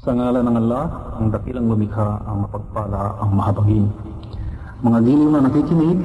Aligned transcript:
Sa 0.00 0.16
ngalan 0.16 0.48
ng 0.48 0.56
Allah, 0.64 1.12
ang 1.20 1.28
dakilang 1.28 1.68
lumikha, 1.68 2.24
ang 2.24 2.48
mapagpala, 2.48 3.20
ang 3.20 3.36
mahabagin. 3.36 3.84
Mga 4.80 4.98
giliw 5.04 5.28
na 5.28 5.44
nakikinig, 5.44 5.98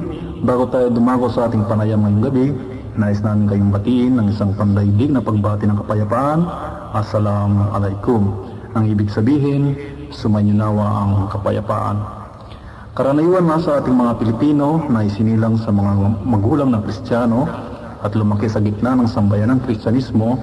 bago 0.44 0.68
tayo 0.68 0.92
dumago 0.92 1.32
sa 1.32 1.48
ating 1.48 1.64
panayam 1.64 2.04
ngayong 2.04 2.24
gabi, 2.28 2.46
nais 2.92 3.24
namin 3.24 3.48
kayong 3.48 3.72
batiin 3.72 4.12
ng 4.20 4.26
isang 4.28 4.52
pandaigdig 4.52 5.16
na 5.16 5.24
pagbati 5.24 5.64
ng 5.64 5.80
kapayapaan. 5.80 6.44
Assalamu 6.92 7.72
alaikum. 7.72 8.36
Ang 8.76 8.84
ibig 8.92 9.08
sabihin, 9.08 9.72
sumanyunawa 10.12 10.84
ang 10.84 11.12
kapayapaan. 11.32 11.96
Karaniwan 12.92 13.48
na 13.48 13.64
sa 13.64 13.80
ating 13.80 13.96
mga 13.96 14.20
Pilipino 14.20 14.92
na 14.92 15.08
isinilang 15.08 15.56
sa 15.56 15.72
mga 15.72 16.20
magulang 16.20 16.68
ng 16.68 16.84
Kristiyano 16.84 17.48
at 18.04 18.12
lumaki 18.12 18.44
sa 18.44 18.60
gitna 18.60 18.92
ng 18.92 19.08
sambayan 19.08 19.56
ng 19.56 19.64
Kristyanismo, 19.64 20.36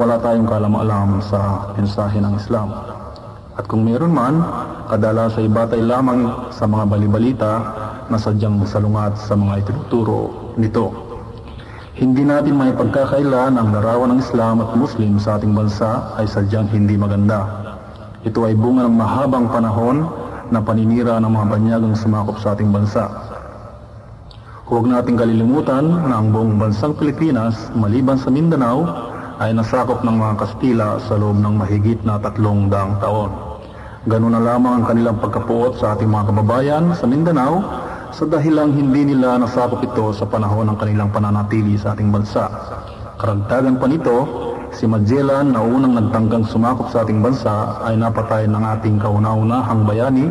wala 0.00 0.16
tayong 0.16 0.48
kalam-alam 0.48 1.20
sa 1.20 1.68
mensahe 1.76 2.24
ng 2.24 2.32
Islam. 2.40 2.72
At 3.52 3.68
kung 3.68 3.84
meron 3.84 4.16
man, 4.16 4.40
kadala 4.88 5.28
sa 5.28 5.44
ibatay 5.44 5.84
lamang 5.84 6.48
sa 6.48 6.64
mga 6.64 6.88
balibalita 6.88 7.52
na 8.08 8.16
sadyang 8.16 8.64
salungat 8.64 9.20
sa 9.20 9.36
mga 9.36 9.60
itinuturo 9.60 10.56
nito. 10.56 10.88
Hindi 12.00 12.24
natin 12.24 12.56
may 12.56 12.72
pagkakailan 12.72 13.60
ang 13.60 13.68
larawan 13.76 14.16
ng 14.16 14.24
Islam 14.24 14.64
at 14.64 14.72
Muslim 14.72 15.20
sa 15.20 15.36
ating 15.36 15.52
bansa 15.52 16.16
ay 16.16 16.24
sadyang 16.24 16.72
hindi 16.72 16.96
maganda. 16.96 17.44
Ito 18.24 18.48
ay 18.48 18.56
bunga 18.56 18.88
ng 18.88 18.96
mahabang 18.96 19.52
panahon 19.52 20.08
na 20.48 20.64
paninira 20.64 21.20
ng 21.20 21.28
mga 21.28 21.46
banyagang 21.52 21.92
sumakop 21.92 22.40
sa 22.40 22.56
ating 22.56 22.72
bansa. 22.72 23.04
Huwag 24.64 24.88
nating 24.88 25.20
kalilimutan 25.20 26.08
na 26.08 26.24
ang 26.24 26.32
buong 26.32 26.56
bansang 26.56 26.96
Pilipinas, 26.96 27.68
maliban 27.76 28.16
sa 28.16 28.32
Mindanao, 28.32 29.09
ay 29.40 29.56
nasakop 29.56 30.04
ng 30.04 30.16
mga 30.20 30.34
Kastila 30.36 31.00
sa 31.00 31.16
loob 31.16 31.40
ng 31.40 31.56
mahigit 31.56 32.04
na 32.04 32.20
tatlong 32.20 32.68
daang 32.68 33.00
taon. 33.00 33.32
Ganun 34.04 34.36
na 34.36 34.40
lamang 34.40 34.80
ang 34.80 34.84
kanilang 34.84 35.16
pagkapuot 35.16 35.80
sa 35.80 35.96
ating 35.96 36.12
mga 36.12 36.28
kababayan 36.28 36.92
sa 36.92 37.08
Mindanao 37.08 37.64
sa 38.12 38.28
dahilang 38.28 38.76
hindi 38.76 39.08
nila 39.08 39.40
nasakop 39.40 39.80
ito 39.80 40.12
sa 40.12 40.28
panahon 40.28 40.68
ng 40.68 40.76
kanilang 40.76 41.08
pananatili 41.08 41.80
sa 41.80 41.96
ating 41.96 42.12
bansa. 42.12 42.52
Karagdagan 43.16 43.80
pa 43.80 43.88
nito, 43.88 44.16
si 44.76 44.84
Magellan 44.84 45.56
na 45.56 45.64
unang 45.64 45.96
nagtanggang 45.96 46.44
sumakop 46.44 46.92
sa 46.92 47.00
ating 47.00 47.24
bansa 47.24 47.80
ay 47.88 47.96
napatay 47.96 48.44
ng 48.44 48.64
ating 48.76 49.00
kauna-unahang 49.00 49.88
bayani 49.88 50.28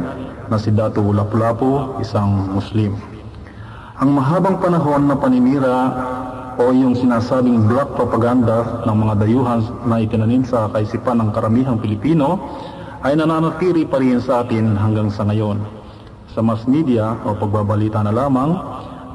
na 0.54 0.58
si 0.62 0.70
Datu 0.70 1.02
Lapu-Lapu, 1.10 1.98
isang 1.98 2.54
Muslim. 2.54 2.94
Ang 3.98 4.14
mahabang 4.14 4.62
panahon 4.62 5.10
na 5.10 5.18
paninira 5.18 5.78
o 6.60 6.76
yung 6.76 6.92
sinasabing 6.92 7.72
black 7.72 7.96
propaganda 7.96 8.84
ng 8.84 8.92
mga 8.92 9.14
dayuhan 9.24 9.64
na 9.88 10.04
itinanim 10.04 10.44
sa 10.44 10.68
kaisipan 10.68 11.24
ng 11.24 11.30
karamihang 11.32 11.80
Pilipino 11.80 12.36
ay 13.00 13.16
nananatili 13.16 13.88
pa 13.88 14.04
rin 14.04 14.20
sa 14.20 14.44
atin 14.44 14.76
hanggang 14.76 15.08
sa 15.08 15.24
ngayon. 15.24 15.64
Sa 16.36 16.44
mass 16.44 16.68
media 16.68 17.16
o 17.24 17.32
pagbabalita 17.32 18.04
na 18.04 18.12
lamang, 18.12 18.60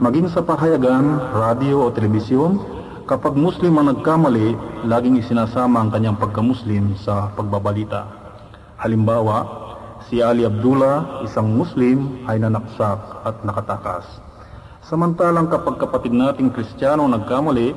maging 0.01 0.33
sa 0.33 0.41
pahayagan, 0.41 1.21
radio 1.37 1.85
o 1.85 1.93
telebisyon, 1.93 2.57
kapag 3.05 3.37
Muslim 3.37 3.77
ang 3.77 3.93
nagkamali, 3.93 4.57
laging 4.89 5.21
isinasama 5.21 5.85
ang 5.85 5.93
kanyang 5.93 6.17
pagka-Muslim 6.17 6.97
sa 6.97 7.29
pagbabalita. 7.37 8.09
Halimbawa, 8.81 9.45
si 10.09 10.25
Ali 10.25 10.49
Abdullah, 10.49 11.21
isang 11.29 11.53
Muslim, 11.53 12.25
ay 12.25 12.41
nanaksak 12.41 13.21
at 13.21 13.37
nakatakas. 13.45 14.09
Samantalang 14.85 15.49
kapag 15.49 15.81
kapatid 15.81 16.13
nating 16.13 16.53
Kristiyano 16.53 17.09
nagkamali, 17.09 17.73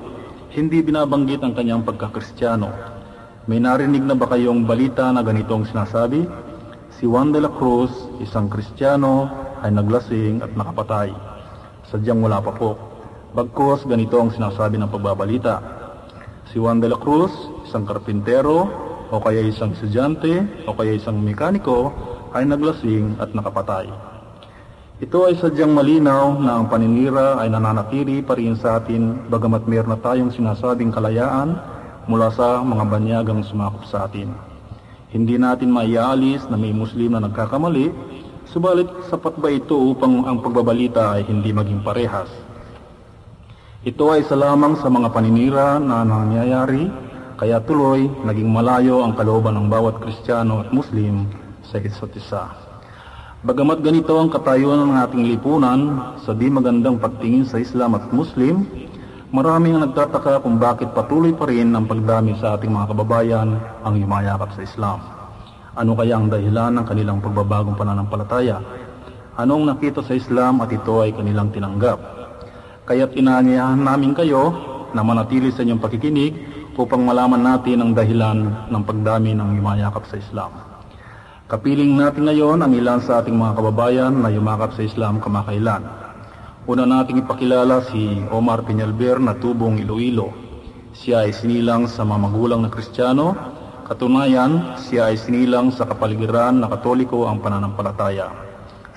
hindi 0.51 0.83
binabanggit 0.83 1.39
ang 1.39 1.55
kanyang 1.55 1.87
pagkakristyano. 1.87 2.67
May 3.47 3.63
narinig 3.63 4.03
na 4.03 4.11
ba 4.11 4.27
kayong 4.27 4.67
balita 4.67 5.07
na 5.15 5.23
ganito 5.23 5.55
ang 5.55 5.63
sinasabi? 5.63 6.27
Si 6.99 7.07
Juan 7.07 7.31
de 7.31 7.39
la 7.39 7.47
Cruz, 7.47 7.95
isang 8.19 8.51
Kristiyano, 8.51 9.31
ay 9.63 9.71
naglasing 9.71 10.43
at 10.43 10.51
nakapatay. 10.51 11.15
Sadyang 11.87 12.19
wala 12.19 12.43
pa 12.43 12.51
po. 12.51 12.75
Bagkos 13.31 13.87
ganito 13.87 14.19
ang 14.19 14.35
sinasabi 14.35 14.75
ng 14.75 14.91
pagbabalita. 14.91 15.63
Si 16.51 16.59
Juan 16.59 16.83
de 16.83 16.91
la 16.91 16.99
Cruz, 16.99 17.31
isang 17.63 17.87
karpintero, 17.87 18.67
o 19.07 19.23
kaya 19.23 19.47
isang 19.47 19.71
estudyante, 19.71 20.43
o 20.67 20.75
kaya 20.75 20.99
isang 20.99 21.23
mekaniko, 21.23 21.87
ay 22.35 22.43
naglasing 22.43 23.15
at 23.23 23.31
nakapatay. 23.31 24.16
Ito 24.97 25.29
ay 25.29 25.37
sadyang 25.37 25.77
malinaw 25.77 26.41
na 26.41 26.57
ang 26.57 26.73
paninira 26.73 27.37
ay 27.37 27.53
nananatili 27.53 28.25
pa 28.25 28.33
rin 28.33 28.57
sa 28.57 28.81
atin 28.81 29.29
bagamat 29.29 29.69
meron 29.69 29.93
na 29.93 30.01
tayong 30.01 30.33
sinasabing 30.33 30.89
kalayaan 30.89 31.53
mula 32.09 32.33
sa 32.33 32.65
mga 32.65 32.81
banyagang 32.89 33.45
sumakop 33.45 33.85
sa 33.85 34.09
atin. 34.09 34.33
Hindi 35.13 35.37
natin 35.37 35.69
maialis 35.69 36.49
na 36.49 36.57
may 36.57 36.73
Muslim 36.73 37.13
na 37.13 37.29
nagkakamali, 37.29 37.93
subalit 38.49 38.89
sapat 39.05 39.37
ba 39.37 39.53
ito 39.53 39.77
upang 39.77 40.25
ang 40.25 40.41
pagbabalita 40.41 41.13
ay 41.13 41.29
hindi 41.29 41.53
maging 41.53 41.85
parehas? 41.85 42.33
Ito 43.85 44.17
ay 44.17 44.25
isa 44.25 44.33
lamang 44.33 44.81
sa 44.81 44.89
mga 44.89 45.13
paninira 45.13 45.77
na 45.77 46.01
nangyayari, 46.01 46.89
kaya 47.37 47.61
tuloy 47.61 48.09
naging 48.25 48.49
malayo 48.49 49.05
ang 49.05 49.13
kalooban 49.13 49.61
ng 49.61 49.69
bawat 49.69 50.01
Kristiyano 50.01 50.65
at 50.65 50.73
Muslim 50.73 51.29
sa 51.61 51.77
isa't 51.77 52.17
isa. 52.17 52.66
Bagamat 53.45 53.85
ganito 53.85 54.17
ang 54.17 54.33
katayuan 54.33 54.81
ng 54.81 54.97
ating 54.97 55.29
lipunan 55.29 56.01
sa 56.25 56.33
di 56.33 56.49
magandang 56.49 56.97
pagtingin 56.97 57.45
sa 57.45 57.61
Islam 57.61 57.93
at 57.93 58.09
Muslim, 58.09 58.65
maraming 59.29 59.77
ang 59.77 59.85
nagtataka 59.85 60.41
kung 60.41 60.57
bakit 60.57 60.89
patuloy 60.97 61.29
pa 61.37 61.45
rin 61.45 61.69
ang 61.69 61.85
pagdami 61.85 62.33
sa 62.41 62.57
ating 62.57 62.73
mga 62.73 62.97
kababayan 62.97 63.61
ang 63.85 63.93
yumayakap 63.93 64.57
sa 64.57 64.65
Islam. 64.65 65.05
Ano 65.77 65.93
kaya 65.93 66.17
ang 66.17 66.33
dahilan 66.33 66.81
ng 66.81 66.85
kanilang 66.89 67.21
pagbabagong 67.21 67.77
pananampalataya? 67.77 68.57
Anong 69.37 69.69
nakita 69.69 70.01
sa 70.01 70.17
Islam 70.17 70.57
at 70.65 70.73
ito 70.73 70.97
ay 70.97 71.13
kanilang 71.13 71.53
tinanggap? 71.53 72.01
Kaya't 72.89 73.13
inaanyayahan 73.13 73.85
namin 73.85 74.17
kayo 74.17 74.49
na 74.97 75.05
manatili 75.05 75.53
sa 75.53 75.61
inyong 75.61 75.77
pakikinig 75.85 76.33
upang 76.73 77.05
malaman 77.05 77.45
natin 77.45 77.85
ang 77.85 77.93
dahilan 77.93 78.65
ng 78.65 78.81
pagdami 78.81 79.37
ng 79.37 79.61
yumayakap 79.61 80.09
sa 80.09 80.17
Islam. 80.17 80.66
Kapiling 81.47 81.95
natin 81.95 82.27
ngayon 82.27 82.59
ang 82.59 82.75
ilan 82.75 82.99
sa 82.99 83.23
ating 83.23 83.31
mga 83.31 83.55
kababayan 83.55 84.11
na 84.19 84.27
yumakap 84.27 84.75
sa 84.75 84.83
Islam 84.83 85.23
kamakailan. 85.23 85.79
Una 86.67 86.83
nating 86.83 87.23
ipakilala 87.23 87.87
si 87.87 88.19
Omar 88.35 88.67
Peñalver 88.67 89.15
na 89.15 89.31
tubong 89.31 89.79
Iloilo. 89.79 90.35
Siya 90.91 91.23
ay 91.23 91.31
sinilang 91.31 91.87
sa 91.87 92.03
mga 92.03 92.19
magulang 92.27 92.67
na 92.67 92.67
Kristiyano. 92.67 93.31
Katunayan, 93.87 94.75
siya 94.75 95.07
ay 95.07 95.15
sinilang 95.15 95.71
sa 95.71 95.87
kapaligiran 95.87 96.59
na 96.59 96.67
Katoliko 96.67 97.31
ang 97.31 97.39
pananampalataya. 97.39 98.27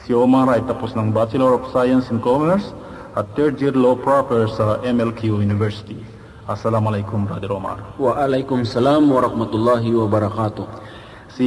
Si 0.02 0.10
Omar 0.10 0.50
ay 0.50 0.66
tapos 0.66 0.98
ng 0.98 1.14
Bachelor 1.14 1.54
of 1.54 1.70
Science 1.70 2.10
in 2.10 2.18
Commerce 2.18 2.74
at 3.14 3.30
third 3.38 3.62
year 3.62 3.78
law 3.78 3.94
proper 3.94 4.50
sa 4.50 4.82
MLQ 4.82 5.38
University. 5.38 6.02
Assalamualaikum, 6.50 7.30
Brother 7.30 7.54
Omar. 7.54 7.94
Waalaikumsalam 7.94 9.06
warahmatullahi 9.06 9.94
wabarakatuh. 9.94 10.89
Si 11.38 11.46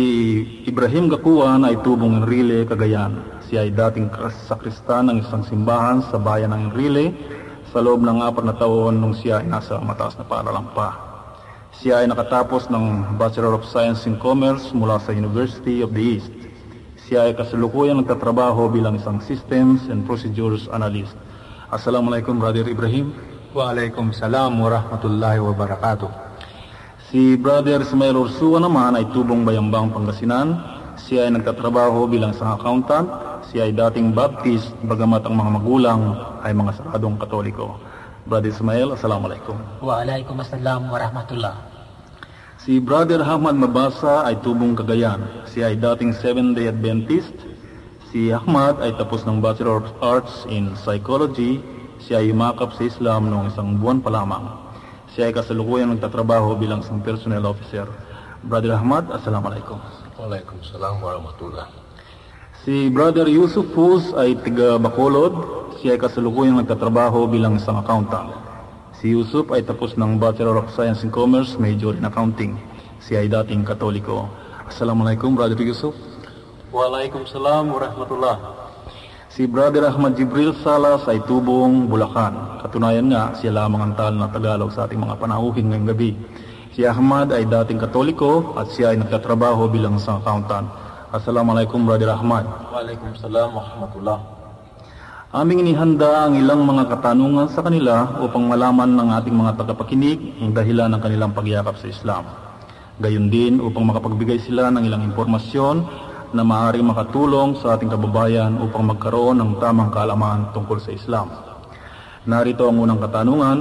Ibrahim 0.63 1.11
Gakuan 1.11 1.67
ay 1.67 1.75
tubong 1.83 2.23
Enrile, 2.23 2.63
Cagayan. 2.63 3.19
Siya 3.43 3.67
ay 3.67 3.75
dating 3.75 4.07
sakristan 4.47 5.11
ng 5.11 5.27
isang 5.27 5.43
simbahan 5.43 5.99
sa 6.07 6.15
bayan 6.15 6.55
ng 6.55 6.71
Enrile 6.71 7.11
sa 7.67 7.83
loob 7.83 7.99
ng 7.99 8.23
apat 8.23 8.47
na 8.47 8.55
taon 8.55 9.03
nung 9.03 9.11
siya 9.11 9.43
ay 9.43 9.47
nasa 9.51 9.83
mataas 9.83 10.15
na 10.15 10.23
paaralan 10.23 10.71
pa. 10.71 10.95
Siya 11.75 11.99
ay 11.99 12.07
nakatapos 12.07 12.71
ng 12.71 13.19
Bachelor 13.19 13.59
of 13.59 13.67
Science 13.67 14.07
in 14.07 14.15
Commerce 14.23 14.71
mula 14.71 15.03
sa 15.03 15.11
University 15.11 15.83
of 15.83 15.91
the 15.91 16.15
East. 16.15 16.31
Siya 17.03 17.27
ay 17.27 17.35
kasalukuyang 17.35 17.99
nagtatrabaho 17.99 18.71
bilang 18.71 18.95
isang 18.95 19.19
Systems 19.19 19.91
and 19.91 20.07
Procedures 20.07 20.71
Analyst. 20.71 21.11
Assalamualaikum, 21.67 22.39
Brother 22.39 22.63
Ibrahim. 22.71 23.11
Waalaikumsalam 23.51 24.55
warahmatullahi 24.63 25.43
wabarakatuh. 25.43 26.22
Si 27.13 27.37
Brother 27.37 27.85
Ismail 27.85 28.17
Ursua 28.17 28.57
naman 28.57 28.97
ay 28.97 29.05
tubong 29.13 29.45
Bayambang 29.45 29.93
Pangasinan. 29.93 30.57
Siya 30.97 31.29
ay 31.29 31.37
nagtatrabaho 31.37 32.09
bilang 32.09 32.33
isang 32.33 32.57
accountant. 32.57 33.05
Siya 33.53 33.69
ay 33.69 33.77
dating 33.77 34.17
Baptist, 34.17 34.73
bagamat 34.81 35.21
ang 35.29 35.37
mga 35.37 35.61
magulang 35.61 36.01
ay 36.41 36.57
mga 36.57 36.73
saradong 36.73 37.21
katoliko. 37.21 37.77
Brother 38.25 38.49
Ismail, 38.49 38.97
Assalamualaikum. 38.97 39.53
Waalaikumsalam 39.85 40.89
warahmatullah. 40.89 41.53
Si 42.57 42.81
Brother 42.81 43.21
Ahmad 43.21 43.61
Mabasa 43.61 44.25
ay 44.25 44.41
tubong 44.41 44.73
Cagayan. 44.73 45.45
Siya 45.45 45.69
ay 45.69 45.77
dating 45.77 46.17
Seventh-day 46.17 46.65
Adventist. 46.65 47.37
Si 48.09 48.33
Ahmad 48.33 48.81
ay 48.81 48.89
tapos 48.97 49.21
ng 49.21 49.37
Bachelor 49.37 49.85
of 49.85 49.87
Arts 50.01 50.49
in 50.49 50.73
Psychology. 50.81 51.61
Siya 52.01 52.25
ay 52.25 52.33
umakap 52.33 52.73
sa 52.73 52.89
Islam 52.89 53.29
noong 53.29 53.53
isang 53.53 53.77
buwan 53.77 54.01
pa 54.01 54.09
lamang. 54.09 54.62
Siya 55.13 55.29
ay 55.29 55.33
kasalukuyang 55.37 55.93
nagtatrabaho 55.93 56.57
bilang 56.57 56.81
isang 56.81 56.97
personnel 56.97 57.45
officer. 57.45 57.85
Brother 58.41 58.73
Ahmad, 58.73 59.13
Assalamualaikum. 59.13 59.77
Waalaikumsalam 60.17 61.05
warahmatullah. 61.05 61.69
Si 62.65 62.89
Brother 62.89 63.29
Yusuf 63.29 63.69
Fuz 63.77 64.09
ay 64.17 64.33
tiga 64.41 64.81
Bacolod. 64.81 65.37
Siya 65.77 65.93
ay 65.93 65.99
kasalukuyang 66.01 66.57
nagtatrabaho 66.65 67.29
bilang 67.29 67.61
isang 67.61 67.77
accountant. 67.77 68.33
Si 68.97 69.13
Yusuf 69.13 69.53
ay 69.53 69.61
tapos 69.61 69.93
ng 70.01 70.17
Bachelor 70.17 70.57
of 70.57 70.73
Science 70.73 71.05
in 71.05 71.13
Commerce, 71.13 71.61
major 71.61 71.93
in 71.93 72.09
accounting. 72.09 72.57
Siya 73.05 73.21
ay 73.21 73.29
dating 73.29 73.69
katoliko. 73.69 74.25
Assalamualaikum, 74.65 75.37
Brother 75.37 75.61
Yusuf. 75.61 75.93
Waalaikumsalam 76.73 77.69
warahmatullah. 77.69 78.62
Si 79.33 79.49
Brother 79.49 79.89
Ahmad 79.89 80.13
Jibril 80.13 80.53
Salas 80.61 81.09
ay 81.09 81.17
tubong 81.25 81.89
Bulacan. 81.89 82.61
Katunayan 82.61 83.09
nga, 83.09 83.33
siya 83.33 83.49
lamang 83.49 83.81
ang 83.81 83.93
tal 83.97 84.13
na 84.13 84.29
Tagalog 84.29 84.69
sa 84.69 84.85
ating 84.85 85.01
mga 85.01 85.17
panahuhin 85.17 85.73
ngayong 85.73 85.89
gabi. 85.89 86.13
Si 86.77 86.85
Ahmad 86.85 87.33
ay 87.33 87.49
dating 87.49 87.81
katoliko 87.81 88.53
at 88.53 88.69
siya 88.69 88.93
ay 88.93 89.01
nagtatrabaho 89.01 89.65
bilang 89.73 89.97
isang 89.97 90.21
accountant. 90.21 90.69
Assalamualaikum, 91.09 91.81
Brother 91.81 92.13
Ahmad. 92.13 92.45
Waalaikumsalam 92.45 93.57
warahmatullah. 93.57 94.21
Aming 95.33 95.65
inihanda 95.65 96.29
ang 96.29 96.37
ilang 96.37 96.61
mga 96.61 96.93
katanungan 96.93 97.49
sa 97.49 97.65
kanila 97.65 98.21
upang 98.21 98.45
malaman 98.45 98.93
ng 98.93 99.17
ating 99.17 99.33
mga 99.33 99.57
tagapakinig 99.57 100.45
ang 100.45 100.53
dahilan 100.53 100.93
ng 100.93 101.01
kanilang 101.01 101.33
pagyakap 101.33 101.73
sa 101.81 101.89
Islam. 101.89 102.29
Gayon 103.01 103.33
din 103.33 103.57
upang 103.57 103.81
makapagbigay 103.89 104.45
sila 104.45 104.69
ng 104.69 104.85
ilang 104.85 105.01
impormasyon 105.01 106.02
na 106.33 106.41
maaaring 106.41 106.89
makatulong 106.89 107.61
sa 107.61 107.77
ating 107.77 107.93
kababayan 107.93 108.57
upang 108.57 108.89
magkaroon 108.89 109.37
ng 109.37 109.61
tamang 109.61 109.93
kaalaman 109.93 110.49
tungkol 110.49 110.81
sa 110.81 110.89
Islam. 110.89 111.29
Narito 112.25 112.65
ang 112.65 112.81
unang 112.81 112.97
katanungan, 112.97 113.59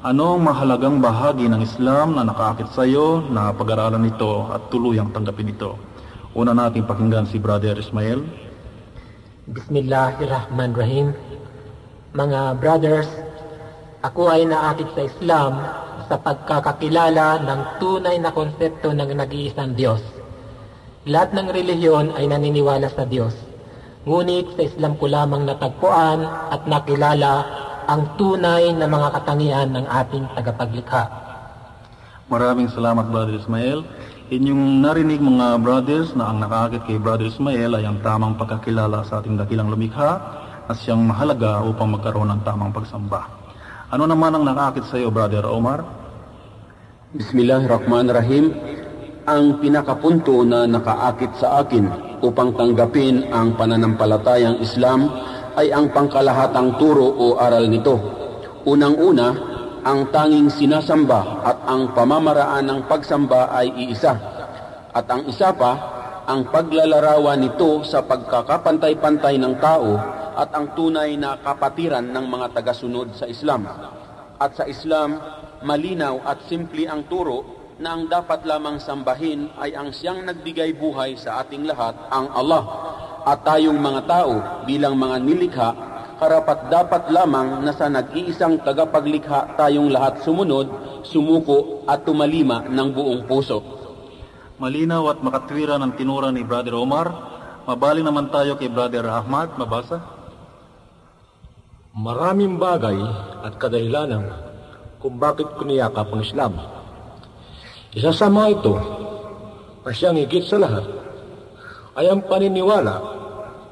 ano 0.00 0.24
ang 0.34 0.40
mahalagang 0.40 1.04
bahagi 1.04 1.52
ng 1.52 1.60
Islam 1.60 2.16
na 2.16 2.24
nakaakit 2.24 2.72
sa 2.72 2.88
iyo 2.88 3.20
na 3.28 3.52
pag-aralan 3.52 4.00
nito 4.00 4.48
at 4.48 4.72
tuluyang 4.72 5.12
tanggapin 5.12 5.52
ito? 5.52 5.76
Una 6.32 6.56
nating 6.56 6.88
pakinggan 6.88 7.28
si 7.28 7.36
Brother 7.36 7.76
Ismail. 7.76 8.24
Bismillahirrahmanirrahim. 9.52 11.12
Mga 12.16 12.40
brothers, 12.56 13.10
ako 14.00 14.32
ay 14.32 14.48
naakit 14.48 14.88
sa 14.96 15.02
Islam 15.04 15.52
sa 16.08 16.16
pagkakakilala 16.16 17.44
ng 17.44 17.60
tunay 17.76 18.16
na 18.16 18.32
konsepto 18.32 18.96
ng 18.96 19.12
nag-iisang 19.12 19.76
Diyos. 19.76 20.21
Lahat 21.02 21.34
ng 21.34 21.50
relihiyon 21.50 22.14
ay 22.14 22.30
naniniwala 22.30 22.86
sa 22.86 23.02
Diyos. 23.02 23.34
Ngunit 24.06 24.54
sa 24.54 24.62
Islam 24.62 24.94
ko 24.94 25.10
lamang 25.10 25.42
natagpuan 25.42 26.22
at 26.22 26.62
nakilala 26.70 27.42
ang 27.90 28.14
tunay 28.14 28.70
na 28.70 28.86
mga 28.86 29.10
katangian 29.18 29.74
ng 29.74 29.86
ating 29.90 30.30
tagapaglikha. 30.38 31.02
Maraming 32.30 32.70
salamat 32.70 33.10
Brother 33.10 33.34
Ismail. 33.34 33.82
Inyong 34.30 34.78
narinig 34.78 35.18
mga 35.18 35.58
brothers 35.58 36.14
na 36.14 36.30
ang 36.30 36.38
nakakit 36.38 36.86
kay 36.86 37.02
Brother 37.02 37.26
Ismail 37.26 37.82
ay 37.82 37.84
ang 37.84 37.98
tamang 37.98 38.38
pagkakilala 38.38 39.02
sa 39.02 39.18
ating 39.18 39.34
dakilang 39.34 39.74
lumikha 39.74 40.22
na 40.70 40.72
siyang 40.78 41.02
mahalaga 41.02 41.66
upang 41.66 41.98
magkaroon 41.98 42.30
ng 42.30 42.46
tamang 42.46 42.70
pagsamba. 42.70 43.26
Ano 43.90 44.06
naman 44.06 44.38
ang 44.38 44.46
nakakit 44.46 44.86
sa 44.86 45.02
iyo 45.02 45.10
Brother 45.10 45.50
Omar? 45.50 45.82
Bismillahirrahmanirrahim. 47.10 48.78
Ang 49.22 49.62
pinakapunto 49.62 50.42
na 50.42 50.66
nakaakit 50.66 51.38
sa 51.38 51.62
akin 51.62 52.18
upang 52.26 52.58
tanggapin 52.58 53.30
ang 53.30 53.54
pananampalatayang 53.54 54.58
Islam 54.58 55.06
ay 55.54 55.70
ang 55.70 55.94
pangkalahatang 55.94 56.74
turo 56.74 57.06
o 57.06 57.38
aral 57.38 57.70
nito. 57.70 57.94
Unang-una, 58.66 59.30
ang 59.86 60.10
tanging 60.10 60.50
sinasamba 60.50 61.38
at 61.46 61.58
ang 61.70 61.94
pamamaraan 61.94 62.66
ng 62.66 62.80
pagsamba 62.90 63.54
ay 63.54 63.70
iisa. 63.86 64.18
At 64.90 65.06
ang 65.06 65.30
isa 65.30 65.54
pa, 65.54 65.72
ang 66.26 66.50
paglalarawan 66.50 67.46
nito 67.46 67.86
sa 67.86 68.02
pagkakapantay-pantay 68.02 69.38
ng 69.38 69.54
tao 69.62 70.02
at 70.34 70.50
ang 70.50 70.74
tunay 70.74 71.14
na 71.14 71.38
kapatiran 71.38 72.10
ng 72.10 72.26
mga 72.26 72.58
tagasunod 72.58 73.14
sa 73.14 73.30
Islam. 73.30 73.70
At 74.42 74.58
sa 74.58 74.66
Islam, 74.66 75.14
malinaw 75.62 76.26
at 76.26 76.42
simple 76.50 76.90
ang 76.90 77.06
turo 77.06 77.61
na 77.82 77.98
ang 77.98 78.06
dapat 78.06 78.46
lamang 78.46 78.78
sambahin 78.78 79.50
ay 79.58 79.74
ang 79.74 79.90
siyang 79.90 80.22
nagbigay 80.22 80.70
buhay 80.78 81.18
sa 81.18 81.42
ating 81.42 81.66
lahat, 81.66 81.98
ang 82.14 82.30
Allah. 82.30 82.62
At 83.26 83.42
tayong 83.42 83.82
mga 83.82 84.00
tao 84.06 84.34
bilang 84.62 84.94
mga 84.94 85.16
nilikha 85.18 85.68
karapat 86.22 86.70
dapat 86.70 87.10
lamang 87.10 87.66
na 87.66 87.74
sa 87.74 87.90
nag-iisang 87.90 88.62
tagapaglikha 88.62 89.58
tayong 89.58 89.90
lahat 89.90 90.22
sumunod, 90.22 90.70
sumuko 91.02 91.82
at 91.90 92.06
tumalima 92.06 92.62
ng 92.70 92.88
buong 92.94 93.26
puso. 93.26 93.58
Malinaw 94.62 95.10
at 95.10 95.18
makatwira 95.18 95.74
ng 95.82 95.98
tinura 95.98 96.30
ni 96.30 96.46
Brother 96.46 96.78
Omar. 96.78 97.10
Mabaling 97.66 98.06
naman 98.06 98.30
tayo 98.30 98.54
kay 98.54 98.70
Brother 98.70 99.02
Ahmad. 99.10 99.58
Mabasa? 99.58 99.98
Maraming 101.98 102.62
bagay 102.62 102.94
at 103.42 103.58
kadahilanan 103.58 104.30
kung 105.02 105.18
bakit 105.18 105.50
ko 105.58 105.66
niyakap 105.66 106.06
ang 106.14 106.22
Islam. 106.22 106.81
Isa 107.92 108.08
sa 108.08 108.32
mga 108.32 108.48
ito, 108.56 108.74
na 109.84 109.92
siyang 109.92 110.16
higit 110.16 110.48
sa 110.48 110.56
lahat, 110.56 110.88
ay 111.92 112.08
ang 112.08 112.24
paniniwala 112.24 112.96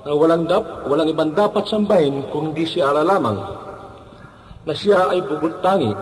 na 0.05 0.11
walang, 0.13 0.45
dap, 0.45 0.85
walang 0.85 1.09
ibang 1.09 1.33
dapat 1.33 1.65
sambahin 1.65 2.29
kung 2.29 2.53
hindi 2.53 2.69
si 2.69 2.85
Allah 2.85 3.01
lamang, 3.01 3.41
na 4.69 4.73
siya 4.77 5.09
ay 5.09 5.25
bubultangi, 5.25 5.97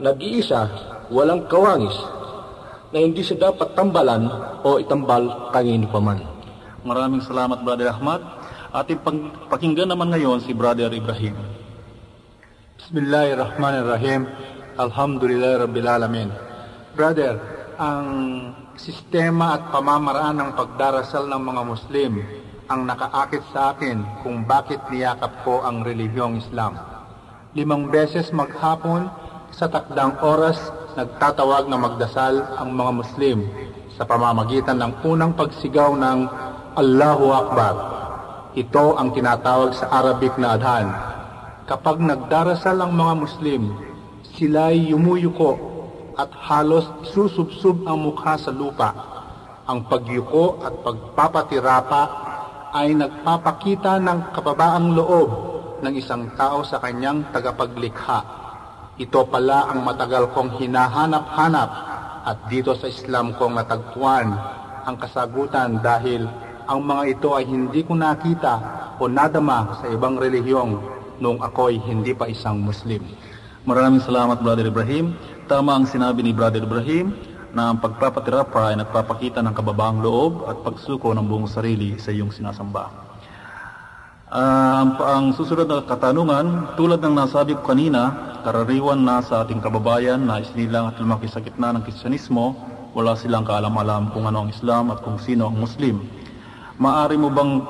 nag-iisa, 0.00 0.72
walang 1.12 1.44
kawangis, 1.44 1.92
na 2.96 3.04
hindi 3.04 3.20
siya 3.20 3.52
dapat 3.52 3.76
tambalan 3.76 4.24
o 4.64 4.80
itambal 4.80 5.52
kangin 5.52 5.84
pa 5.84 6.00
man. 6.00 6.24
Maraming 6.84 7.20
salamat 7.24 7.60
Brother 7.60 7.92
Ahmad. 7.92 8.20
Ating 8.74 9.00
pang- 9.02 9.32
pakinggan 9.50 9.88
naman 9.88 10.12
ngayon 10.12 10.44
si 10.44 10.52
Brother 10.52 10.92
Ibrahim. 10.92 11.34
Bismillahirrahmanirrahim. 12.78 14.28
Alhamdulillah 14.76 15.64
Rabbil 15.64 15.88
Alamin. 15.88 16.53
Brother, 16.94 17.42
ang 17.74 18.06
sistema 18.78 19.58
at 19.58 19.74
pamamaraan 19.74 20.38
ng 20.38 20.50
pagdarasal 20.54 21.26
ng 21.26 21.42
mga 21.42 21.62
Muslim 21.66 22.22
ang 22.70 22.86
nakaakit 22.86 23.50
sa 23.50 23.74
akin 23.74 24.22
kung 24.22 24.46
bakit 24.46 24.78
niyakap 24.94 25.42
ko 25.42 25.66
ang 25.66 25.82
relihiyong 25.82 26.38
Islam. 26.38 26.78
Limang 27.58 27.90
beses 27.90 28.30
maghapon 28.30 29.10
sa 29.50 29.66
takdang 29.66 30.22
oras 30.22 30.54
nagtatawag 30.94 31.66
na 31.66 31.82
magdasal 31.82 32.62
ang 32.62 32.70
mga 32.70 32.92
Muslim 33.02 33.38
sa 33.98 34.06
pamamagitan 34.06 34.78
ng 34.78 35.02
unang 35.02 35.34
pagsigaw 35.34 35.98
ng 35.98 36.18
Allahu 36.78 37.26
Akbar. 37.34 37.74
Ito 38.54 39.02
ang 39.02 39.10
tinatawag 39.10 39.74
sa 39.74 39.90
Arabic 39.90 40.38
na 40.38 40.54
adhan. 40.54 40.94
Kapag 41.66 41.98
nagdarasal 41.98 42.78
ang 42.78 42.94
mga 42.94 43.14
Muslim, 43.18 43.74
sila'y 44.38 44.94
yumuyuko 44.94 45.73
at 46.14 46.30
halos 46.46 46.86
susubsub 47.10 47.82
ang 47.86 48.06
mukha 48.06 48.38
sa 48.38 48.54
lupa. 48.54 48.94
Ang 49.66 49.88
pagyuko 49.88 50.62
at 50.62 50.74
pagpapatirapa 50.84 52.02
ay 52.74 52.94
nagpapakita 52.94 54.02
ng 54.02 54.34
kababaang 54.34 54.94
loob 54.94 55.28
ng 55.82 55.94
isang 55.94 56.30
tao 56.38 56.62
sa 56.66 56.78
kanyang 56.82 57.30
tagapaglikha. 57.30 58.18
Ito 58.94 59.26
pala 59.26 59.70
ang 59.70 59.82
matagal 59.82 60.30
kong 60.30 60.58
hinahanap-hanap 60.62 61.70
at 62.24 62.38
dito 62.46 62.78
sa 62.78 62.86
Islam 62.86 63.34
kong 63.34 63.58
natagpuan 63.58 64.28
ang 64.84 64.96
kasagutan 65.00 65.80
dahil 65.80 66.28
ang 66.64 66.80
mga 66.80 67.02
ito 67.18 67.28
ay 67.36 67.44
hindi 67.44 67.84
ko 67.84 67.96
nakita 67.96 68.54
o 69.00 69.08
nadama 69.10 69.80
sa 69.80 69.90
ibang 69.90 70.16
relihiyong 70.16 70.72
noong 71.20 71.40
ako'y 71.40 71.80
hindi 71.80 72.16
pa 72.16 72.28
isang 72.28 72.60
Muslim. 72.60 73.04
Maraming 73.64 74.04
salamat 74.04 74.44
Brother 74.44 74.68
Ibrahim. 74.68 75.16
Tama 75.44 75.76
ang 75.76 75.84
sinabi 75.84 76.24
ni 76.24 76.32
Brother 76.32 76.64
Ibrahim 76.64 77.12
na 77.52 77.68
ang 77.68 77.76
pagpapatirapa 77.76 78.72
ay 78.72 78.80
nagpapakita 78.80 79.44
ng 79.44 79.52
kababaang 79.52 80.00
loob 80.00 80.48
at 80.48 80.56
pagsuko 80.64 81.12
ng 81.12 81.20
buong 81.20 81.44
sarili 81.44 82.00
sa 82.00 82.16
iyong 82.16 82.32
sinasamba. 82.32 82.88
Ah, 84.32 84.88
ang, 85.04 85.36
susunod 85.36 85.68
na 85.68 85.84
katanungan, 85.84 86.72
tulad 86.80 86.96
ng 87.04 87.12
nasabi 87.12 87.60
ko 87.60 87.60
kanina, 87.60 88.40
karariwan 88.40 89.04
na 89.04 89.20
sa 89.20 89.44
ating 89.44 89.60
kababayan 89.60 90.24
na 90.24 90.40
isinilang 90.40 90.88
at 90.88 90.96
lumaki 90.96 91.28
sa 91.28 91.44
gitna 91.44 91.76
ng 91.76 91.84
Kristyanismo, 91.84 92.56
wala 92.96 93.12
silang 93.12 93.44
kaalam-alam 93.44 94.16
kung 94.16 94.24
ano 94.24 94.48
ang 94.48 94.50
Islam 94.50 94.96
at 94.96 95.04
kung 95.04 95.20
sino 95.20 95.52
ang 95.52 95.60
Muslim. 95.60 96.08
Maari 96.80 97.20
mo 97.20 97.28
bang 97.28 97.60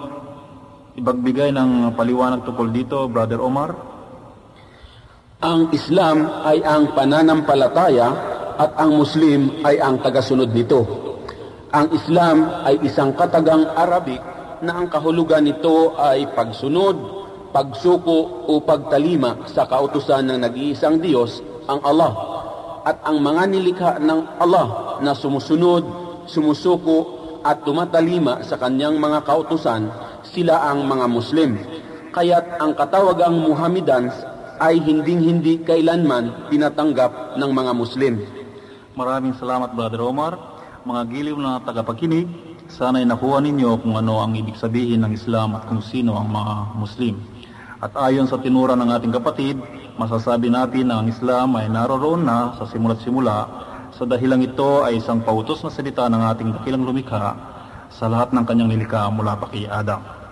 ibagbigay 0.95 1.50
ng 1.50 1.99
paliwanag 1.99 2.47
tungkol 2.47 2.71
dito, 2.71 3.11
Brother 3.11 3.43
Omar? 3.43 3.93
Ang 5.44 5.76
Islam 5.76 6.24
ay 6.40 6.64
ang 6.64 6.96
pananampalataya 6.96 8.08
at 8.56 8.80
ang 8.80 8.96
Muslim 8.96 9.60
ay 9.60 9.76
ang 9.76 10.00
tagasunod 10.00 10.48
nito. 10.48 10.80
Ang 11.68 11.92
Islam 11.92 12.64
ay 12.64 12.80
isang 12.80 13.12
katagang 13.12 13.68
Arabic 13.76 14.24
na 14.64 14.80
ang 14.80 14.88
kahulugan 14.88 15.44
nito 15.44 16.00
ay 16.00 16.32
pagsunod, 16.32 16.96
pagsuko 17.52 18.48
o 18.48 18.64
pagtalima 18.64 19.44
sa 19.44 19.68
kautusan 19.68 20.32
ng 20.32 20.48
nag-iisang 20.48 20.96
Diyos, 20.96 21.44
ang 21.68 21.84
Allah. 21.84 22.16
At 22.88 23.04
ang 23.04 23.20
mga 23.20 23.42
nilikha 23.44 23.92
ng 24.00 24.40
Allah 24.40 24.96
na 25.04 25.12
sumusunod, 25.12 25.84
sumusuko 26.24 26.96
at 27.44 27.60
tumatalima 27.68 28.40
sa 28.48 28.56
kanyang 28.56 28.96
mga 28.96 29.20
kautusan, 29.28 29.92
sila 30.24 30.72
ang 30.72 30.88
mga 30.88 31.04
Muslim. 31.04 31.60
Kaya't 32.16 32.64
ang 32.64 32.72
katawagang 32.72 33.44
Muhammadans 33.44 34.32
ay 34.62 34.78
hinding-hindi 34.78 35.66
kailanman 35.66 36.50
tinatanggap 36.50 37.34
ng 37.34 37.50
mga 37.50 37.73
Muslim. 37.75 38.14
Maraming 38.94 39.34
salamat, 39.34 39.75
Brother 39.75 39.99
Omar. 40.06 40.38
Mga 40.87 41.02
giliw 41.11 41.37
na 41.40 41.58
tagapakinig, 41.64 42.28
sana'y 42.70 43.02
nakuha 43.02 43.42
ninyo 43.42 43.82
kung 43.82 43.99
ano 43.99 44.23
ang 44.23 44.37
ibig 44.38 44.54
sabihin 44.54 45.02
ng 45.02 45.12
Islam 45.16 45.58
at 45.58 45.66
kung 45.66 45.82
sino 45.82 46.14
ang 46.14 46.30
mga 46.30 46.54
Muslim. 46.78 47.18
At 47.82 47.92
ayon 47.99 48.30
sa 48.30 48.38
tinura 48.38 48.78
ng 48.78 48.90
ating 48.94 49.12
kapatid, 49.12 49.58
masasabi 49.99 50.49
natin 50.49 50.92
na 50.92 51.02
ang 51.02 51.08
Islam 51.11 51.58
ay 51.58 51.66
naroroon 51.66 52.23
na 52.23 52.54
sa 52.54 52.64
simula't 52.70 53.02
simula 53.02 53.49
sa 53.94 54.02
dahilang 54.06 54.42
ito 54.42 54.82
ay 54.82 54.99
isang 54.99 55.23
pautos 55.23 55.62
na 55.62 55.70
salita 55.70 56.06
ng 56.11 56.23
ating 56.34 56.50
dakilang 56.50 56.82
lumikha 56.82 57.34
sa 57.94 58.11
lahat 58.11 58.34
ng 58.34 58.42
kanyang 58.42 58.70
nilikha 58.75 59.06
mula 59.11 59.38
pa 59.38 59.46
kay 59.50 59.70
Adam. 59.70 60.24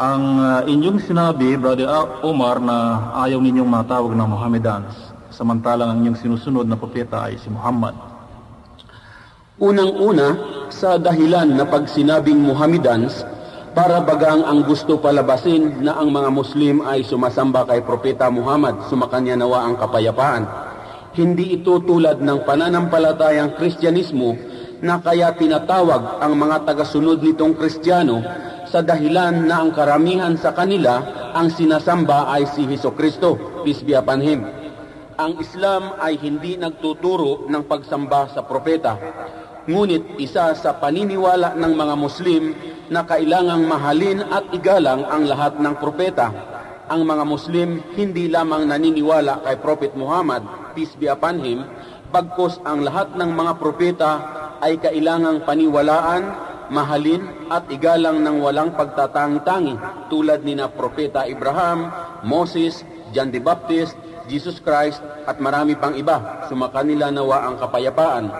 Ang 0.00 0.40
uh, 0.40 0.64
inyong 0.64 0.96
sinabi, 1.04 1.60
Brother 1.60 2.24
Omar, 2.24 2.56
na 2.56 3.12
ayaw 3.20 3.36
ninyong 3.36 3.68
matawag 3.68 4.16
na 4.16 4.24
Mohammedans, 4.24 4.96
samantalang 5.28 5.92
ang 5.92 5.98
inyong 6.00 6.16
sinusunod 6.16 6.64
na 6.64 6.80
propeta 6.80 7.28
ay 7.28 7.36
si 7.36 7.52
Muhammad. 7.52 7.92
Unang-una, 9.60 10.40
sa 10.72 10.96
dahilan 10.96 11.52
na 11.52 11.68
pag 11.68 11.84
sinabing 11.84 12.40
Mohammedans, 12.40 13.28
para 13.76 14.00
bagang 14.00 14.40
ang 14.40 14.64
gusto 14.64 14.96
palabasin 14.96 15.84
na 15.84 16.00
ang 16.00 16.08
mga 16.08 16.32
Muslim 16.32 16.80
ay 16.80 17.04
sumasamba 17.04 17.68
kay 17.68 17.84
Propeta 17.84 18.32
Muhammad, 18.32 18.88
sumakanya 18.88 19.36
nawa 19.36 19.68
ang 19.68 19.76
kapayapaan. 19.76 20.48
Hindi 21.12 21.60
ito 21.60 21.76
tulad 21.76 22.24
ng 22.24 22.48
pananampalatayang 22.48 23.52
Kristyanismo 23.52 24.32
na 24.80 24.96
kaya 25.00 25.36
tinatawag 25.36 26.24
ang 26.24 26.32
mga 26.36 26.64
tagasunod 26.64 27.20
nitong 27.20 27.56
Kristiyano 27.56 28.24
sa 28.70 28.80
dahilan 28.80 29.44
na 29.44 29.60
ang 29.60 29.74
karamihan 29.76 30.32
sa 30.38 30.56
kanila 30.56 31.20
ang 31.34 31.50
sinasamba 31.52 32.30
ay 32.32 32.48
si 32.50 32.66
Heso 32.66 32.90
Kristo, 32.94 33.62
peace 33.62 33.82
be 33.86 33.94
upon 33.94 34.22
him. 34.22 34.46
Ang 35.20 35.36
Islam 35.36 36.00
ay 36.00 36.16
hindi 36.16 36.56
nagtuturo 36.56 37.44
ng 37.50 37.62
pagsamba 37.68 38.32
sa 38.32 38.40
propeta. 38.40 38.96
Ngunit 39.68 40.16
isa 40.16 40.56
sa 40.56 40.70
paniniwala 40.80 41.54
ng 41.60 41.72
mga 41.76 41.94
Muslim 41.94 42.42
na 42.88 43.04
kailangang 43.04 43.68
mahalin 43.68 44.24
at 44.24 44.48
igalang 44.50 45.04
ang 45.04 45.28
lahat 45.28 45.60
ng 45.60 45.74
propeta. 45.76 46.32
Ang 46.90 47.06
mga 47.06 47.24
Muslim 47.28 47.84
hindi 47.94 48.26
lamang 48.26 48.66
naniniwala 48.66 49.44
kay 49.44 49.60
Prophet 49.60 49.92
Muhammad, 49.94 50.42
peace 50.74 50.96
be 50.96 51.06
upon 51.06 51.38
him, 51.44 51.62
bagkos 52.10 52.58
ang 52.66 52.82
lahat 52.82 53.14
ng 53.14 53.30
mga 53.30 53.52
propeta 53.56 54.12
ay 54.60 54.76
kailangang 54.82 55.46
paniwalaan, 55.46 56.22
mahalin 56.68 57.22
at 57.48 57.70
igalang 57.70 58.20
ng 58.20 58.42
walang 58.42 58.74
pagtatangi-tangi 58.74 60.06
tulad 60.10 60.42
ni 60.42 60.58
na 60.58 60.70
Propeta 60.70 61.24
Abraham, 61.24 61.90
Moses, 62.26 62.82
John 63.14 63.30
the 63.34 63.40
Baptist, 63.42 63.94
Jesus 64.30 64.62
Christ 64.62 65.02
at 65.26 65.42
marami 65.42 65.74
pang 65.74 65.94
iba. 65.94 66.46
Sumakanila 66.46 67.10
nawa 67.10 67.46
ang 67.46 67.58
kapayapaan 67.58 68.30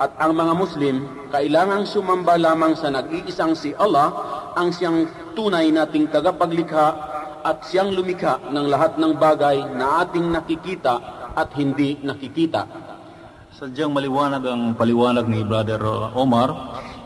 at 0.00 0.12
ang 0.20 0.32
mga 0.32 0.52
Muslim 0.56 1.28
kailangang 1.28 1.84
sumamba 1.84 2.40
lamang 2.40 2.76
sa 2.76 2.88
nag-iisang 2.88 3.52
si 3.52 3.76
Allah 3.76 4.12
ang 4.54 4.70
siyang 4.72 5.32
tunay 5.36 5.68
nating 5.68 6.08
tagapaglikha 6.08 6.86
at 7.44 7.68
siyang 7.68 7.92
lumikha 7.92 8.40
ng 8.48 8.66
lahat 8.72 8.96
ng 8.96 9.12
bagay 9.20 9.60
na 9.76 10.06
ating 10.06 10.32
nakikita 10.32 10.96
at 11.36 11.50
hindi 11.58 12.00
nakikita. 12.00 12.83
Sadyang 13.54 13.94
maliwanag 13.94 14.42
ang 14.42 14.62
paliwanag 14.74 15.30
ni 15.30 15.46
Brother 15.46 15.78
Omar, 16.18 16.50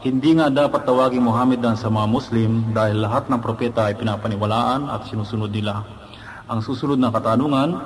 hindi 0.00 0.32
nga 0.32 0.48
dapat 0.48 0.88
tawagin 0.88 1.20
Muhammad 1.20 1.60
dan 1.60 1.76
sa 1.76 1.92
mga 1.92 2.08
Muslim 2.08 2.72
dahil 2.72 3.04
lahat 3.04 3.28
ng 3.28 3.36
propeta 3.36 3.84
ay 3.84 4.00
pinapaniwalaan 4.00 4.88
at 4.88 5.04
sinusunod 5.04 5.52
nila. 5.52 5.84
Ang 6.48 6.64
susunod 6.64 6.96
na 6.96 7.12
katanungan, 7.12 7.76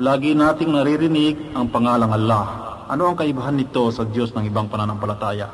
lagi 0.00 0.32
nating 0.32 0.72
naririnig 0.72 1.52
ang 1.52 1.68
pangalang 1.68 2.16
Allah 2.16 2.68
ano 2.88 3.12
ang 3.12 3.20
kaibahan 3.20 3.52
nito 3.52 3.92
sa 3.92 4.08
Diyos 4.08 4.32
ng 4.32 4.48
ibang 4.48 4.72
pananampalataya? 4.72 5.52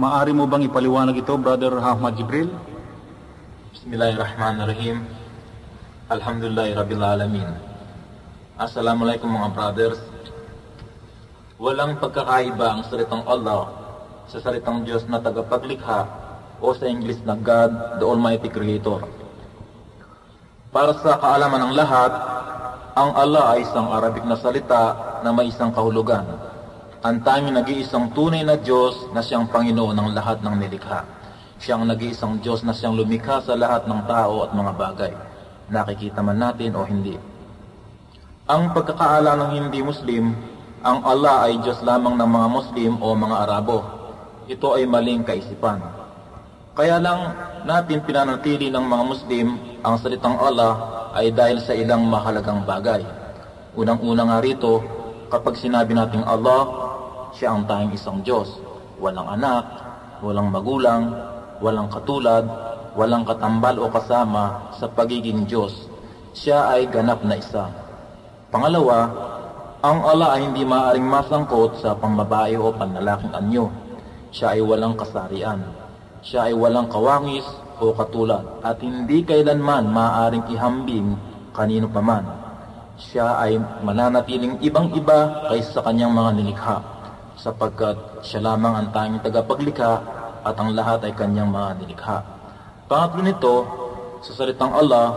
Maari 0.00 0.32
mo 0.32 0.48
bang 0.48 0.64
ipaliwanag 0.64 1.20
ito, 1.20 1.36
Brother 1.36 1.76
Ahmad 1.76 2.16
Jibril? 2.16 2.48
Bismillahirrahmanirrahim. 3.76 5.04
Alhamdulillah 6.08 6.72
Rabbil 6.72 7.04
Alamin. 7.04 7.48
Assalamualaikum 8.56 9.28
mga 9.28 9.52
brothers. 9.52 10.11
Walang 11.62 12.02
pagkakaiba 12.02 12.66
ang 12.74 12.82
salitang 12.90 13.22
Allah 13.22 13.70
sa 14.26 14.42
salitang 14.42 14.82
Diyos 14.82 15.06
na 15.06 15.22
tagapaglikha 15.22 16.00
o 16.58 16.74
sa 16.74 16.90
English 16.90 17.22
na 17.22 17.38
God, 17.38 18.02
the 18.02 18.06
Almighty 18.06 18.50
Creator. 18.50 19.06
Para 20.74 20.90
sa 20.98 21.22
kaalaman 21.22 21.70
ng 21.70 21.74
lahat, 21.78 22.10
ang 22.98 23.14
Allah 23.14 23.54
ay 23.54 23.62
isang 23.62 23.94
Arabic 23.94 24.26
na 24.26 24.34
salita 24.34 24.82
na 25.22 25.30
may 25.30 25.54
isang 25.54 25.70
kahulugan 25.70 26.26
ang 27.02 27.18
tanging 27.26 27.58
nag-iisang 27.58 28.14
tunay 28.14 28.46
na 28.46 28.54
Diyos 28.54 29.10
na 29.10 29.18
siyang 29.22 29.50
Panginoon 29.50 29.90
ng 29.98 30.08
lahat 30.14 30.38
ng 30.38 30.54
nilikha. 30.54 31.02
Siyang 31.58 31.82
nag-iisang 31.82 32.38
Diyos 32.38 32.62
na 32.62 32.70
siyang 32.70 32.94
lumikha 32.94 33.42
sa 33.42 33.58
lahat 33.58 33.90
ng 33.90 34.06
tao 34.06 34.46
at 34.46 34.54
mga 34.54 34.72
bagay. 34.78 35.12
Nakikita 35.66 36.22
man 36.22 36.38
natin 36.38 36.78
o 36.78 36.86
hindi. 36.86 37.18
Ang 38.46 38.70
pagkakaala 38.70 39.34
ng 39.34 39.50
hindi 39.50 39.82
Muslim, 39.82 40.30
ang 40.82 40.98
Allah 41.06 41.46
ay 41.46 41.62
Diyos 41.62 41.78
lamang 41.86 42.18
ng 42.18 42.26
mga 42.26 42.48
Muslim 42.50 42.92
o 42.98 43.14
mga 43.14 43.36
Arabo. 43.46 43.78
Ito 44.50 44.74
ay 44.74 44.82
maling 44.90 45.22
kaisipan. 45.22 45.78
Kaya 46.74 46.98
lang 46.98 47.38
natin 47.62 48.02
pinanatili 48.02 48.66
ng 48.66 48.82
mga 48.82 49.04
Muslim 49.06 49.46
ang 49.86 49.94
salitang 50.02 50.34
Allah 50.42 51.06
ay 51.14 51.30
dahil 51.30 51.62
sa 51.62 51.70
ilang 51.70 52.10
mahalagang 52.10 52.66
bagay. 52.66 52.98
Unang-una 53.78 54.26
nga 54.26 54.38
rito, 54.42 54.82
kapag 55.30 55.54
sinabi 55.54 55.94
nating 55.94 56.26
Allah, 56.26 56.66
siya 57.30 57.54
ang 57.54 57.62
tanging 57.70 57.94
isang 57.94 58.18
Diyos. 58.26 58.58
Walang 58.98 59.38
anak, 59.38 59.64
walang 60.18 60.50
magulang, 60.50 61.14
walang 61.62 61.86
katulad, 61.94 62.42
walang 62.98 63.22
katambal 63.22 63.78
o 63.78 63.86
kasama 63.86 64.74
sa 64.74 64.90
pagiging 64.90 65.46
Diyos. 65.46 65.86
Siya 66.34 66.74
ay 66.74 66.90
ganap 66.90 67.22
na 67.22 67.38
isa. 67.38 67.70
Pangalawa, 68.50 69.08
ang 69.82 69.98
Allah 70.06 70.38
ay 70.38 70.46
hindi 70.46 70.62
maaaring 70.62 71.02
masangkot 71.02 71.82
sa 71.82 71.98
pambabae 71.98 72.54
o 72.54 72.70
panlalaking 72.70 73.34
anyo. 73.34 73.66
Siya 74.30 74.54
ay 74.54 74.62
walang 74.62 74.94
kasarian. 74.94 75.58
Siya 76.22 76.46
ay 76.46 76.54
walang 76.54 76.86
kawangis 76.86 77.42
o 77.82 77.90
katulad 77.90 78.62
at 78.62 78.78
hindi 78.78 79.26
kailanman 79.26 79.90
maaaring 79.90 80.46
ihambing 80.54 81.18
kanino 81.50 81.90
paman. 81.90 82.22
Siya 82.94 83.42
ay 83.42 83.58
mananatiling 83.82 84.62
ibang-iba 84.62 85.50
kaysa 85.50 85.82
sa 85.82 85.82
kanyang 85.82 86.14
mga 86.14 86.30
nilikha 86.38 86.76
sapagkat 87.34 88.22
siya 88.22 88.38
lamang 88.54 88.78
ang 88.78 88.88
tanging 88.94 89.18
tagapaglikha 89.18 89.92
at 90.46 90.54
ang 90.62 90.78
lahat 90.78 91.10
ay 91.10 91.12
kanyang 91.18 91.50
mga 91.50 91.82
nilikha. 91.82 92.22
Pangatlo 92.86 93.18
nito, 93.26 93.56
sa 94.22 94.30
salitang 94.30 94.78
Allah, 94.78 95.10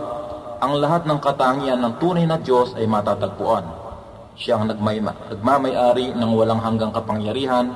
ang 0.58 0.74
lahat 0.82 1.06
ng 1.06 1.22
katangian 1.22 1.78
ng 1.78 2.02
tunay 2.02 2.26
na 2.26 2.34
Diyos 2.42 2.74
ay 2.74 2.90
matatagpuan. 2.90 3.85
Siya 4.36 4.60
ang 4.60 4.68
nagmamay-ari 4.68 6.12
ng 6.12 6.30
walang 6.36 6.60
hanggang 6.60 6.92
kapangyarihan, 6.92 7.72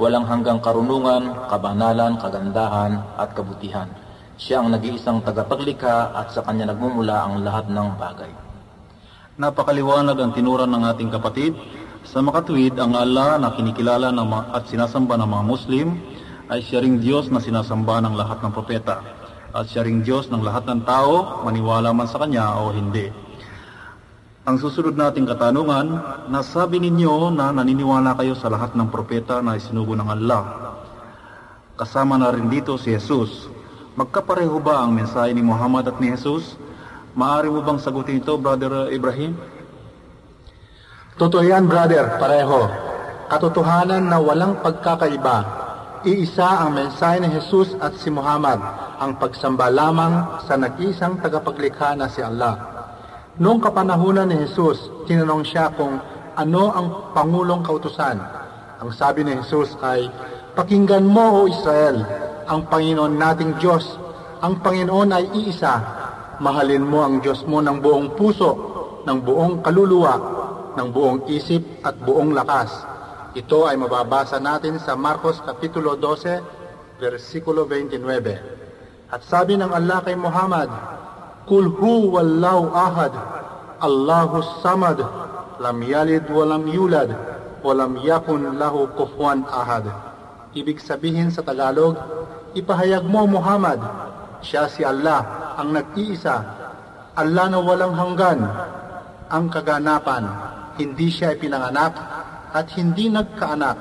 walang 0.00 0.24
hanggang 0.24 0.56
karunungan, 0.64 1.36
kabanalan, 1.52 2.16
kagandahan, 2.16 3.04
at 3.20 3.36
kabutihan. 3.36 3.92
Siya 4.40 4.64
ang 4.64 4.72
nag-iisang 4.72 5.20
tagapaglikha 5.20 6.16
at 6.16 6.32
sa 6.32 6.40
kanya 6.48 6.72
nagmumula 6.72 7.28
ang 7.28 7.44
lahat 7.44 7.68
ng 7.68 7.88
bagay. 8.00 8.32
Napakaliwanag 9.36 10.16
ang 10.16 10.32
tinuran 10.32 10.72
ng 10.72 10.82
ating 10.96 11.12
kapatid 11.12 11.52
sa 12.08 12.24
makatuwid, 12.24 12.72
ang 12.80 12.96
Allah 12.96 13.36
na 13.36 13.52
kinikilala 13.52 14.08
ng 14.08 14.26
mga, 14.26 14.44
at 14.56 14.64
sinasamba 14.64 15.20
ng 15.20 15.28
mga 15.28 15.44
Muslim 15.44 15.86
ay 16.48 16.64
siya 16.64 16.80
ring 16.80 17.04
Diyos 17.04 17.28
na 17.28 17.36
sinasamba 17.36 18.00
ng 18.00 18.16
lahat 18.16 18.40
ng 18.40 18.52
propeta 18.54 19.04
at 19.52 19.68
siya 19.68 19.84
ring 19.84 20.00
Diyos 20.00 20.32
ng 20.32 20.40
lahat 20.40 20.64
ng 20.64 20.88
tao, 20.88 21.44
maniwala 21.44 21.92
man 21.92 22.08
sa 22.08 22.16
Kanya 22.16 22.56
o 22.64 22.72
hindi. 22.72 23.27
Ang 24.48 24.56
susunod 24.56 24.96
nating 24.96 25.28
katanungan, 25.28 26.00
nasabi 26.32 26.80
ninyo 26.80 27.36
na 27.36 27.52
naniniwala 27.52 28.16
kayo 28.16 28.32
sa 28.32 28.48
lahat 28.48 28.72
ng 28.72 28.88
propeta 28.88 29.44
na 29.44 29.60
isinugo 29.60 29.92
ng 29.92 30.08
Allah. 30.08 30.72
Kasama 31.76 32.16
na 32.16 32.32
rin 32.32 32.48
dito 32.48 32.80
si 32.80 32.96
Jesus. 32.96 33.44
Magkapareho 33.92 34.56
ba 34.56 34.80
ang 34.80 34.96
mensahe 34.96 35.36
ni 35.36 35.44
Muhammad 35.44 35.92
at 35.92 36.00
ni 36.00 36.16
Jesus? 36.16 36.56
Maari 37.12 37.52
mo 37.52 37.60
bang 37.60 37.76
sagutin 37.76 38.24
ito, 38.24 38.40
Brother 38.40 38.88
Ibrahim? 38.88 39.36
Totoo 41.20 41.44
yan, 41.44 41.68
brother, 41.68 42.16
pareho. 42.16 42.72
Katotohanan 43.28 44.08
na 44.08 44.16
walang 44.16 44.64
pagkakaiba. 44.64 45.44
Iisa 46.08 46.64
ang 46.64 46.72
mensahe 46.72 47.20
ni 47.20 47.28
Jesus 47.36 47.76
at 47.84 48.00
si 48.00 48.08
Muhammad, 48.08 48.64
ang 48.96 49.12
pagsamba 49.20 49.68
lamang 49.68 50.40
sa 50.48 50.56
nag-isang 50.56 51.20
tagapaglikha 51.20 52.00
na 52.00 52.08
si 52.08 52.24
Allah. 52.24 52.77
Noong 53.38 53.62
kapanahunan 53.62 54.26
ni 54.26 54.42
Jesus, 54.42 54.90
tinanong 55.06 55.46
siya 55.46 55.70
kung 55.70 55.94
ano 56.34 56.74
ang 56.74 57.14
Pangulong 57.14 57.62
Kautusan. 57.62 58.18
Ang 58.82 58.90
sabi 58.90 59.22
ni 59.22 59.38
Jesus 59.38 59.78
ay, 59.78 60.10
Pakinggan 60.58 61.06
mo, 61.06 61.38
O 61.38 61.46
Israel, 61.46 62.02
ang 62.50 62.66
Panginoon 62.66 63.14
nating 63.14 63.62
Diyos. 63.62 63.94
Ang 64.42 64.58
Panginoon 64.58 65.14
ay 65.14 65.30
iisa. 65.38 65.74
Mahalin 66.42 66.82
mo 66.82 67.06
ang 67.06 67.22
Diyos 67.22 67.46
mo 67.46 67.62
ng 67.62 67.78
buong 67.78 68.18
puso, 68.18 68.50
ng 69.06 69.18
buong 69.22 69.62
kaluluwa, 69.62 70.14
ng 70.74 70.88
buong 70.90 71.30
isip 71.30 71.62
at 71.86 71.94
buong 71.94 72.34
lakas. 72.34 72.74
Ito 73.38 73.70
ay 73.70 73.78
mababasa 73.78 74.42
natin 74.42 74.82
sa 74.82 74.98
Marcos 74.98 75.38
Kapitulo 75.46 75.94
12, 75.94 76.98
versikulo 76.98 77.70
29. 77.70 79.14
At 79.14 79.22
sabi 79.22 79.54
ng 79.54 79.70
Allah 79.70 80.02
kay 80.02 80.18
Muhammad, 80.18 80.97
Kul 81.48 81.72
hu 81.72 82.12
wallahu 82.12 82.68
ahad, 82.76 83.16
Allahu 83.80 84.60
samad, 84.60 85.00
lam 85.56 85.78
yalid 85.80 86.28
walam 86.28 86.68
yulad, 86.68 87.08
walam 87.64 87.96
yakun 88.04 88.60
lahu 88.60 88.84
kufuwan 88.92 89.48
ahad. 89.48 89.88
Ibig 90.52 90.76
sabihin 90.76 91.32
sa 91.32 91.40
Tagalog, 91.40 91.96
ipahayag 92.52 93.08
mo 93.08 93.24
Muhammad, 93.24 93.80
siya 94.44 94.68
si 94.68 94.84
Allah, 94.84 95.24
ang 95.56 95.72
nag-iisa, 95.72 96.36
Allah 97.16 97.46
na 97.48 97.58
walang 97.64 97.96
hanggan, 97.96 98.44
ang 99.32 99.48
kaganapan, 99.48 100.28
hindi 100.76 101.08
siya 101.08 101.32
ipinanganak 101.32 101.96
at 102.52 102.66
hindi 102.76 103.08
nagkaanak, 103.08 103.78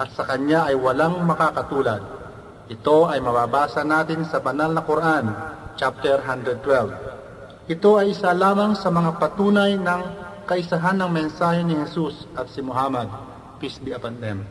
at 0.00 0.08
sa 0.16 0.24
kanya 0.24 0.72
ay 0.72 0.76
walang 0.80 1.28
makakatulad. 1.28 2.00
Ito 2.66 3.06
ay 3.12 3.20
mababasa 3.22 3.86
natin 3.86 4.26
sa 4.26 4.42
banal 4.42 4.74
na 4.74 4.82
Quran, 4.82 5.24
chapter 5.76 6.24
112. 6.24 7.68
Ito 7.68 7.90
ay 8.00 8.16
isa 8.16 8.32
lamang 8.32 8.72
sa 8.80 8.88
mga 8.88 9.20
patunay 9.20 9.76
ng 9.76 10.02
kaisahan 10.48 10.96
ng 10.96 11.10
mensahe 11.12 11.60
ni 11.60 11.76
Jesus 11.76 12.24
at 12.32 12.48
si 12.48 12.64
Muhammad, 12.64 13.12
peace 13.60 13.76
be 13.76 13.92
upon 13.92 14.16
them. 14.16 14.48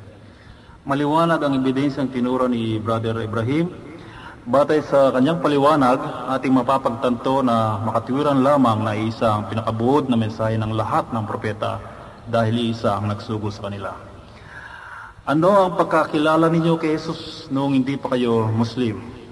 Maliwanag 0.86 1.42
ang 1.42 1.58
ebidensyang 1.58 2.14
tinuro 2.14 2.46
ni 2.46 2.78
Brother 2.78 3.18
Ibrahim. 3.26 3.74
Batay 4.46 4.86
sa 4.86 5.10
kanyang 5.10 5.42
paliwanag, 5.42 5.98
ating 6.38 6.54
mapapagtanto 6.54 7.42
na 7.42 7.82
makatiwiran 7.82 8.46
lamang 8.46 8.86
na 8.86 8.94
isa 8.94 9.34
ang 9.34 9.50
pinakabuod 9.50 10.06
na 10.06 10.22
mensahe 10.22 10.54
ng 10.62 10.78
lahat 10.78 11.10
ng 11.10 11.26
propeta 11.26 11.82
dahil 12.30 12.70
isa 12.70 13.02
ang 13.02 13.10
nagsugo 13.10 13.50
sa 13.50 13.66
kanila. 13.66 13.98
Ano 15.26 15.50
ang 15.50 15.74
pagkakilala 15.74 16.54
ninyo 16.54 16.78
kay 16.78 16.94
Jesus 16.94 17.50
noong 17.50 17.82
hindi 17.82 17.98
pa 17.98 18.14
kayo 18.14 18.46
Muslim? 18.54 19.25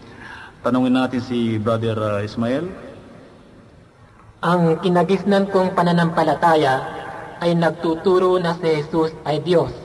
Tanungin 0.63 0.95
natin 0.95 1.19
si 1.19 1.59
Brother 1.59 1.99
uh, 1.99 2.23
Ismael. 2.23 2.71
Ang 4.39 4.79
kinagisnan 4.79 5.51
kong 5.51 5.75
pananampalataya 5.75 6.79
ay 7.43 7.51
nagtuturo 7.51 8.39
na 8.39 8.55
si 8.55 8.79
Jesus 8.79 9.11
ay 9.27 9.43
Diyos, 9.43 9.75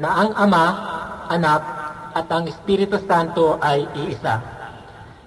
na 0.00 0.24
ang 0.24 0.32
Ama, 0.40 0.64
Anak, 1.28 1.62
at 2.16 2.24
ang 2.32 2.48
Espiritu 2.48 2.96
Santo 3.04 3.60
ay 3.60 3.84
iisa, 3.92 4.40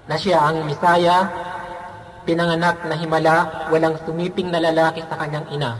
na 0.10 0.18
siya 0.18 0.42
ang 0.42 0.66
Misaya, 0.66 1.30
pinanganak 2.26 2.82
na 2.90 2.98
himala, 2.98 3.70
walang 3.70 4.02
sumiping 4.02 4.50
na 4.50 4.58
lalaki 4.58 5.06
sa 5.06 5.22
kanyang 5.22 5.54
ina. 5.54 5.78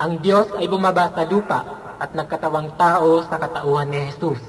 Ang 0.00 0.24
Diyos 0.24 0.48
ay 0.56 0.72
bumaba 0.72 1.12
sa 1.12 1.28
lupa 1.28 1.60
at 2.00 2.16
nagkatawang 2.16 2.80
tao 2.80 3.20
sa 3.28 3.36
katauhan 3.36 3.92
ni 3.92 4.08
Jesus, 4.08 4.40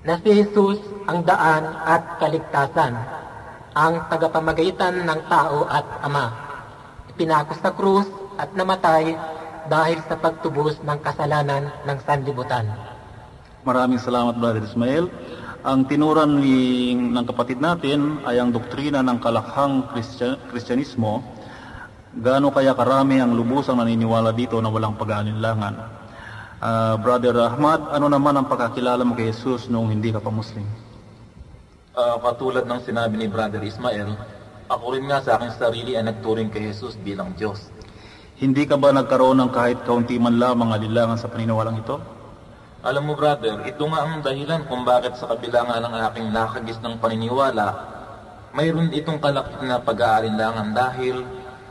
na 0.00 0.16
si 0.20 0.32
Jesus 0.32 0.80
ang 1.04 1.20
daan 1.28 1.64
at 1.84 2.16
kaligtasan, 2.16 2.96
ang 3.76 3.94
tagapamagitan 4.08 5.04
ng 5.04 5.20
tao 5.28 5.68
at 5.68 5.84
Ama. 6.00 6.26
Ipinako 7.12 7.52
sa 7.60 7.70
krus 7.76 8.08
at 8.40 8.56
namatay 8.56 9.12
dahil 9.68 10.00
sa 10.08 10.16
pagtubos 10.16 10.80
ng 10.80 10.98
kasalanan 11.04 11.68
ng 11.84 11.98
sanlibutan. 12.08 12.64
Maraming 13.60 14.00
salamat 14.00 14.40
Brother 14.40 14.64
Ismael. 14.64 15.12
Ang 15.60 15.84
tinuran 15.84 16.40
ni, 16.40 16.96
ng 16.96 17.26
kapatid 17.28 17.60
natin 17.60 18.24
ay 18.24 18.40
ang 18.40 18.48
doktrina 18.48 19.04
ng 19.04 19.20
kalakhang 19.20 19.92
Kristya, 19.92 20.40
Kristyanismo. 20.48 21.20
Gaano 22.16 22.48
kaya 22.48 22.72
karami 22.72 23.20
ang 23.20 23.36
lubusang 23.36 23.76
naniniwala 23.76 24.32
dito 24.32 24.56
na 24.64 24.72
walang 24.72 24.96
pag-aalinlangan? 24.96 25.99
Uh, 26.60 26.92
Brother 27.00 27.32
Ahmad, 27.40 27.88
ano 27.88 28.12
naman 28.12 28.36
ang 28.36 28.44
pagkakilala 28.44 29.00
mo 29.00 29.16
kay 29.16 29.32
Jesus 29.32 29.72
noong 29.72 29.96
hindi 29.96 30.12
ka 30.12 30.20
pa 30.20 30.28
Muslim? 30.28 30.68
Uh, 31.96 32.20
katulad 32.20 32.68
ng 32.68 32.84
sinabi 32.84 33.16
ni 33.16 33.32
Brother 33.32 33.64
Ismael, 33.64 34.12
ako 34.68 34.92
rin 34.92 35.08
nga 35.08 35.24
sa 35.24 35.40
aking 35.40 35.56
sarili 35.56 35.96
ay 35.96 36.04
nagturing 36.04 36.52
kay 36.52 36.68
Jesus 36.68 37.00
bilang 37.00 37.32
Diyos. 37.32 37.72
Hindi 38.36 38.68
ka 38.68 38.76
ba 38.76 38.92
nagkaroon 38.92 39.40
ng 39.40 39.50
kahit 39.56 39.88
kaunti 39.88 40.20
man 40.20 40.36
lamang 40.36 40.76
alilangan 40.76 41.16
sa 41.16 41.32
paniniwalang 41.32 41.80
ito? 41.80 41.96
Alam 42.84 43.08
mo 43.08 43.16
brother, 43.16 43.64
ito 43.64 43.84
nga 43.88 44.04
ang 44.04 44.20
dahilan 44.20 44.68
kung 44.68 44.84
bakit 44.84 45.16
sa 45.16 45.32
kabila 45.32 45.64
nga 45.64 45.80
ng 45.80 45.94
aking 46.12 46.28
nakagis 46.28 46.76
ng 46.84 47.00
paniniwala, 47.00 47.72
mayroon 48.52 48.92
itong 48.92 49.16
kalakit 49.16 49.64
na 49.64 49.80
pag-aalinlangan 49.80 50.76
dahil 50.76 51.24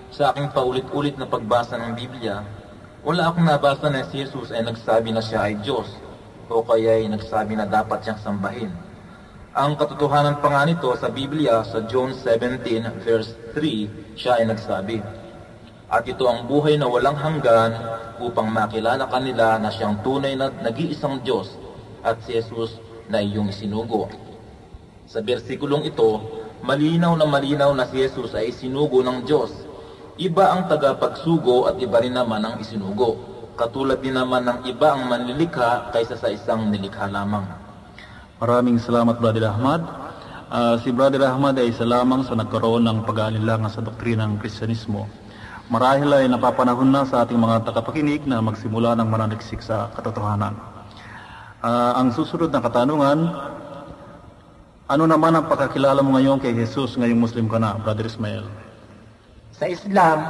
sa 0.09 0.33
aking 0.33 0.49
paulit-ulit 0.49 1.13
na 1.13 1.29
pagbasa 1.29 1.77
ng 1.77 1.93
Biblia, 1.93 2.41
wala 2.99 3.31
akong 3.31 3.47
nabasa 3.47 3.87
na 3.87 4.03
si 4.11 4.19
Jesus 4.19 4.51
ay 4.51 4.67
nagsabi 4.67 5.15
na 5.15 5.23
siya 5.23 5.47
ay 5.47 5.63
Diyos 5.63 5.87
o 6.51 6.59
kaya 6.65 6.99
ay 6.99 7.07
nagsabi 7.07 7.55
na 7.55 7.63
dapat 7.63 8.03
siyang 8.03 8.19
sambahin. 8.19 8.71
Ang 9.55 9.79
katotohanan 9.79 10.43
pa 10.43 10.51
nga 10.51 10.63
nito 10.67 10.91
sa 10.99 11.07
Biblia 11.07 11.63
sa 11.63 11.85
John 11.87 12.11
17 12.11 13.01
verse 13.01 13.33
3, 13.55 14.19
siya 14.19 14.41
ay 14.41 14.45
nagsabi, 14.51 14.99
At 15.89 16.05
ito 16.05 16.27
ang 16.27 16.45
buhay 16.45 16.77
na 16.77 16.85
walang 16.85 17.17
hanggan 17.17 17.73
upang 18.21 18.51
makilala 18.51 19.09
kanila 19.09 19.57
na 19.57 19.71
siyang 19.71 20.03
tunay 20.05 20.35
na 20.35 20.51
nag-iisang 20.51 21.23
Diyos 21.23 21.55
at 22.03 22.19
si 22.27 22.35
Jesus 22.35 22.77
na 23.09 23.23
iyong 23.23 23.49
isinugo. 23.49 24.11
Sa 25.09 25.23
bersikulong 25.23 25.89
ito, 25.89 26.21
malinaw 26.61 27.17
na 27.17 27.25
malinaw 27.25 27.71
na 27.73 27.89
si 27.89 28.05
Jesus 28.05 28.35
ay 28.37 28.53
isinugo 28.53 29.01
ng 29.01 29.25
Diyos. 29.25 29.49
Iba 30.19 30.51
ang 30.51 30.67
tagapagsugo 30.67 31.71
at 31.71 31.79
iba 31.79 31.95
rin 32.03 32.11
naman 32.11 32.43
ang 32.43 32.59
isinugo. 32.59 33.15
Katulad 33.55 34.03
din 34.03 34.19
naman 34.19 34.43
ng 34.43 34.67
iba 34.67 34.91
ang 34.91 35.07
manlilikha 35.07 35.95
kaysa 35.95 36.19
sa 36.19 36.27
isang 36.27 36.67
nilikha 36.67 37.07
lamang. 37.07 37.47
Maraming 38.43 38.83
salamat 38.83 39.15
Brother 39.15 39.47
Ahmad. 39.47 39.79
Uh, 40.51 40.75
si 40.83 40.91
Brother 40.91 41.23
Ahmad 41.23 41.55
ay 41.55 41.71
isa 41.71 41.87
lamang 41.87 42.27
sa 42.27 42.35
nagkaroon 42.35 42.83
ng 42.83 43.07
pag-aalilangan 43.07 43.71
sa 43.71 43.79
doktrina 43.79 44.27
ng 44.27 44.43
Kristyanismo. 44.43 45.07
Marahil 45.71 46.11
ay 46.11 46.27
napapanahon 46.27 46.91
na 46.91 47.07
sa 47.07 47.23
ating 47.23 47.39
mga 47.39 47.71
tagapakinig 47.71 48.27
na 48.27 48.43
magsimula 48.43 48.99
ng 48.99 49.07
mananiksik 49.07 49.63
sa 49.63 49.87
katotohanan. 49.95 50.51
Uh, 51.63 51.95
ang 51.95 52.11
susunod 52.11 52.51
na 52.51 52.59
katanungan, 52.59 53.23
ano 54.83 55.03
naman 55.07 55.31
ang 55.31 55.47
pagkakilala 55.47 56.03
mo 56.03 56.19
ngayon 56.19 56.43
kay 56.43 56.51
Jesus 56.51 56.99
ngayong 56.99 57.23
Muslim 57.23 57.47
ka 57.47 57.55
na, 57.55 57.79
Brother 57.79 58.03
Ismail? 58.03 58.68
Sa 59.59 59.67
Islam, 59.67 60.23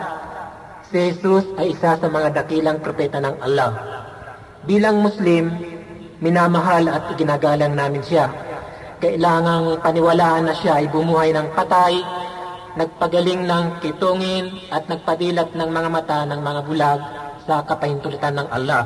si 0.89 0.97
Jesus 0.97 1.45
ay 1.61 1.77
isa 1.77 1.93
sa 2.01 2.07
mga 2.09 2.33
dakilang 2.33 2.81
propeta 2.81 3.21
ng 3.21 3.37
Allah. 3.45 3.77
Bilang 4.65 5.05
Muslim, 5.05 5.53
minamahal 6.17 6.89
at 6.89 7.13
iginagalang 7.13 7.77
namin 7.77 8.01
siya. 8.01 8.25
Kailangang 8.97 9.85
paniwalaan 9.85 10.49
na 10.49 10.57
siya 10.57 10.81
ay 10.81 10.89
bumuhay 10.89 11.29
ng 11.29 11.45
patay, 11.53 12.01
nagpagaling 12.73 13.45
ng 13.45 13.65
kitungin 13.85 14.65
at 14.73 14.89
nagpadilat 14.89 15.53
ng 15.53 15.69
mga 15.69 15.89
mata 15.93 16.25
ng 16.25 16.41
mga 16.41 16.61
bulag 16.65 16.99
sa 17.45 17.61
kapahintulitan 17.69 18.33
ng 18.33 18.49
Allah. 18.49 18.81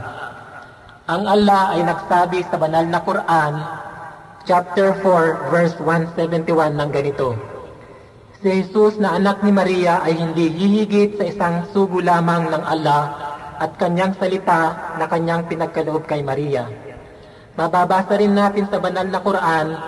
Ang 1.07 1.23
Allah 1.23 1.71
ay 1.71 1.87
nagsabi 1.87 2.43
sa 2.51 2.59
banal 2.59 2.83
na 2.83 2.99
Quran, 2.99 3.53
chapter 4.43 4.91
4, 5.07 5.55
verse 5.55 5.79
171 5.79 6.75
ng 6.75 6.89
ganito, 6.91 7.52
Si 8.43 8.51
Jesus 8.51 8.99
na 8.99 9.15
anak 9.15 9.39
ni 9.39 9.55
Maria 9.55 10.03
ay 10.03 10.19
hindi 10.19 10.51
hihigit 10.51 11.15
sa 11.15 11.23
isang 11.31 11.55
sugo 11.71 12.03
lamang 12.03 12.51
ng 12.51 12.59
Allah 12.59 13.03
at 13.55 13.79
kanyang 13.79 14.19
salita 14.19 14.91
na 14.99 15.07
kanyang 15.07 15.47
pinagkaloob 15.47 16.03
kay 16.03 16.19
Maria. 16.19 16.67
Mababasa 17.55 18.19
rin 18.19 18.35
natin 18.35 18.67
sa 18.67 18.83
banal 18.83 19.07
na 19.07 19.23
Quran, 19.23 19.79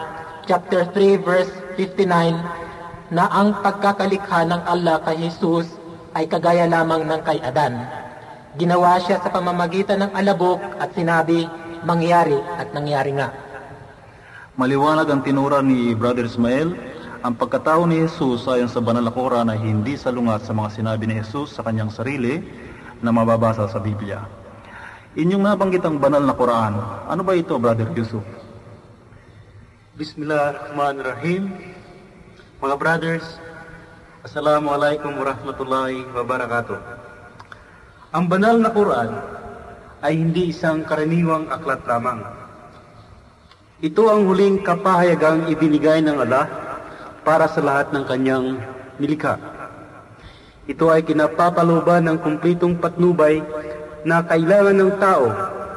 chapter 0.47 0.87
3, 0.87 1.19
verse 1.19 1.51
59, 1.75 3.11
na 3.11 3.27
ang 3.27 3.59
pagkakalikha 3.59 4.47
ng 4.47 4.61
Allah 4.63 5.03
kay 5.03 5.27
Jesus 5.27 5.67
ay 6.15 6.23
kagaya 6.31 6.63
lamang 6.63 7.03
ng 7.03 7.21
kay 7.27 7.43
Adan. 7.43 7.75
Ginawa 8.55 9.03
siya 9.03 9.19
sa 9.19 9.35
pamamagitan 9.35 9.99
ng 9.99 10.11
alabok 10.15 10.63
at 10.79 10.95
sinabi, 10.95 11.43
mangyari 11.83 12.39
at 12.55 12.71
nangyari 12.71 13.19
nga. 13.19 13.35
Maliwanag 14.55 15.11
ang 15.11 15.27
tinura 15.27 15.59
ni 15.59 15.91
Brother 15.91 16.23
Ismael, 16.31 16.94
ang 17.25 17.33
pagkatao 17.33 17.89
ni 17.89 18.05
Jesus 18.05 18.45
ayon 18.45 18.69
sa 18.69 18.85
banal 18.85 19.01
na 19.01 19.09
Quran 19.09 19.49
ay 19.49 19.57
hindi 19.57 19.97
salungat 19.97 20.45
sa 20.45 20.53
mga 20.53 20.77
sinabi 20.77 21.09
ni 21.09 21.17
Jesus 21.17 21.57
sa 21.57 21.65
kanyang 21.65 21.89
sarili 21.89 22.38
na 23.01 23.09
mababasa 23.09 23.65
sa 23.65 23.81
Biblia. 23.81 24.21
Inyong 25.17 25.41
nabanggit 25.41 25.81
ang 25.81 25.97
banal 25.97 26.21
na 26.21 26.38
Quran. 26.38 26.77
Ano 27.09 27.25
ba 27.25 27.33
ito, 27.33 27.57
Brother 27.57 27.89
Yusuf? 27.97 28.21
Bismillahirrahmanirrahim. 29.97 31.49
Mga 32.61 32.75
brothers, 32.77 33.25
Assalamualaikum 34.21 35.17
warahmatullahi 35.17 36.05
wabarakatuh. 36.13 36.77
Ang 38.13 38.25
banal 38.29 38.61
na 38.61 38.69
Quran 38.69 39.09
ay 40.05 40.13
hindi 40.13 40.53
isang 40.53 40.85
karaniwang 40.85 41.49
aklat 41.49 41.81
lamang. 41.89 42.21
Ito 43.81 44.13
ang 44.13 44.29
huling 44.29 44.61
kapahayagang 44.61 45.49
ibinigay 45.49 46.05
ng 46.05 46.21
Allah 46.21 46.64
para 47.25 47.49
sa 47.49 47.59
lahat 47.59 47.89
ng 47.89 48.05
kanyang 48.05 48.61
nilikha. 49.01 49.41
Ito 50.69 50.93
ay 50.93 51.01
kinapapaloban 51.01 52.05
ng 52.05 52.17
kumplitong 52.21 52.77
patnubay 52.77 53.41
na 54.05 54.21
kailangan 54.21 54.77
ng 54.77 54.91
tao 55.01 55.27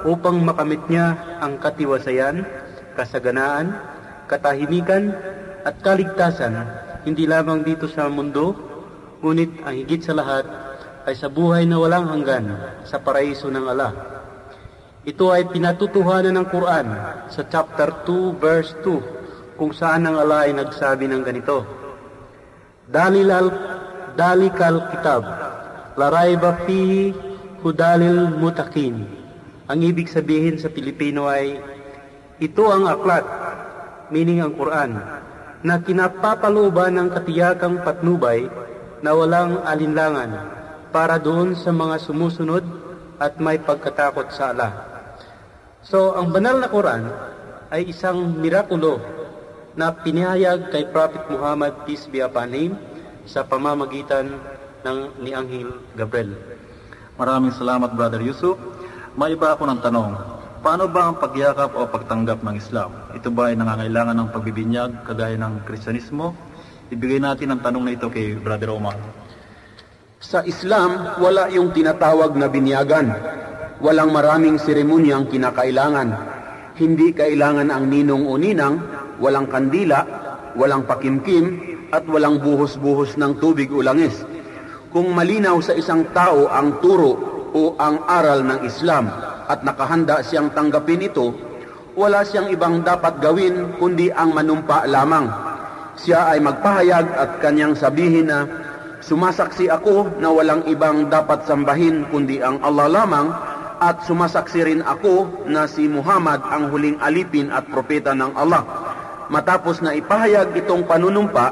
upang 0.04 0.36
makamit 0.44 0.84
niya 0.92 1.40
ang 1.40 1.56
katiwasayan, 1.56 2.44
kasaganaan, 2.92 3.72
katahimikan 4.28 5.16
at 5.64 5.80
kaligtasan 5.80 6.54
hindi 7.08 7.24
lamang 7.24 7.64
dito 7.64 7.88
sa 7.88 8.04
mundo, 8.12 8.52
ngunit 9.24 9.64
ang 9.64 9.74
higit 9.74 10.04
sa 10.04 10.12
lahat 10.12 10.44
ay 11.08 11.16
sa 11.16 11.32
buhay 11.32 11.64
na 11.64 11.80
walang 11.80 12.04
hanggan 12.04 12.52
sa 12.84 13.00
paraiso 13.00 13.48
ng 13.48 13.64
Allah. 13.64 13.92
Ito 15.08 15.32
ay 15.32 15.48
pinatutuhanan 15.48 16.36
ng 16.36 16.46
Quran 16.52 16.86
sa 17.32 17.42
chapter 17.48 18.04
2 18.04 18.36
verse 18.36 18.76
2 18.84 19.17
kung 19.58 19.74
saan 19.74 20.06
ang 20.06 20.16
Allah 20.16 20.46
ay 20.46 20.54
nagsabi 20.54 21.10
ng 21.10 21.22
ganito. 21.26 21.66
Dalilal 22.86 23.46
dalikal 24.14 24.88
kitab 24.94 25.26
larayba 25.98 26.62
fihi 26.62 27.10
hudalil 27.60 28.30
mutakin. 28.38 29.02
Ang 29.68 29.78
ibig 29.82 30.06
sabihin 30.08 30.56
sa 30.62 30.70
Pilipino 30.70 31.26
ay 31.26 31.58
ito 32.38 32.64
ang 32.70 32.86
aklat, 32.86 33.26
meaning 34.14 34.40
ang 34.40 34.54
Quran, 34.54 34.94
na 35.66 35.74
kinapapalooban 35.82 36.94
ng 36.94 37.08
katiyakang 37.10 37.82
patnubay 37.82 38.46
na 39.02 39.10
walang 39.10 39.58
alinlangan 39.66 40.30
para 40.94 41.18
doon 41.18 41.58
sa 41.58 41.74
mga 41.74 41.98
sumusunod 41.98 42.62
at 43.18 43.36
may 43.42 43.58
pagkatakot 43.58 44.30
sa 44.30 44.54
Allah. 44.54 44.72
So, 45.82 46.14
ang 46.14 46.30
banal 46.30 46.62
na 46.62 46.70
Quran 46.70 47.10
ay 47.74 47.90
isang 47.90 48.38
mirakulo 48.38 49.02
na 49.78 49.94
pinahayag 49.94 50.74
kay 50.74 50.90
Prophet 50.90 51.30
Muhammad 51.30 51.86
peace 51.86 52.10
be 52.10 52.18
upon 52.18 52.50
him 52.50 52.74
sa 53.30 53.46
pamamagitan 53.46 54.34
ng 54.82 55.22
ni 55.22 55.30
Anghel 55.30 55.70
Gabriel. 55.94 56.34
Maraming 57.14 57.54
salamat 57.54 57.94
Brother 57.94 58.18
Yusuf. 58.18 58.58
May 59.14 59.38
iba 59.38 59.54
ako 59.54 59.70
ng 59.70 59.78
tanong. 59.78 60.10
Paano 60.66 60.90
ba 60.90 61.06
ang 61.06 61.22
pagyakap 61.22 61.78
o 61.78 61.86
pagtanggap 61.86 62.42
ng 62.42 62.58
Islam? 62.58 62.90
Ito 63.14 63.30
ba 63.30 63.54
ay 63.54 63.54
nangangailangan 63.54 64.18
ng 64.18 64.28
pagbibinyag 64.34 64.90
kagaya 65.06 65.38
ng 65.38 65.62
Kristyanismo? 65.62 66.34
Ibigay 66.90 67.22
natin 67.22 67.54
ang 67.54 67.62
tanong 67.62 67.86
na 67.86 67.94
ito 67.94 68.10
kay 68.10 68.34
Brother 68.34 68.74
Omar. 68.74 68.98
Sa 70.18 70.42
Islam, 70.42 71.22
wala 71.22 71.46
yung 71.54 71.70
tinatawag 71.70 72.34
na 72.34 72.50
binyagan. 72.50 73.14
Walang 73.78 74.10
maraming 74.10 74.58
seremonyang 74.58 75.30
kinakailangan. 75.30 76.08
Hindi 76.74 77.14
kailangan 77.14 77.70
ang 77.70 77.86
ninong 77.86 78.26
o 78.26 78.34
ninang, 78.34 78.97
walang 79.18 79.50
kandila, 79.50 80.06
walang 80.54 80.86
pakimkim, 80.86 81.78
at 81.92 82.04
walang 82.04 82.40
buhos-buhos 82.40 83.16
ng 83.16 83.40
tubig 83.40 83.72
o 83.72 83.80
langis. 83.80 84.24
Kung 84.88 85.12
malinaw 85.12 85.60
sa 85.60 85.76
isang 85.76 86.08
tao 86.16 86.48
ang 86.48 86.80
turo 86.80 87.12
o 87.52 87.76
ang 87.76 88.04
aral 88.08 88.44
ng 88.44 88.64
Islam 88.64 89.08
at 89.48 89.60
nakahanda 89.64 90.24
siyang 90.24 90.52
tanggapin 90.52 91.04
ito, 91.04 91.32
wala 91.98 92.24
siyang 92.24 92.52
ibang 92.52 92.84
dapat 92.84 93.20
gawin 93.20 93.76
kundi 93.76 94.08
ang 94.12 94.32
manumpa 94.32 94.86
lamang. 94.88 95.28
Siya 95.98 96.30
ay 96.30 96.38
magpahayag 96.38 97.06
at 97.10 97.30
kanyang 97.42 97.74
sabihin 97.74 98.30
na 98.30 98.46
sumasaksi 99.02 99.66
ako 99.66 100.20
na 100.22 100.30
walang 100.30 100.62
ibang 100.70 101.10
dapat 101.10 101.42
sambahin 101.48 102.06
kundi 102.12 102.38
ang 102.38 102.62
Allah 102.62 102.86
lamang 102.86 103.26
at 103.82 104.02
sumasaksi 104.06 104.62
rin 104.62 104.82
ako 104.86 105.46
na 105.50 105.66
si 105.66 105.90
Muhammad 105.90 106.42
ang 106.48 106.70
huling 106.70 106.98
alipin 107.02 107.50
at 107.50 107.66
propeta 107.66 108.14
ng 108.14 108.30
Allah. 108.38 108.87
Matapos 109.28 109.84
na 109.84 109.92
ipahayag 109.92 110.56
itong 110.56 110.88
panunumpa, 110.88 111.46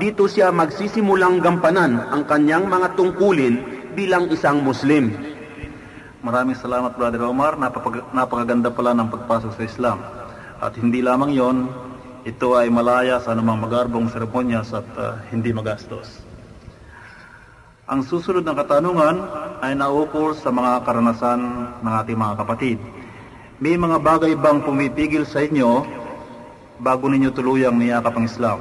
dito 0.00 0.24
siya 0.24 0.48
magsisimulang 0.48 1.44
gampanan 1.44 2.00
ang 2.08 2.24
kanyang 2.24 2.64
mga 2.64 2.96
tungkulin 2.96 3.54
bilang 3.92 4.32
isang 4.32 4.64
Muslim. 4.64 5.12
Maraming 6.24 6.56
salamat 6.56 6.96
Brother 6.96 7.28
Omar. 7.28 7.60
Napapag- 7.60 8.08
napakaganda 8.16 8.72
pala 8.72 8.96
ng 8.96 9.12
pagpasok 9.12 9.52
sa 9.52 9.62
Islam. 9.64 9.98
At 10.60 10.76
hindi 10.80 11.04
lamang 11.04 11.32
yon, 11.36 11.56
ito 12.24 12.56
ay 12.56 12.72
malaya 12.72 13.20
sa 13.20 13.36
anumang 13.36 13.64
magarbong 13.64 14.08
seremonyas 14.08 14.72
at 14.72 14.88
uh, 14.96 15.20
hindi 15.28 15.52
magastos. 15.52 16.24
Ang 17.84 18.00
susunod 18.04 18.48
na 18.48 18.56
katanungan 18.56 19.16
ay 19.60 19.76
naukol 19.76 20.32
sa 20.32 20.48
mga 20.48 20.88
karanasan 20.88 21.40
ng 21.84 21.94
ating 22.00 22.16
mga 22.16 22.34
kapatid. 22.40 22.78
May 23.60 23.76
mga 23.76 24.00
bagay 24.00 24.32
bang 24.40 24.64
pumipigil 24.64 25.28
sa 25.28 25.44
inyo 25.44 25.99
bago 26.80 27.12
ninyo 27.12 27.30
tuluyang 27.36 27.76
niyakap 27.76 28.16
ang 28.16 28.26
Islam? 28.26 28.58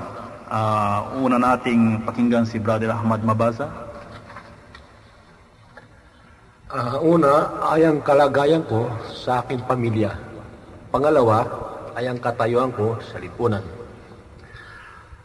Uh, 0.50 1.24
una 1.24 1.40
nating 1.40 2.04
pakinggan 2.04 2.44
si 2.44 2.60
Brother 2.60 2.92
Ahmad 2.92 3.24
Mabasa. 3.24 3.70
Ah, 6.70 7.02
una 7.02 7.66
ay 7.74 7.82
ang 7.82 7.98
kalagayan 8.06 8.62
ko 8.68 8.86
sa 9.10 9.42
aking 9.42 9.66
pamilya. 9.66 10.14
Pangalawa 10.94 11.42
ay 11.98 12.06
ang 12.06 12.22
katayuan 12.22 12.70
ko 12.70 12.94
sa 13.02 13.18
lipunan. 13.18 13.66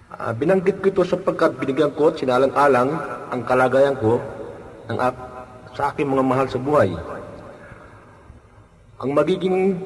Ah, 0.08 0.32
binanggit 0.32 0.80
ko 0.80 0.88
ito 0.88 1.02
sapagkat 1.04 1.60
binigyan 1.60 1.92
ko 1.92 2.14
at 2.14 2.16
sinalang-alang 2.16 2.96
ang 3.28 3.40
kalagayan 3.44 3.96
ko 4.00 4.22
ng, 4.88 4.96
sa 5.76 5.92
aking 5.92 6.08
mga 6.08 6.24
mahal 6.24 6.46
sa 6.48 6.56
buhay. 6.56 6.96
Ang 9.04 9.10
magiging 9.12 9.76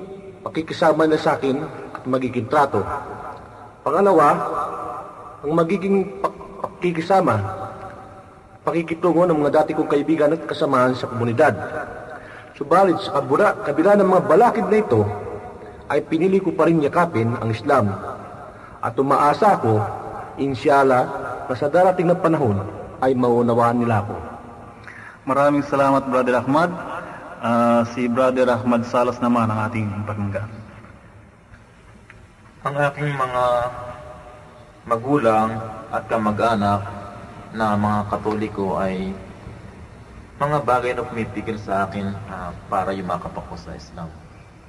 pakikisama 0.46 1.10
na 1.10 1.18
sa 1.18 1.34
akin 1.34 1.58
magiging 2.08 2.48
trato. 2.48 2.80
Pangalawa, 3.84 4.28
ang 5.44 5.52
magiging 5.54 6.18
pak- 6.18 6.36
pakikisama 6.58 7.68
pakikitungo 8.68 9.24
ng 9.24 9.40
mga 9.40 9.64
dati 9.64 9.72
kong 9.72 9.88
kaibigan 9.88 10.36
at 10.36 10.44
kasamahan 10.44 10.92
sa 10.92 11.08
komunidad. 11.08 11.56
Subalit 12.52 13.00
sa 13.00 13.16
kabura, 13.16 13.56
kabila 13.64 13.96
ng 13.96 14.04
mga 14.04 14.22
balakid 14.28 14.66
na 14.68 14.78
ito, 14.84 15.08
ay 15.88 16.04
pinili 16.04 16.36
ko 16.36 16.52
pa 16.52 16.68
rin 16.68 16.84
yakapin 16.84 17.32
ang 17.40 17.48
Islam. 17.48 17.88
At 18.84 18.92
umaasa 19.00 19.56
ako, 19.56 19.80
inshallah, 20.36 21.04
na 21.48 21.54
sa 21.56 21.72
darating 21.72 22.12
na 22.12 22.18
panahon 22.20 22.60
ay 23.00 23.16
maunawaan 23.16 23.80
nila 23.80 24.04
ako. 24.04 24.14
Maraming 25.24 25.64
salamat 25.64 26.04
Brother 26.12 26.44
Ahmad. 26.44 26.68
Ah, 27.40 27.88
si 27.96 28.04
Brother 28.04 28.52
Ahmad 28.52 28.84
Salas 28.84 29.16
naman 29.22 29.48
ang 29.48 29.64
ating 29.70 29.88
pakinggan. 30.04 30.67
Ang 32.58 32.74
aking 32.74 33.14
mga 33.14 33.44
magulang 34.82 35.62
at 35.94 36.10
kamag-anak 36.10 36.82
na 37.54 37.78
mga 37.78 38.00
katoliko 38.10 38.82
ay 38.82 39.14
mga 40.42 40.66
bagay 40.66 40.90
na 40.90 41.06
pumipigil 41.06 41.54
sa 41.62 41.86
akin 41.86 42.10
ah, 42.26 42.50
para 42.66 42.90
yumakap 42.90 43.30
ako 43.30 43.54
sa 43.54 43.78
Islam. 43.78 44.10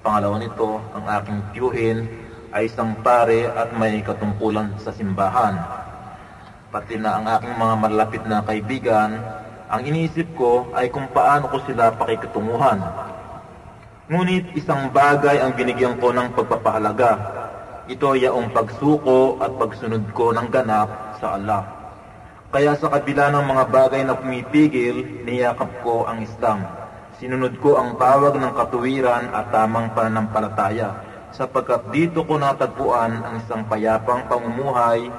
Pangalawa 0.06 0.38
nito, 0.38 0.78
ang 0.94 1.06
aking 1.18 1.40
tiyuhin 1.50 2.06
ay 2.54 2.70
isang 2.70 2.94
pare 3.02 3.50
at 3.50 3.74
may 3.74 4.06
katungkulan 4.06 4.70
sa 4.78 4.94
simbahan. 4.94 5.58
Pati 6.70 6.94
na 7.02 7.18
ang 7.18 7.26
aking 7.26 7.58
mga 7.58 7.74
malapit 7.90 8.22
na 8.30 8.46
kaibigan, 8.46 9.18
ang 9.66 9.82
iniisip 9.82 10.30
ko 10.38 10.70
ay 10.78 10.94
kung 10.94 11.10
paano 11.10 11.50
ko 11.50 11.58
sila 11.66 11.90
pakikatunguhan. 11.98 12.86
Ngunit 14.14 14.54
isang 14.54 14.94
bagay 14.94 15.42
ang 15.42 15.58
binigyan 15.58 15.98
ko 15.98 16.14
ng 16.14 16.38
pagpapahalaga. 16.38 17.39
Ito 17.90 18.14
ay 18.14 18.30
ang 18.30 18.54
pagsuko 18.54 19.42
at 19.42 19.50
pagsunod 19.58 20.14
ko 20.14 20.30
ng 20.30 20.54
ganap 20.54 21.18
sa 21.18 21.42
Allah. 21.42 21.66
Kaya 22.54 22.78
sa 22.78 22.86
kabila 22.86 23.34
ng 23.34 23.42
mga 23.50 23.64
bagay 23.66 24.06
na 24.06 24.14
pumipigil, 24.14 25.26
niyakap 25.26 25.82
ko 25.82 26.06
ang 26.06 26.22
Islam. 26.22 26.70
Sinunod 27.18 27.58
ko 27.58 27.82
ang 27.82 27.98
tawag 27.98 28.38
ng 28.38 28.54
katuwiran 28.54 29.34
at 29.34 29.50
tamang 29.50 29.90
pananampalataya, 29.98 31.02
sapagkat 31.34 31.90
dito 31.90 32.22
ko 32.30 32.38
natagpuan 32.38 33.26
ang 33.26 33.42
isang 33.42 33.66
payapang 33.66 34.30
pamumuhay 34.30 35.10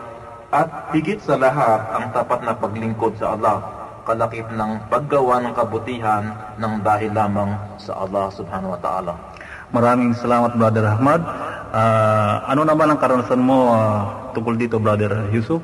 at 0.54 0.94
higit 0.94 1.18
sa 1.26 1.34
lahat 1.34 1.90
ang 1.90 2.14
tapat 2.14 2.46
na 2.46 2.54
paglingkod 2.54 3.18
sa 3.18 3.34
Allah, 3.34 3.66
kalakip 4.06 4.46
ng 4.46 4.86
paggawa 4.86 5.42
ng 5.42 5.58
kabutihan 5.58 6.54
ng 6.54 6.86
dahil 6.86 7.10
lamang 7.10 7.50
sa 7.82 7.98
Allah 7.98 8.30
subhanahu 8.30 8.78
wa 8.78 8.80
ta'ala. 8.82 9.29
Maraming 9.70 10.18
salamat 10.18 10.58
Brother 10.58 10.82
Ahmad. 10.82 11.22
Ah, 11.70 12.42
ano 12.50 12.66
naman 12.66 12.90
ang 12.90 12.98
karanasan 12.98 13.38
mo 13.38 13.70
ah, 13.70 14.26
tungkol 14.34 14.58
dito 14.58 14.82
Brother 14.82 15.30
Yusuf? 15.30 15.62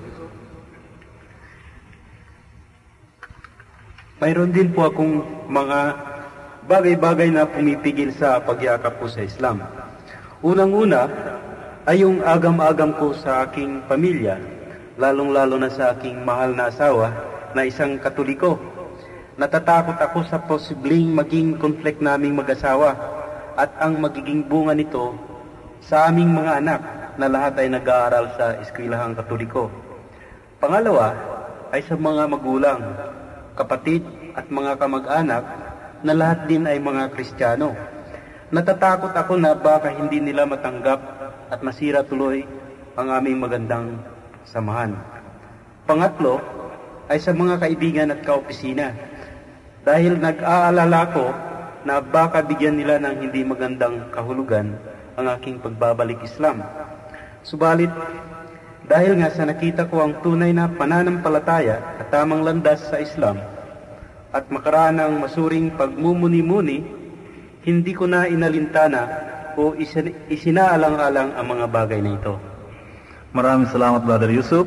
Mayroon 4.23 4.55
din 4.55 4.71
po 4.71 4.87
akong 4.87 5.27
mga 5.51 5.79
bagay-bagay 6.71 7.35
na 7.35 7.51
pumipigil 7.51 8.15
sa 8.15 8.39
pagyakap 8.39 8.95
ko 9.03 9.11
sa 9.11 9.27
Islam. 9.27 9.67
Unang-una 10.39 11.11
ay 11.91 12.07
yung 12.07 12.23
agam-agam 12.23 12.95
ko 12.95 13.11
sa 13.11 13.43
aking 13.43 13.91
pamilya, 13.91 14.39
lalong-lalo 15.03 15.59
na 15.59 15.71
sa 15.75 15.99
aking 15.99 16.23
mahal 16.23 16.55
na 16.55 16.71
asawa 16.71 17.11
na 17.59 17.67
isang 17.67 17.99
katoliko. 17.99 18.55
Natatakot 19.35 19.99
ako 19.99 20.19
sa 20.31 20.39
posibleng 20.47 21.11
maging 21.11 21.59
conflict 21.59 21.99
naming 21.99 22.39
mag-asawa 22.39 23.16
at 23.57 23.73
ang 23.81 23.97
magiging 23.99 24.45
bunga 24.45 24.77
nito 24.77 25.17
sa 25.81 26.13
aming 26.13 26.37
mga 26.37 26.53
anak 26.61 26.81
na 27.17 27.27
lahat 27.27 27.57
ay 27.65 27.73
nag-aaral 27.73 28.37
sa 28.37 28.61
eskwelahang 28.61 29.17
katoliko. 29.17 29.73
Pangalawa 30.61 31.17
ay 31.73 31.81
sa 31.89 31.97
mga 31.97 32.29
magulang, 32.29 32.81
kapatid 33.57 34.05
at 34.37 34.53
mga 34.53 34.77
kamag-anak 34.77 35.45
na 36.05 36.13
lahat 36.13 36.45
din 36.45 36.69
ay 36.69 36.77
mga 36.77 37.09
Kristiyano. 37.17 37.73
Natatakot 38.53 39.17
ako 39.17 39.41
na 39.41 39.57
baka 39.57 39.91
hindi 39.91 40.21
nila 40.21 40.45
matanggap 40.45 41.01
at 41.49 41.59
masira 41.65 42.05
tuloy 42.05 42.45
ang 42.95 43.09
aming 43.09 43.41
magandang 43.41 43.97
samahan. 44.45 44.93
Pangatlo 45.89 46.39
ay 47.09 47.17
sa 47.23 47.33
mga 47.33 47.57
kaibigan 47.63 48.13
at 48.13 48.21
kaopisina 48.21 48.93
dahil 49.87 50.19
nag-aalala 50.19 51.01
ko 51.15 51.25
na 51.87 52.03
baka 52.03 52.43
bigyan 52.43 52.75
nila 52.75 52.99
ng 52.99 53.23
hindi 53.23 53.47
magandang 53.47 54.11
kahulugan 54.11 54.75
ang 55.15 55.31
aking 55.39 55.63
pagbabalik 55.63 56.19
Islam. 56.27 56.67
Subalit, 57.47 57.95
dahil 58.91 59.23
nga 59.23 59.31
sa 59.31 59.47
nakita 59.47 59.87
ko 59.87 60.03
ang 60.03 60.19
tunay 60.19 60.51
na 60.51 60.67
pananampalataya 60.67 62.03
at 62.03 62.11
tamang 62.11 62.43
landas 62.43 62.83
sa 62.91 62.99
Islam 62.99 63.39
at 64.35 64.51
makaraan 64.51 64.99
ng 64.99 65.23
masuring 65.23 65.73
pagmumuni-muni, 65.79 66.83
hindi 67.63 67.93
ko 67.95 68.11
na 68.11 68.27
inalintana 68.27 69.07
o 69.57 69.73
isinaalang-alang 70.29 71.39
ang 71.39 71.47
mga 71.47 71.67
bagay 71.71 72.03
na 72.03 72.19
ito. 72.19 72.35
Maraming 73.33 73.71
salamat 73.71 74.03
Brother 74.03 74.29
Yusuf. 74.29 74.67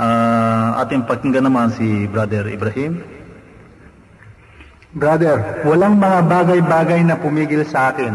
Uh, 0.00 0.80
ating 0.80 1.04
pakinggan 1.04 1.44
naman 1.44 1.72
si 1.72 2.08
Brother 2.08 2.48
Ibrahim. 2.48 3.19
Brother, 4.90 5.62
walang 5.62 6.02
mga 6.02 6.26
bagay-bagay 6.26 7.06
na 7.06 7.14
pumigil 7.14 7.62
sa 7.62 7.94
akin. 7.94 8.10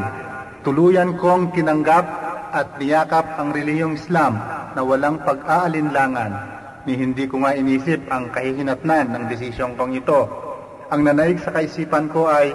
Tuluyan 0.59 1.15
kong 1.15 1.55
tinanggap 1.55 2.03
at 2.51 2.75
niyakap 2.75 3.39
ang 3.39 3.55
reliyong 3.55 3.95
Islam 3.95 4.35
na 4.75 4.83
walang 4.83 5.23
pag-aalinlangan 5.23 6.35
ni 6.83 6.99
hindi 6.99 7.31
ko 7.31 7.47
nga 7.47 7.55
inisip 7.55 8.03
ang 8.11 8.27
kahihinatnan 8.27 9.07
ng 9.07 9.23
desisyong 9.31 9.79
kong 9.79 10.03
ito. 10.03 10.27
Ang 10.91 11.07
nanaig 11.07 11.39
sa 11.39 11.55
kaisipan 11.55 12.11
ko 12.11 12.27
ay 12.27 12.51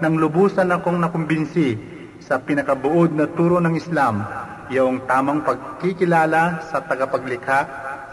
nang 0.00 0.16
lubusan 0.16 0.72
akong 0.72 0.96
nakumbinsi 0.96 1.76
sa 2.24 2.40
pinakabuod 2.40 3.12
na 3.12 3.28
turo 3.28 3.60
ng 3.60 3.76
Islam, 3.76 4.24
yung 4.72 5.04
tamang 5.04 5.44
pagkikilala 5.44 6.64
sa 6.72 6.88
tagapaglikha 6.88 7.60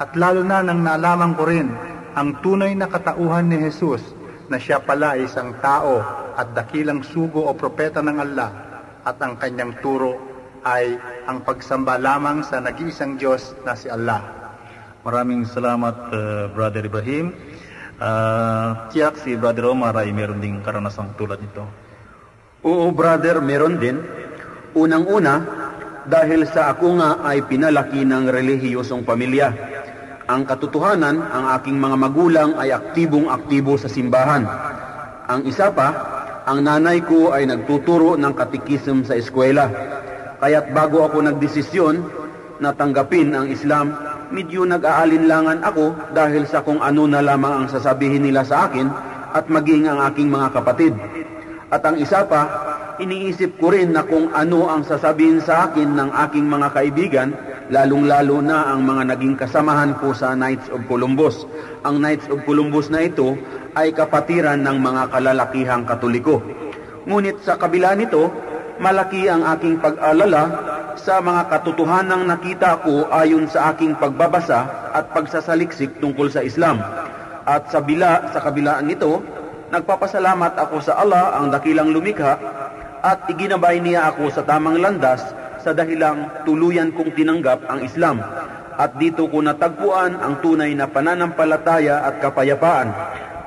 at 0.03 0.11
lalo 0.19 0.43
na 0.43 0.59
nang 0.59 0.83
nalaman 0.83 1.31
ko 1.31 1.47
rin 1.47 1.71
ang 2.11 2.43
tunay 2.43 2.75
na 2.75 2.91
katauhan 2.91 3.47
ni 3.47 3.63
Jesus 3.63 4.24
na 4.49 4.57
siya 4.61 4.81
pala 4.81 5.17
ay 5.17 5.25
isang 5.25 5.57
tao 5.59 6.01
at 6.35 6.53
dakilang 6.53 7.01
sugo 7.01 7.45
o 7.47 7.51
propeta 7.57 8.01
ng 8.01 8.17
Allah 8.17 8.49
at 9.05 9.17
ang 9.21 9.37
kanyang 9.37 9.77
turo 9.81 10.17
ay 10.65 10.97
ang 11.29 11.45
pagsamba 11.45 12.01
lamang 12.01 12.41
sa 12.41 12.57
nag-iisang 12.57 13.21
Diyos 13.21 13.53
na 13.61 13.77
si 13.77 13.85
Allah. 13.85 14.21
Maraming 15.05 15.45
salamat, 15.45 15.95
uh, 16.09 16.49
Brother 16.49 16.81
Ibrahim. 16.81 17.29
Uh, 17.95 18.89
tiyak 18.89 19.21
si 19.21 19.37
Brother 19.37 19.69
Omar 19.69 19.93
ay 19.95 20.09
meron 20.09 20.41
ding 20.41 20.65
karanasang 20.65 21.13
tulad 21.15 21.37
nito. 21.37 21.63
Oo, 22.65 22.89
brother, 22.89 23.45
meron 23.45 23.77
din. 23.77 24.01
Unang-una, 24.73 25.37
dahil 26.05 26.49
sa 26.49 26.73
ako 26.73 26.97
nga 26.97 27.09
ay 27.21 27.45
pinalaki 27.45 28.01
ng 28.01 28.25
relihiyosong 28.25 29.05
pamilya. 29.05 29.53
Ang 30.25 30.41
katotohanan, 30.49 31.21
ang 31.21 31.53
aking 31.53 31.77
mga 31.77 31.97
magulang 32.01 32.57
ay 32.57 32.73
aktibong-aktibo 32.73 33.77
sa 33.77 33.85
simbahan. 33.85 34.41
Ang 35.29 35.45
isa 35.45 35.69
pa, 35.69 35.93
ang 36.49 36.65
nanay 36.65 37.05
ko 37.05 37.29
ay 37.29 37.45
nagtuturo 37.45 38.17
ng 38.17 38.33
katikism 38.33 39.05
sa 39.05 39.13
eskwela. 39.13 39.69
Kaya't 40.41 40.73
bago 40.73 41.05
ako 41.05 41.29
nagdesisyon 41.29 41.95
na 42.57 42.73
tanggapin 42.73 43.37
ang 43.37 43.53
Islam, 43.53 43.93
medyo 44.33 44.65
nag-aalinlangan 44.65 45.61
ako 45.61 46.17
dahil 46.17 46.49
sa 46.49 46.65
kung 46.65 46.81
ano 46.81 47.05
na 47.05 47.21
lamang 47.21 47.61
ang 47.61 47.67
sasabihin 47.69 48.25
nila 48.25 48.41
sa 48.41 48.65
akin 48.65 48.89
at 49.29 49.45
maging 49.45 49.85
ang 49.85 50.09
aking 50.09 50.33
mga 50.33 50.57
kapatid. 50.57 50.97
At 51.69 51.85
ang 51.85 52.01
isa 52.01 52.25
pa, 52.25 52.41
iniisip 52.97 53.61
ko 53.61 53.69
rin 53.69 53.93
na 53.93 54.01
kung 54.01 54.33
ano 54.33 54.73
ang 54.73 54.81
sasabihin 54.89 55.37
sa 55.45 55.69
akin 55.69 55.93
ng 55.93 56.09
aking 56.25 56.49
mga 56.49 56.67
kaibigan, 56.73 57.29
lalong-lalo 57.71 58.41
na 58.41 58.69
ang 58.73 58.85
mga 58.85 59.15
naging 59.15 59.35
kasamahan 59.39 59.97
ko 59.97 60.13
sa 60.13 60.37
Knights 60.37 60.69
of 60.69 60.85
Columbus. 60.85 61.45
Ang 61.85 62.01
Knights 62.01 62.29
of 62.29 62.41
Columbus 62.45 62.89
na 62.93 63.05
ito 63.05 63.37
ay 63.73 63.93
kapatiran 63.93 64.61
ng 64.61 64.77
mga 64.81 65.09
kalalakihang 65.13 65.83
katoliko. 65.85 66.41
Ngunit 67.05 67.41
sa 67.41 67.57
kabila 67.57 67.93
nito, 67.97 68.29
malaki 68.81 69.29
ang 69.29 69.45
aking 69.45 69.79
pag-alala 69.81 70.43
sa 70.97 71.21
mga 71.21 71.47
katotohanang 71.51 72.25
nakita 72.25 72.81
ko 72.81 73.09
ayon 73.13 73.45
sa 73.45 73.73
aking 73.73 73.93
pagbabasa 73.97 74.91
at 74.95 75.11
pagsasaliksik 75.13 76.01
tungkol 76.01 76.29
sa 76.29 76.41
Islam. 76.41 76.81
At 77.45 77.69
sa 77.69 77.81
bila 77.81 78.33
sa 78.33 78.41
kabilaan 78.41 78.89
nito, 78.89 79.21
Nagpapasalamat 79.65 80.53
ako 80.61 80.77
sa 80.77 81.01
Allah 81.01 81.41
ang 81.41 81.49
dakilang 81.49 81.89
lumikha 81.89 82.37
at 83.01 83.25
iginabay 83.27 83.81
niya 83.81 84.13
ako 84.13 84.29
sa 84.29 84.45
tamang 84.45 84.77
landas 84.77 85.25
sa 85.65 85.73
dahilang 85.73 86.45
tuluyan 86.45 86.93
kong 86.93 87.17
tinanggap 87.17 87.65
ang 87.65 87.81
Islam. 87.81 88.21
At 88.77 89.01
dito 89.01 89.25
ko 89.25 89.41
natagpuan 89.41 90.13
ang 90.21 90.45
tunay 90.45 90.77
na 90.77 90.85
pananampalataya 90.85 92.05
at 92.05 92.21
kapayapaan. 92.21 92.93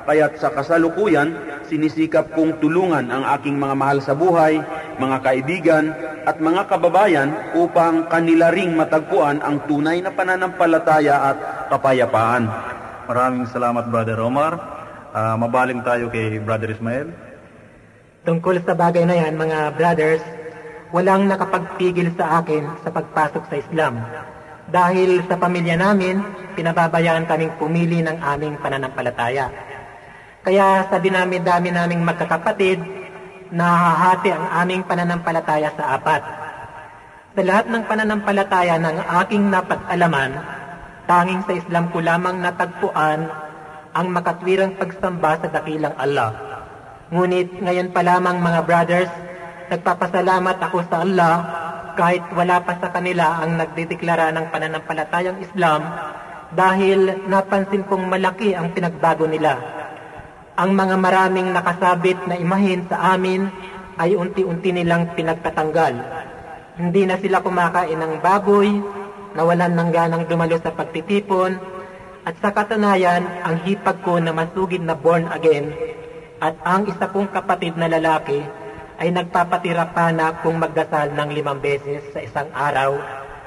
Kaya't 0.03 0.41
sa 0.41 0.51
kasalukuyan, 0.51 1.31
sinisikap 1.69 2.35
kong 2.35 2.59
tulungan 2.59 3.07
ang 3.07 3.23
aking 3.39 3.55
mga 3.55 3.75
mahal 3.77 4.03
sa 4.03 4.17
buhay, 4.17 4.59
mga 4.99 5.17
kaibigan, 5.21 5.85
at 6.25 6.41
mga 6.41 6.65
kababayan 6.67 7.29
upang 7.55 8.09
kanila 8.09 8.51
ring 8.51 8.73
matagpuan 8.73 9.39
ang 9.39 9.63
tunay 9.69 10.01
na 10.03 10.11
pananampalataya 10.11 11.15
at 11.29 11.37
kapayapaan. 11.71 12.49
Maraming 13.05 13.47
salamat, 13.47 13.87
Brother 13.87 14.17
Omar. 14.19 14.57
Uh, 15.13 15.37
mabaling 15.39 15.85
tayo 15.85 16.09
kay 16.09 16.41
Brother 16.41 16.73
Ismael. 16.73 17.13
Tungkol 18.25 18.65
sa 18.65 18.73
bagay 18.73 19.05
na 19.05 19.13
yan, 19.13 19.37
mga 19.37 19.77
brothers, 19.77 20.25
walang 20.89 21.29
nakapagpigil 21.29 22.13
sa 22.17 22.41
akin 22.41 22.81
sa 22.81 22.89
pagpasok 22.89 23.43
sa 23.45 23.55
Islam. 23.61 23.95
Dahil 24.69 25.25
sa 25.25 25.37
pamilya 25.37 25.77
namin, 25.77 26.21
pinababayaan 26.53 27.25
kaming 27.25 27.53
pumili 27.57 28.05
ng 28.05 28.21
aming 28.21 28.57
pananampalataya. 28.61 29.49
Kaya 30.45 30.85
sa 30.85 30.97
dinami-dami 31.01 31.73
naming 31.73 32.05
magkakapatid, 32.05 32.77
nahahati 33.49 34.29
ang 34.29 34.45
aming 34.61 34.85
pananampalataya 34.85 35.73
sa 35.73 35.97
apat. 35.97 36.21
Sa 37.33 37.41
lahat 37.41 37.65
ng 37.69 37.83
pananampalataya 37.85 38.77
ng 38.77 38.97
aking 39.25 39.49
napag-alaman, 39.49 40.31
tanging 41.09 41.41
sa 41.45 41.53
Islam 41.57 41.89
ko 41.89 41.97
lamang 42.01 42.37
natagpuan 42.41 43.25
ang 43.93 44.07
makatwirang 44.13 44.77
pagsamba 44.77 45.41
sa 45.41 45.47
dakilang 45.49 45.97
Allah. 45.97 46.33
Ngunit 47.09 47.57
ngayon 47.57 47.89
pa 47.89 48.05
lamang 48.05 48.37
mga 48.37 48.59
brothers, 48.69 49.11
nagpapasalamat 49.69 50.57
ako 50.57 50.77
sa 50.89 51.05
Allah 51.05 51.35
kahit 51.93 52.25
wala 52.33 52.57
pa 52.65 52.77
sa 52.81 52.89
kanila 52.89 53.39
ang 53.39 53.55
nagdedeklara 53.55 54.33
ng 54.33 54.45
pananampalatayang 54.49 55.39
Islam 55.45 55.81
dahil 56.49 57.29
napansin 57.29 57.85
kong 57.85 58.09
malaki 58.09 58.57
ang 58.57 58.73
pinagbago 58.73 59.29
nila. 59.29 59.61
Ang 60.57 60.75
mga 60.75 60.95
maraming 60.97 61.53
nakasabit 61.53 62.25
na 62.25 62.35
imahin 62.35 62.83
sa 62.89 63.15
amin 63.15 63.47
ay 63.99 64.17
unti-unti 64.17 64.73
nilang 64.73 65.13
pinagtatanggal. 65.13 65.93
Hindi 66.79 67.03
na 67.05 67.19
sila 67.19 67.43
kumakain 67.43 67.99
ng 67.99 68.13
baboy, 68.23 68.67
nawalan 69.35 69.75
ng 69.75 69.89
ganang 69.91 70.23
dumalo 70.25 70.57
sa 70.57 70.71
pagtitipon, 70.73 71.59
at 72.27 72.35
sa 72.43 72.51
katunayan, 72.51 73.23
ang 73.43 73.63
hipag 73.63 74.03
ko 74.03 74.19
na 74.19 74.35
masugid 74.35 74.83
na 74.83 74.95
born 74.95 75.27
again 75.31 75.71
at 76.39 76.55
ang 76.63 76.87
isa 76.87 77.11
kong 77.11 77.31
kapatid 77.31 77.75
na 77.75 77.91
lalaki 77.91 78.39
ay 78.99 79.09
nagpapatira 79.15 79.95
pa 79.95 80.11
na 80.11 80.35
kung 80.43 80.59
magdasal 80.59 81.15
ng 81.15 81.29
limang 81.31 81.63
beses 81.63 82.03
sa 82.11 82.19
isang 82.19 82.49
araw 82.51 82.99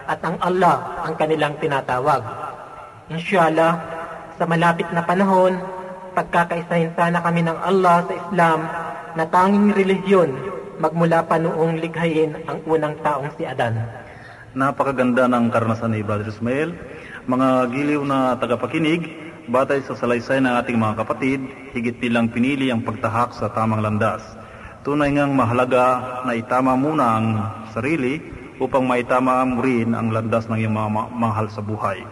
at 0.09 0.19
ang 0.25 0.41
Allah 0.41 1.05
ang 1.05 1.15
kanilang 1.15 1.55
tinatawag. 1.61 2.25
Inshallah, 3.13 3.77
sa 4.41 4.45
malapit 4.49 4.89
na 4.91 5.05
panahon, 5.05 5.61
pagkakaisahin 6.17 6.97
sana 6.97 7.21
kami 7.21 7.45
ng 7.45 7.59
Allah 7.61 8.03
sa 8.09 8.15
Islam 8.17 8.61
na 9.13 9.25
tanging 9.29 9.77
relihiyon 9.77 10.31
magmula 10.81 11.23
pa 11.29 11.37
noong 11.37 11.79
lighayin 11.79 12.33
ang 12.49 12.59
unang 12.65 12.97
taong 13.05 13.31
si 13.37 13.45
Adan. 13.45 13.77
Napakaganda 14.57 15.29
ng 15.29 15.53
karanasan 15.53 15.95
ni 15.95 16.01
Brother 16.03 16.33
Ismail 16.33 16.73
mga 17.23 17.71
giliw 17.71 18.03
na 18.03 18.35
tagapakinig, 18.35 19.07
batay 19.47 19.79
sa 19.87 19.95
salaysay 19.95 20.43
ng 20.43 20.59
ating 20.59 20.75
mga 20.75 21.07
kapatid, 21.07 21.39
higit 21.71 21.95
nilang 22.03 22.35
pinili 22.35 22.67
ang 22.67 22.83
pagtahak 22.83 23.31
sa 23.31 23.47
tamang 23.47 23.79
landas. 23.79 24.27
Tunay 24.83 25.15
ngang 25.15 25.39
mahalaga 25.39 26.19
na 26.27 26.35
itama 26.35 26.75
muna 26.75 27.15
ang 27.15 27.27
sarili 27.71 28.19
upang 28.59 28.83
maitama 28.83 29.47
mo 29.47 29.63
rin 29.63 29.95
ang 29.95 30.11
landas 30.11 30.51
ng 30.51 30.59
iyong 30.59 30.75
mga 30.75 30.91
mahal 31.15 31.47
sa 31.47 31.63
buhay. 31.63 32.03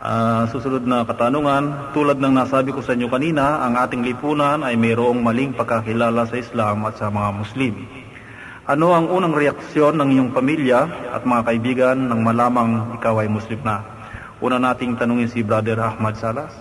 Uh, 0.00 0.48
susunod 0.48 0.88
na 0.88 1.04
katanungan, 1.04 1.92
tulad 1.92 2.16
ng 2.16 2.32
nasabi 2.32 2.72
ko 2.72 2.80
sa 2.80 2.96
inyo 2.96 3.12
kanina, 3.12 3.60
ang 3.60 3.76
ating 3.84 4.00
lipunan 4.00 4.64
ay 4.64 4.80
mayroong 4.80 5.20
maling 5.20 5.52
pagkakilala 5.52 6.24
sa 6.24 6.40
Islam 6.40 6.88
at 6.88 6.96
sa 6.96 7.12
mga 7.12 7.36
Muslim. 7.36 7.84
Ano 8.64 8.96
ang 8.96 9.12
unang 9.12 9.36
reaksyon 9.36 10.00
ng 10.00 10.08
iyong 10.08 10.30
pamilya 10.32 11.12
at 11.12 11.28
mga 11.28 11.52
kaibigan 11.52 12.00
nang 12.08 12.24
malamang 12.24 12.96
ikaw 12.96 13.20
ay 13.20 13.28
Muslim 13.28 13.60
na? 13.60 13.84
Una 14.40 14.56
nating 14.56 14.96
tanungin 14.96 15.28
si 15.28 15.44
Brother 15.44 15.76
Ahmad 15.84 16.16
Salas. 16.16 16.56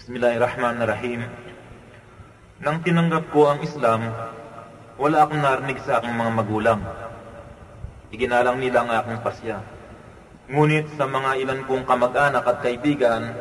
Bismillahirrahmanirrahim. 0.00 1.41
Nang 2.62 2.78
tinanggap 2.78 3.34
ko 3.34 3.50
ang 3.50 3.58
Islam, 3.66 4.06
Wala 4.94 5.26
akong 5.26 5.42
narinig 5.42 5.82
sa 5.82 5.98
aking 5.98 6.14
mga 6.14 6.30
magulang. 6.30 6.78
Iginalang 8.14 8.62
nila 8.62 8.86
ang 8.86 8.90
aking 9.02 9.18
pasya. 9.18 9.58
Ngunit 10.46 10.94
sa 10.94 11.10
mga 11.10 11.42
ilan 11.42 11.66
kong 11.66 11.82
kamag-anak 11.90 12.44
at 12.46 12.62
kaibigan, 12.62 13.34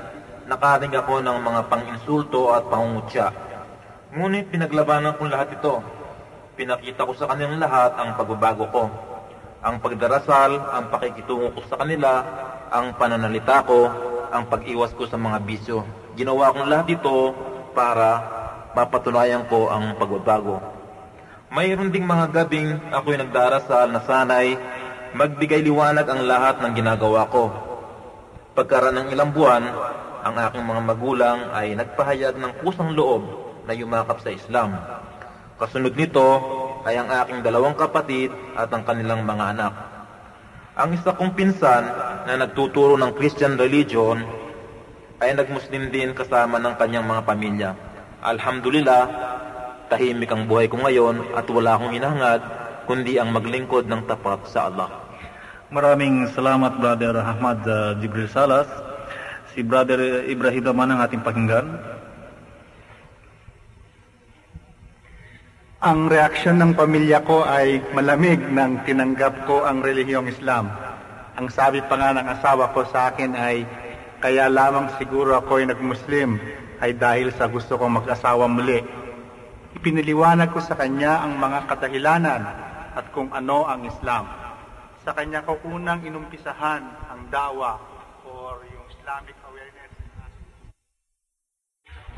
nakarinig 0.49 0.95
ako 0.97 1.21
ng 1.21 1.37
mga 1.37 1.61
pang-insulto 1.69 2.49
at 2.49 2.65
pangungutya. 2.65 3.29
Ngunit 4.17 4.49
pinaglabanan 4.49 5.13
kong 5.21 5.29
lahat 5.29 5.53
ito. 5.53 5.85
Pinakita 6.57 7.05
ko 7.05 7.13
sa 7.13 7.29
kanilang 7.29 7.61
lahat 7.61 7.93
ang 7.93 8.17
pagbabago 8.17 8.65
ko. 8.73 8.83
Ang 9.61 9.85
pagdarasal, 9.85 10.57
ang 10.71 10.89
pakikitungo 10.89 11.53
ko 11.53 11.61
sa 11.69 11.77
kanila, 11.77 12.25
ang 12.73 12.97
pananalita 12.97 13.61
ko, 13.69 13.85
ang 14.33 14.49
pag-iwas 14.49 14.97
ko 14.97 15.05
sa 15.05 15.21
mga 15.21 15.45
bisyo. 15.45 15.85
Ginawa 16.17 16.57
kong 16.57 16.65
lahat 16.65 16.89
ito 16.89 17.37
para 17.77 18.40
mapatunayan 18.71 19.47
ko 19.51 19.67
ang 19.67 19.99
pagbabago. 19.99 20.59
Mayroon 21.51 21.91
ding 21.91 22.07
mga 22.07 22.31
gabing 22.31 22.79
ako'y 22.95 23.19
nagdarasal 23.19 23.91
na 23.91 23.99
sanay 24.07 24.55
magbigay 25.11 25.59
liwanag 25.59 26.07
ang 26.07 26.23
lahat 26.23 26.63
ng 26.63 26.71
ginagawa 26.71 27.27
ko. 27.27 27.51
Pagkaraan 28.55 28.95
ng 28.95 29.07
ilang 29.11 29.35
buwan, 29.35 29.63
ang 30.23 30.35
aking 30.39 30.63
mga 30.63 30.81
magulang 30.87 31.39
ay 31.51 31.75
nagpahayag 31.75 32.39
ng 32.39 32.63
kusang 32.63 32.95
loob 32.95 33.27
na 33.67 33.75
yumakap 33.75 34.23
sa 34.23 34.31
Islam. 34.31 34.79
Kasunod 35.59 35.91
nito 35.99 36.27
ay 36.87 36.95
ang 36.95 37.11
aking 37.11 37.43
dalawang 37.43 37.75
kapatid 37.75 38.31
at 38.55 38.71
ang 38.71 38.87
kanilang 38.87 39.27
mga 39.27 39.45
anak. 39.51 39.73
Ang 40.79 40.95
isa 40.95 41.11
kong 41.11 41.35
pinsan 41.35 41.83
na 42.23 42.33
nagtuturo 42.39 42.95
ng 42.95 43.11
Christian 43.19 43.59
religion 43.59 44.23
ay 45.19 45.35
nagmuslim 45.35 45.91
din 45.91 46.15
kasama 46.15 46.57
ng 46.57 46.79
kanyang 46.79 47.05
mga 47.05 47.21
pamilya. 47.27 47.71
Alhamdulillah, 48.21 49.09
tahimik 49.89 50.29
ang 50.29 50.45
buhay 50.45 50.69
ko 50.69 50.77
ngayon 50.77 51.33
at 51.33 51.49
wala 51.49 51.73
akong 51.73 51.89
hinahangad 51.89 52.41
kundi 52.85 53.17
ang 53.17 53.33
maglingkod 53.33 53.89
ng 53.89 54.05
tapat 54.05 54.45
sa 54.45 54.69
Allah. 54.69 54.93
Maraming 55.73 56.29
salamat 56.29 56.77
Brother 56.77 57.17
Ahmad 57.17 57.65
uh, 57.65 57.97
Jibril 57.97 58.29
Salas. 58.29 58.69
Si 59.57 59.65
Brother 59.65 60.29
Ibrahim 60.29 60.69
naman 60.69 60.93
ang 60.93 61.01
ating 61.01 61.25
pakinggan. 61.25 61.65
Ang 65.81 66.05
reaksyon 66.05 66.61
ng 66.61 66.77
pamilya 66.77 67.25
ko 67.25 67.41
ay 67.41 67.81
malamig 67.97 68.37
nang 68.53 68.85
tinanggap 68.85 69.49
ko 69.49 69.65
ang 69.65 69.81
relihiyong 69.81 70.29
Islam. 70.29 70.69
Ang 71.41 71.49
sabi 71.49 71.81
pa 71.89 71.97
nga 71.97 72.13
ng 72.13 72.27
asawa 72.37 72.69
ko 72.69 72.85
sa 72.85 73.09
akin 73.09 73.33
ay, 73.33 73.65
kaya 74.21 74.45
lamang 74.45 74.93
siguro 75.01 75.41
ako 75.41 75.57
ay 75.57 75.73
nagmuslim 75.73 76.37
ay 76.81 76.97
dahil 76.97 77.29
sa 77.37 77.45
gusto 77.45 77.77
kong 77.77 78.01
mag-asawa 78.01 78.49
muli. 78.49 78.81
Ipiniliwanag 79.77 80.51
ko 80.51 80.59
sa 80.59 80.75
kanya 80.75 81.21
ang 81.23 81.37
mga 81.37 81.69
kadahilanan 81.69 82.41
at 82.97 83.05
kung 83.15 83.29
ano 83.31 83.69
ang 83.69 83.85
Islam. 83.87 84.27
Sa 85.05 85.13
kanya 85.15 85.45
ko 85.45 85.57
unang 85.63 86.03
inumpisahan 86.03 86.83
ang 87.07 87.21
dawa 87.31 87.79
or 88.27 88.61
yung 88.67 88.85
Islamic 88.91 89.37
awareness. 89.47 89.91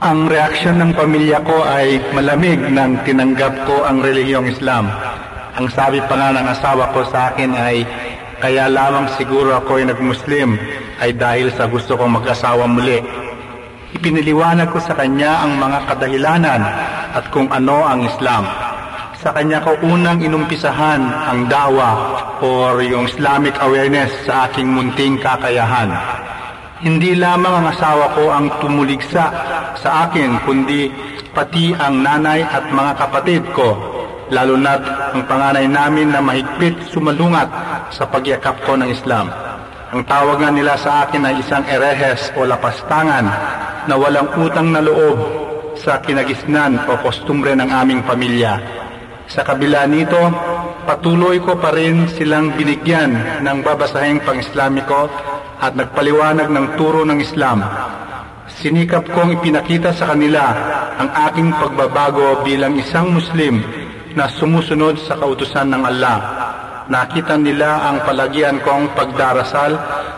Ang 0.04 0.28
reaksyon 0.28 0.82
ng 0.82 0.92
pamilya 0.98 1.40
ko 1.46 1.64
ay 1.64 2.02
malamig 2.12 2.60
nang 2.74 3.00
tinanggap 3.06 3.68
ko 3.70 3.86
ang 3.86 4.02
relihiyong 4.02 4.50
Islam. 4.50 4.90
Ang 5.54 5.70
sabi 5.70 6.02
pa 6.10 6.18
nga 6.18 6.34
ng 6.34 6.48
asawa 6.50 6.90
ko 6.92 7.06
sa 7.08 7.32
akin 7.32 7.54
ay, 7.54 7.86
kaya 8.42 8.68
lamang 8.68 9.08
siguro 9.16 9.56
ako 9.56 9.80
ay 9.80 9.88
nagmuslim 9.88 10.58
ay 11.00 11.16
dahil 11.16 11.54
sa 11.54 11.70
gusto 11.70 11.96
kong 11.96 12.20
mag-asawa 12.20 12.68
muli. 12.68 13.23
Ipiniliwanag 13.94 14.74
ko 14.74 14.82
sa 14.82 14.98
kanya 14.98 15.46
ang 15.46 15.62
mga 15.62 15.86
kadahilanan 15.86 16.62
at 17.14 17.30
kung 17.30 17.46
ano 17.54 17.86
ang 17.86 18.02
Islam. 18.10 18.42
Sa 19.22 19.30
kanya 19.38 19.62
ko 19.62 19.78
unang 19.86 20.18
inumpisahan 20.18 21.00
ang 21.00 21.46
dawa 21.46 22.20
or 22.42 22.82
yung 22.82 23.06
Islamic 23.06 23.54
awareness 23.62 24.10
sa 24.26 24.50
aking 24.50 24.66
munting 24.66 25.22
kakayahan. 25.22 25.94
Hindi 26.82 27.14
lamang 27.14 27.64
ang 27.64 27.68
asawa 27.70 28.18
ko 28.18 28.34
ang 28.34 28.50
tumuligsa 28.60 29.30
sa 29.78 30.10
akin, 30.10 30.42
kundi 30.44 30.90
pati 31.32 31.72
ang 31.78 32.02
nanay 32.02 32.44
at 32.44 32.74
mga 32.74 32.94
kapatid 32.98 33.46
ko, 33.54 33.78
lalo 34.34 34.58
na't 34.58 34.84
ang 35.16 35.24
panganay 35.30 35.70
namin 35.70 36.12
na 36.12 36.20
mahigpit 36.20 36.90
sumalungat 36.90 37.48
sa 37.94 38.10
pagyakap 38.10 38.58
ko 38.66 38.74
ng 38.76 38.90
Islam. 38.90 39.53
Ang 39.94 40.10
tawag 40.10 40.42
nga 40.42 40.50
nila 40.50 40.74
sa 40.74 41.06
akin 41.06 41.22
ay 41.22 41.38
isang 41.38 41.62
erehes 41.70 42.34
o 42.34 42.50
lapastangan 42.50 43.30
na 43.86 43.94
walang 43.94 44.26
utang 44.42 44.74
na 44.74 44.82
loob 44.82 45.22
sa 45.78 46.02
kinagisnan 46.02 46.90
o 46.90 46.98
kostumbre 46.98 47.54
ng 47.54 47.70
aming 47.70 48.02
pamilya. 48.02 48.58
Sa 49.30 49.46
kabila 49.46 49.86
nito, 49.86 50.18
patuloy 50.90 51.38
ko 51.46 51.62
pa 51.62 51.70
rin 51.78 52.10
silang 52.10 52.58
binigyan 52.58 53.46
ng 53.46 53.58
babasahing 53.62 54.26
pang-Islamiko 54.26 55.14
at 55.62 55.78
nagpaliwanag 55.78 56.50
ng 56.50 56.66
turo 56.74 57.06
ng 57.06 57.22
Islam. 57.22 57.62
Sinikap 58.50 59.06
kong 59.14 59.38
ipinakita 59.38 59.94
sa 59.94 60.10
kanila 60.18 60.58
ang 60.98 61.10
aking 61.30 61.54
pagbabago 61.54 62.42
bilang 62.42 62.82
isang 62.82 63.14
Muslim 63.14 63.62
na 64.18 64.26
sumusunod 64.26 64.98
sa 65.06 65.22
kautusan 65.22 65.70
ng 65.70 65.86
Allah. 65.86 66.18
Nakita 66.84 67.40
nila 67.40 67.80
ang 67.88 68.04
palagian 68.04 68.60
kong 68.60 68.92
pagdarasal 68.92 69.72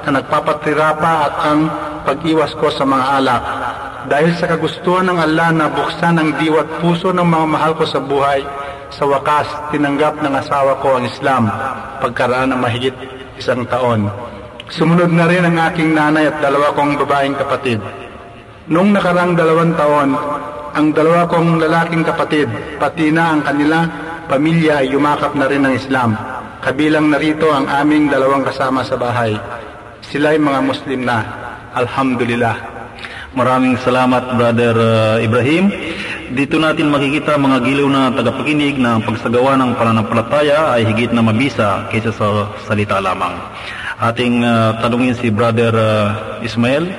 na 0.05 0.09
nagpapatirapa 0.17 1.11
at 1.29 1.35
ang 1.45 1.59
pag-iwas 2.01 2.57
ko 2.57 2.73
sa 2.73 2.81
mga 2.81 3.05
alak. 3.21 3.43
Dahil 4.09 4.33
sa 4.37 4.49
kagustuhan 4.49 5.05
ng 5.09 5.17
Allah 5.17 5.49
na 5.53 5.69
buksan 5.69 6.17
ang 6.17 6.37
diwat 6.41 6.81
puso 6.81 7.13
ng 7.13 7.25
mga 7.25 7.45
mahal 7.49 7.73
ko 7.77 7.85
sa 7.85 8.01
buhay, 8.01 8.41
sa 8.89 9.05
wakas, 9.05 9.45
tinanggap 9.73 10.21
ng 10.21 10.33
asawa 10.33 10.77
ko 10.81 10.97
ang 10.97 11.05
Islam 11.05 11.49
pagkaraan 12.01 12.53
ng 12.53 12.59
mahigit 12.61 12.95
isang 13.37 13.65
taon. 13.69 14.09
Sumunod 14.69 15.13
na 15.13 15.29
rin 15.29 15.45
ang 15.45 15.57
aking 15.69 15.93
nanay 15.93 16.33
at 16.33 16.37
dalawa 16.41 16.73
kong 16.73 16.97
babaeng 16.97 17.37
kapatid. 17.37 17.77
Noong 18.65 18.89
nakarang 18.97 19.37
dalawang 19.37 19.77
taon, 19.77 20.17
ang 20.73 20.87
dalawa 20.97 21.29
kong 21.29 21.61
lalaking 21.61 22.01
kapatid, 22.01 22.49
pati 22.81 23.13
na 23.13 23.37
ang 23.37 23.45
kanila 23.45 23.85
pamilya 24.25 24.81
ay 24.81 24.89
yumakap 24.89 25.37
na 25.37 25.45
rin 25.45 25.61
ng 25.61 25.73
Islam. 25.77 26.17
Kabilang 26.65 27.13
narito 27.13 27.53
ang 27.53 27.69
aming 27.69 28.09
dalawang 28.09 28.41
kasama 28.41 28.81
sa 28.81 28.97
bahay. 28.97 29.37
Sila 30.01 30.33
ay 30.33 30.41
mga 30.41 30.65
Muslim 30.65 31.05
na. 31.05 31.21
Alhamdulillah. 31.77 32.57
Maraming 33.37 33.77
salamat 33.85 34.33
Brother 34.33 34.73
uh, 34.73 35.21
Ibrahim. 35.21 35.69
Dito 36.33 36.57
natin 36.57 36.89
makikita 36.89 37.37
mga 37.37 37.61
giliw 37.61 37.85
na 37.85 38.09
tagapakinig 38.09 38.81
na 38.81 38.97
ang 38.97 39.05
pagsagawa 39.05 39.53
ng 39.61 39.77
pananampalataya 39.77 40.73
ay 40.73 40.89
higit 40.89 41.13
na 41.13 41.21
mabisa 41.21 41.85
kaysa 41.93 42.09
sa 42.09 42.49
salita 42.65 42.97
lamang. 42.97 43.37
Ating 44.01 44.41
uh, 44.41 44.81
tanungin 44.81 45.13
si 45.21 45.29
Brother 45.29 45.69
uh, 45.69 46.41
Ismael. 46.41 46.89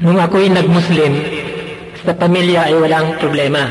Nung 0.00 0.16
ako'y 0.16 0.48
nagmuslim, 0.48 1.12
sa 2.08 2.16
pamilya 2.16 2.72
ay 2.72 2.74
walang 2.80 3.20
problema. 3.20 3.68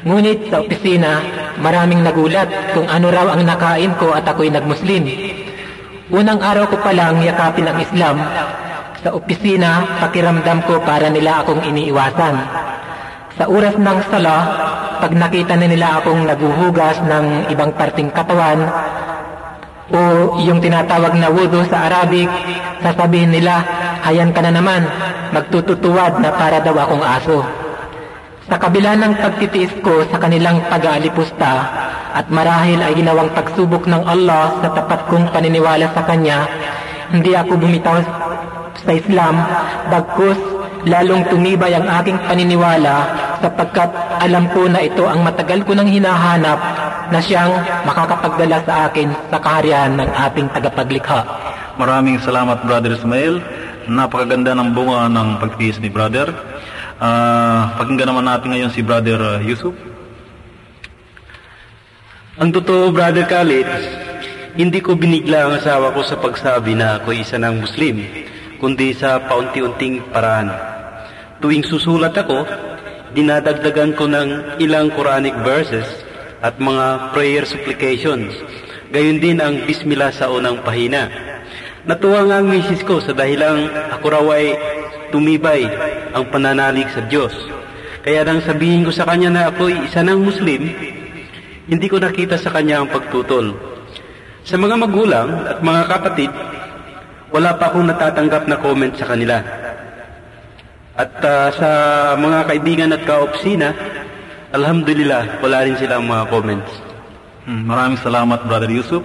Ngunit 0.00 0.48
sa 0.48 0.64
opisina, 0.64 1.39
maraming 1.58 2.06
nagulat 2.06 2.46
kung 2.76 2.86
ano 2.86 3.10
raw 3.10 3.34
ang 3.34 3.42
nakain 3.42 3.98
ko 3.98 4.14
at 4.14 4.22
ako'y 4.22 4.54
nagmuslim. 4.54 5.10
Unang 6.14 6.38
araw 6.38 6.70
ko 6.70 6.78
pa 6.78 6.94
lang 6.94 7.22
yakapin 7.26 7.66
ang 7.66 7.78
Islam, 7.82 8.16
sa 9.00 9.16
opisina, 9.16 9.96
pakiramdam 9.96 10.60
ko 10.68 10.84
para 10.84 11.08
nila 11.08 11.40
akong 11.40 11.64
iniiwasan. 11.64 12.36
Sa 13.40 13.48
oras 13.48 13.80
ng 13.80 13.98
sala, 14.12 14.36
pag 15.00 15.12
nakita 15.16 15.56
na 15.56 15.64
nila 15.64 15.96
akong 15.96 16.28
naguhugas 16.28 17.00
ng 17.08 17.48
ibang 17.48 17.72
parting 17.72 18.12
katawan, 18.12 18.60
o 19.90 20.00
yung 20.44 20.60
tinatawag 20.60 21.16
na 21.16 21.32
wudu 21.32 21.64
sa 21.72 21.88
Arabic, 21.88 22.28
sasabihin 22.84 23.32
nila, 23.32 23.64
hayan 24.04 24.36
ka 24.36 24.44
na 24.44 24.52
naman, 24.52 24.84
magtututuwad 25.32 26.20
na 26.20 26.30
para 26.36 26.60
daw 26.60 26.76
akong 26.76 27.00
aso. 27.00 27.40
Sa 28.50 28.58
kabila 28.58 28.98
ng 28.98 29.14
pagtitiis 29.14 29.70
ko 29.78 30.02
sa 30.10 30.18
kanilang 30.18 30.58
pag-aalipusta 30.66 31.52
at 32.10 32.26
marahil 32.34 32.82
ay 32.82 32.98
ginawang 32.98 33.30
pagsubok 33.30 33.86
ng 33.86 34.02
Allah 34.02 34.58
sa 34.58 34.74
tapat 34.74 35.06
kong 35.06 35.30
paniniwala 35.30 35.86
sa 35.94 36.02
Kanya, 36.02 36.50
hindi 37.14 37.30
ako 37.30 37.62
bumitaw 37.62 38.02
sa 38.82 38.90
Islam, 38.90 39.38
bagkus 39.86 40.34
lalong 40.82 41.30
tumibay 41.30 41.78
ang 41.78 41.86
aking 42.02 42.18
paniniwala 42.26 43.06
sapagkat 43.38 43.90
alam 44.18 44.50
ko 44.50 44.66
na 44.66 44.82
ito 44.82 45.06
ang 45.06 45.22
matagal 45.22 45.62
ko 45.62 45.78
nang 45.78 45.86
hinahanap 45.86 46.58
na 47.14 47.18
siyang 47.22 47.54
makakapagdala 47.86 48.66
sa 48.66 48.90
akin 48.90 49.14
sa 49.30 49.38
kaharian 49.38 49.94
ng 49.94 50.10
ating 50.10 50.50
tagapaglikha. 50.50 51.22
Maraming 51.78 52.18
salamat 52.18 52.66
Brother 52.66 52.98
Ismail. 52.98 53.38
Napakaganda 53.86 54.58
ng 54.58 54.74
bunga 54.74 55.06
ng 55.06 55.28
pagtiis 55.38 55.78
ni 55.78 55.86
Brother. 55.86 56.49
Uh, 57.00 57.80
pakinggan 57.80 58.12
naman 58.12 58.28
natin 58.28 58.52
ngayon 58.52 58.76
si 58.76 58.84
Brother 58.84 59.40
Yusuf. 59.40 59.72
Ang 62.36 62.52
totoo, 62.52 62.92
Brother 62.92 63.24
Khalid, 63.24 63.64
hindi 64.52 64.84
ko 64.84 65.00
binigla 65.00 65.48
ang 65.48 65.56
asawa 65.56 65.96
ko 65.96 66.04
sa 66.04 66.20
pagsabi 66.20 66.76
na 66.76 67.00
ako 67.00 67.16
isa 67.16 67.40
ng 67.40 67.64
Muslim 67.64 68.04
kundi 68.60 68.92
sa 68.92 69.16
paunti-unting 69.16 70.12
paraan. 70.12 70.52
Tuwing 71.40 71.64
susulat 71.64 72.12
ako, 72.12 72.44
dinadagdagan 73.16 73.96
ko 73.96 74.04
ng 74.04 74.60
ilang 74.60 74.92
Quranic 74.92 75.40
verses 75.40 75.88
at 76.44 76.60
mga 76.60 77.16
prayer 77.16 77.48
supplications. 77.48 78.36
Gayon 78.92 79.24
din 79.24 79.40
ang 79.40 79.64
bismillah 79.64 80.12
sa 80.12 80.28
unang 80.28 80.60
pahina. 80.60 81.08
Natuwa 81.88 82.28
nga 82.28 82.44
ang 82.44 82.52
misis 82.52 82.84
ko 82.84 83.00
sa 83.00 83.16
dahilang 83.16 83.72
ako 83.88 84.06
raw 84.12 84.26
ay 84.36 84.52
tumibay 85.10 85.66
ang 86.14 86.24
pananalig 86.30 86.88
sa 86.94 87.04
Diyos. 87.04 87.34
Kaya 88.00 88.24
nang 88.24 88.40
sabihin 88.40 88.86
ko 88.86 88.90
sa 88.94 89.04
kanya 89.04 89.28
na 89.28 89.42
ako'y 89.52 89.84
isa 89.84 90.00
ng 90.00 90.18
Muslim, 90.24 90.72
hindi 91.68 91.86
ko 91.86 92.00
nakita 92.00 92.40
sa 92.40 92.50
kanya 92.50 92.80
ang 92.80 92.88
pagtutol. 92.88 93.52
Sa 94.42 94.56
mga 94.56 94.74
magulang 94.80 95.44
at 95.44 95.60
mga 95.60 95.82
kapatid, 95.86 96.32
wala 97.30 97.54
pa 97.54 97.70
akong 97.70 97.86
natatanggap 97.86 98.48
na 98.48 98.56
comment 98.58 98.94
sa 98.96 99.06
kanila. 99.06 99.38
At 100.98 101.12
uh, 101.22 101.48
sa 101.54 101.70
mga 102.18 102.38
kaibigan 102.50 102.90
at 102.90 103.06
kaopsina, 103.06 103.70
alhamdulillah, 104.50 105.38
wala 105.38 105.62
rin 105.62 105.78
silang 105.78 106.08
mga 106.08 106.24
comments. 106.32 106.72
Hmm, 107.46 107.64
Maraming 107.68 108.00
salamat, 108.02 108.44
Brother 108.44 108.68
Yusuf. 108.68 109.00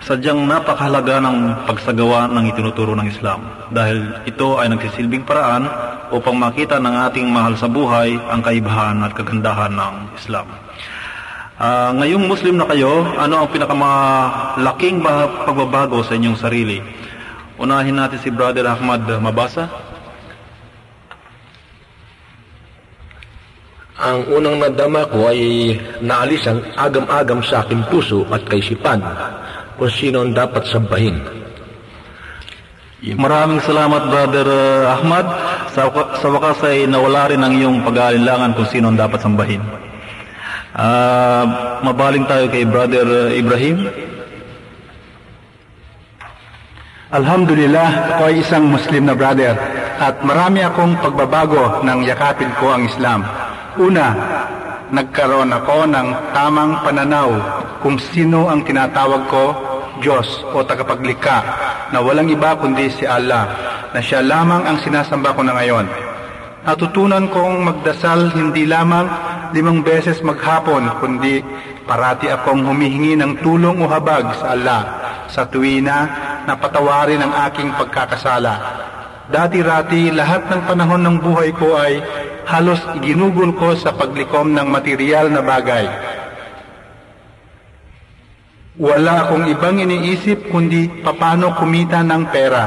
Sadyang 0.00 0.48
napakahalaga 0.48 1.20
ng 1.20 1.68
pagsagawa 1.68 2.24
ng 2.32 2.48
itinuturo 2.48 2.96
ng 2.96 3.04
Islam 3.04 3.44
dahil 3.68 4.24
ito 4.24 4.56
ay 4.56 4.72
nagsisilbing 4.72 5.28
paraan 5.28 5.68
upang 6.08 6.40
makita 6.40 6.80
ng 6.80 6.94
ating 7.04 7.28
mahal 7.28 7.52
sa 7.60 7.68
buhay 7.68 8.16
ang 8.16 8.40
kaibahan 8.40 9.04
at 9.04 9.12
kagandahan 9.12 9.68
ng 9.68 9.94
Islam. 10.16 10.48
Uh, 11.60 11.92
ngayong 12.00 12.24
Muslim 12.24 12.56
na 12.56 12.64
kayo, 12.72 13.04
ano 13.20 13.44
ang 13.44 13.48
pinakamalaking 13.52 15.04
pagbabago 15.44 16.00
sa 16.00 16.16
inyong 16.16 16.38
sarili? 16.40 16.80
Unahin 17.60 18.00
natin 18.00 18.24
si 18.24 18.32
Brother 18.32 18.64
Ahmad 18.72 19.04
Mabasa. 19.20 19.68
Ang 24.00 24.32
unang 24.32 24.64
nadama 24.64 25.04
ko 25.12 25.28
ay 25.28 25.76
naalis 26.00 26.48
ang 26.48 26.64
agam-agam 26.72 27.44
sa 27.44 27.60
aking 27.60 27.84
puso 27.92 28.24
at 28.32 28.48
kaisipan 28.48 29.04
kung 29.80 29.88
sino 29.88 30.20
ang 30.20 30.36
dapat 30.36 30.68
sambahin. 30.68 31.16
Maraming 33.00 33.64
salamat, 33.64 34.12
Brother 34.12 34.44
uh, 34.44 34.92
Ahmad. 34.92 35.24
Sa, 35.72 35.88
sa 36.20 36.28
wakas 36.28 36.60
ay 36.68 36.84
nawala 36.84 37.32
rin 37.32 37.40
ang 37.40 37.56
iyong 37.56 37.80
pag-aalinlangan 37.80 38.52
kung 38.52 38.68
sino 38.68 38.92
ang 38.92 39.00
dapat 39.00 39.24
sambahin. 39.24 39.64
Uh, 40.76 41.44
mabaling 41.80 42.28
tayo 42.28 42.52
kay 42.52 42.68
Brother 42.68 43.32
Ibrahim. 43.32 43.88
Alhamdulillah, 47.08 48.20
ako 48.20 48.22
ay 48.28 48.36
isang 48.44 48.68
Muslim 48.68 49.08
na 49.08 49.16
brother 49.16 49.56
at 49.98 50.20
marami 50.22 50.62
akong 50.62 51.00
pagbabago 51.00 51.82
nang 51.82 52.04
yakapin 52.04 52.52
ko 52.60 52.70
ang 52.70 52.86
Islam. 52.86 53.26
Una, 53.80 54.06
nagkaroon 54.92 55.50
ako 55.50 55.88
ng 55.88 56.08
tamang 56.36 56.84
pananaw 56.84 57.28
kung 57.80 57.96
sino 57.98 58.46
ang 58.46 58.62
tinatawag 58.62 59.24
ko 59.26 59.69
Diyos 60.00 60.26
o 60.50 60.64
tagapaglikha 60.64 61.38
na 61.92 62.00
walang 62.00 62.32
iba 62.32 62.56
kundi 62.56 62.88
si 62.90 63.04
Allah 63.04 63.44
na 63.92 64.00
siya 64.02 64.24
lamang 64.24 64.66
ang 64.66 64.80
sinasamba 64.80 65.36
ko 65.36 65.44
na 65.44 65.54
ngayon. 65.54 65.86
Natutunan 66.60 67.28
kong 67.32 67.64
magdasal 67.64 68.32
hindi 68.36 68.68
lamang 68.68 69.08
limang 69.56 69.80
beses 69.80 70.20
maghapon 70.20 70.88
kundi 71.00 71.40
parati 71.88 72.28
akong 72.28 72.64
humihingi 72.64 73.16
ng 73.16 73.40
tulong 73.40 73.80
o 73.82 73.86
habag 73.88 74.28
sa 74.38 74.54
Allah 74.54 74.80
sa 75.30 75.46
tuwina 75.46 75.98
na 76.44 76.54
patawarin 76.58 77.22
ang 77.22 77.32
aking 77.48 77.70
pagkakasala. 77.74 78.54
Dati-rati 79.30 80.10
lahat 80.10 80.50
ng 80.50 80.60
panahon 80.66 81.06
ng 81.06 81.16
buhay 81.22 81.54
ko 81.54 81.78
ay 81.78 82.02
halos 82.50 82.82
iginugol 82.98 83.54
ko 83.54 83.78
sa 83.78 83.94
paglikom 83.94 84.50
ng 84.50 84.66
material 84.66 85.30
na 85.30 85.38
bagay. 85.38 85.86
Wala 88.80 89.28
akong 89.28 89.44
ibang 89.52 89.76
iniisip 89.76 90.48
kundi 90.48 90.88
papano 91.04 91.52
kumita 91.52 92.00
ng 92.00 92.32
pera. 92.32 92.64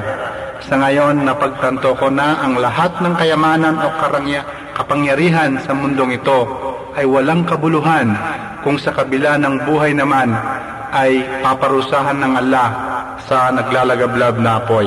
Sa 0.61 0.78
ngayon, 0.78 1.26
napagtanto 1.26 1.97
ko 1.97 2.14
na 2.14 2.38
ang 2.38 2.61
lahat 2.61 3.01
ng 3.01 3.18
kayamanan 3.18 3.82
o 3.82 3.89
karangya, 3.97 4.45
kapangyarihan 4.78 5.57
sa 5.66 5.74
mundong 5.74 6.14
ito 6.14 6.45
ay 6.93 7.09
walang 7.09 7.41
kabuluhan 7.49 8.14
kung 8.61 8.78
sa 8.78 8.93
kabila 8.93 9.41
ng 9.41 9.66
buhay 9.66 9.97
naman 9.97 10.38
ay 10.93 11.41
paparusahan 11.41 12.22
ng 12.22 12.34
Allah 12.45 12.70
sa 13.26 13.49
naglalagablab 13.49 14.38
na 14.38 14.61
apoy. 14.61 14.86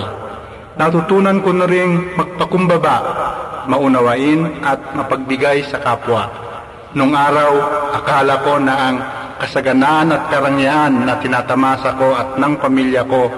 Natutunan 0.79 1.43
ko 1.43 1.51
na 1.51 1.67
rin 1.67 2.07
magpakumbaba, 2.15 2.97
maunawain 3.67 4.63
at 4.63 4.79
mapagbigay 4.95 5.67
sa 5.67 5.83
kapwa. 5.83 6.31
Nung 6.95 7.19
araw, 7.19 7.51
akala 7.99 8.47
ko 8.47 8.63
na 8.63 8.75
ang 8.79 8.97
kasaganaan 9.41 10.13
at 10.13 10.33
karangyaan 10.33 11.05
na 11.05 11.21
tinatamasa 11.21 11.97
ko 11.97 12.17
at 12.17 12.41
ng 12.41 12.55
pamilya 12.61 13.05
ko 13.05 13.29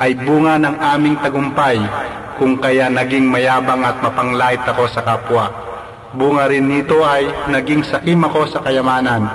ay 0.00 0.16
bunga 0.16 0.56
ng 0.58 0.76
aming 0.80 1.16
tagumpay 1.20 1.78
kung 2.40 2.58
kaya 2.58 2.88
naging 2.88 3.28
mayabang 3.28 3.84
at 3.84 4.00
mapanglait 4.00 4.60
ako 4.64 4.88
sa 4.88 5.04
kapwa. 5.04 5.46
Bunga 6.12 6.48
rin 6.48 6.68
nito 6.68 7.00
ay 7.04 7.28
naging 7.48 7.84
sakim 7.84 8.20
ako 8.24 8.48
sa 8.48 8.58
kayamanan. 8.64 9.28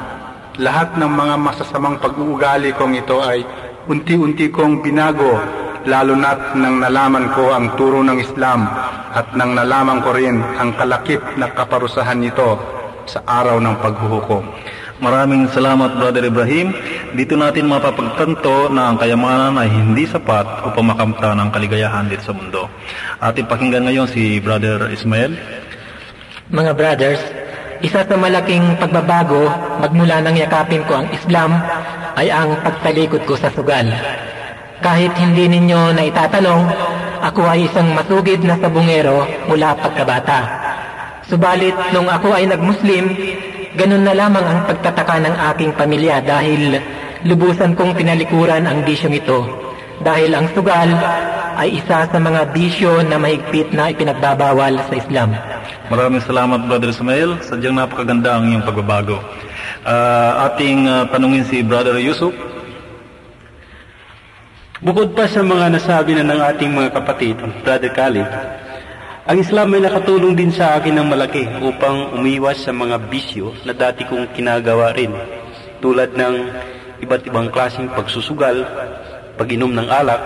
Lahat 0.58 0.98
ng 0.98 1.10
mga 1.10 1.36
masasamang 1.38 2.02
pag-uugali 2.02 2.74
kong 2.74 2.98
ito 2.98 3.22
ay 3.22 3.46
unti-unti 3.88 4.50
kong 4.50 4.82
binago 4.82 5.38
lalo 5.88 6.20
na't 6.20 6.58
nang 6.60 6.84
nalaman 6.84 7.32
ko 7.32 7.56
ang 7.56 7.80
turo 7.80 8.04
ng 8.04 8.20
Islam 8.20 8.68
at 9.16 9.32
nang 9.40 9.56
nalaman 9.56 10.04
ko 10.04 10.12
rin 10.12 10.36
ang 10.60 10.76
kalakip 10.76 11.24
na 11.40 11.48
kaparusahan 11.48 12.20
nito 12.20 12.60
sa 13.08 13.24
araw 13.24 13.64
ng 13.64 13.76
paghuhukom. 13.80 14.46
Maraming 14.98 15.46
salamat 15.54 16.02
Brother 16.02 16.26
Ibrahim. 16.26 16.74
Dito 17.14 17.38
natin 17.38 17.70
mapapagtanto 17.70 18.74
na 18.74 18.90
ang 18.90 18.98
kayamanan 18.98 19.54
ay 19.62 19.70
hindi 19.70 20.10
sapat 20.10 20.66
upang 20.66 20.90
makamta 20.90 21.38
ng 21.38 21.54
kaligayahan 21.54 22.10
dito 22.10 22.26
sa 22.26 22.34
mundo. 22.34 22.66
Ating 23.22 23.46
pakinggan 23.46 23.86
ngayon 23.86 24.10
si 24.10 24.42
Brother 24.42 24.90
Ismael. 24.90 25.38
Mga 26.50 26.72
brothers, 26.74 27.22
isa 27.86 28.02
sa 28.10 28.16
malaking 28.18 28.74
pagbabago 28.82 29.46
magmula 29.78 30.18
nang 30.18 30.34
yakapin 30.34 30.82
ko 30.90 30.98
ang 30.98 31.08
Islam 31.14 31.54
ay 32.18 32.34
ang 32.34 32.58
pagtalikod 32.66 33.22
ko 33.30 33.38
sa 33.38 33.54
sugal. 33.54 33.86
Kahit 34.82 35.14
hindi 35.22 35.46
ninyo 35.46 35.94
na 35.94 36.10
itatanong, 36.10 36.74
ako 37.22 37.46
ay 37.46 37.70
isang 37.70 37.94
masugid 37.94 38.42
na 38.42 38.58
sabungero 38.58 39.30
mula 39.46 39.78
pagkabata. 39.78 40.42
Subalit, 41.30 41.76
nung 41.92 42.08
ako 42.08 42.34
ay 42.34 42.48
nagmuslim, 42.48 43.14
ganun 43.78 44.02
na 44.02 44.18
lamang 44.18 44.42
ang 44.42 44.60
pagtataka 44.66 45.22
ng 45.22 45.36
aking 45.54 45.72
pamilya 45.78 46.20
dahil 46.26 46.82
lubusan 47.24 47.78
kong 47.78 47.94
pinalikuran 47.94 48.66
ang 48.66 48.82
bisyong 48.82 49.14
ito. 49.14 49.46
Dahil 50.02 50.34
ang 50.34 50.50
sugal 50.54 50.90
ay 51.58 51.82
isa 51.82 52.06
sa 52.06 52.20
mga 52.22 52.54
bisyo 52.54 53.02
na 53.06 53.18
mahigpit 53.18 53.74
na 53.74 53.90
ipinagbabawal 53.90 54.78
sa 54.86 54.94
Islam. 54.94 55.34
Maraming 55.90 56.22
salamat 56.22 56.70
Brother 56.70 56.94
Ismail. 56.94 57.42
Sadyang 57.42 57.78
napakaganda 57.78 58.38
ang 58.38 58.50
iyong 58.50 58.66
pagbabago. 58.66 59.18
Uh, 59.82 60.52
ating 60.52 60.86
uh, 60.86 61.10
tanungin 61.10 61.48
si 61.50 61.66
Brother 61.66 61.98
Yusuf. 61.98 62.34
Bukod 64.78 65.18
pa 65.18 65.26
sa 65.26 65.42
mga 65.42 65.74
nasabi 65.74 66.14
na 66.14 66.22
ng 66.22 66.42
ating 66.54 66.70
mga 66.70 66.94
kapatid, 66.94 67.42
Brother 67.66 67.90
Khalid, 67.90 68.30
ang 69.28 69.38
Islam 69.44 69.76
ay 69.76 69.82
nakatulong 69.84 70.40
din 70.40 70.56
sa 70.56 70.80
akin 70.80 70.96
ng 70.96 71.08
malaki 71.12 71.44
upang 71.60 72.16
umiwas 72.16 72.64
sa 72.64 72.72
mga 72.72 73.12
bisyo 73.12 73.52
na 73.68 73.76
dati 73.76 74.08
kong 74.08 74.32
kinagawa 74.32 74.96
rin, 74.96 75.12
tulad 75.84 76.16
ng 76.16 76.36
iba't 77.04 77.28
ibang 77.28 77.52
klaseng 77.52 77.92
pagsusugal, 77.92 78.64
pag-inom 79.36 79.76
ng 79.76 79.88
alak, 79.92 80.22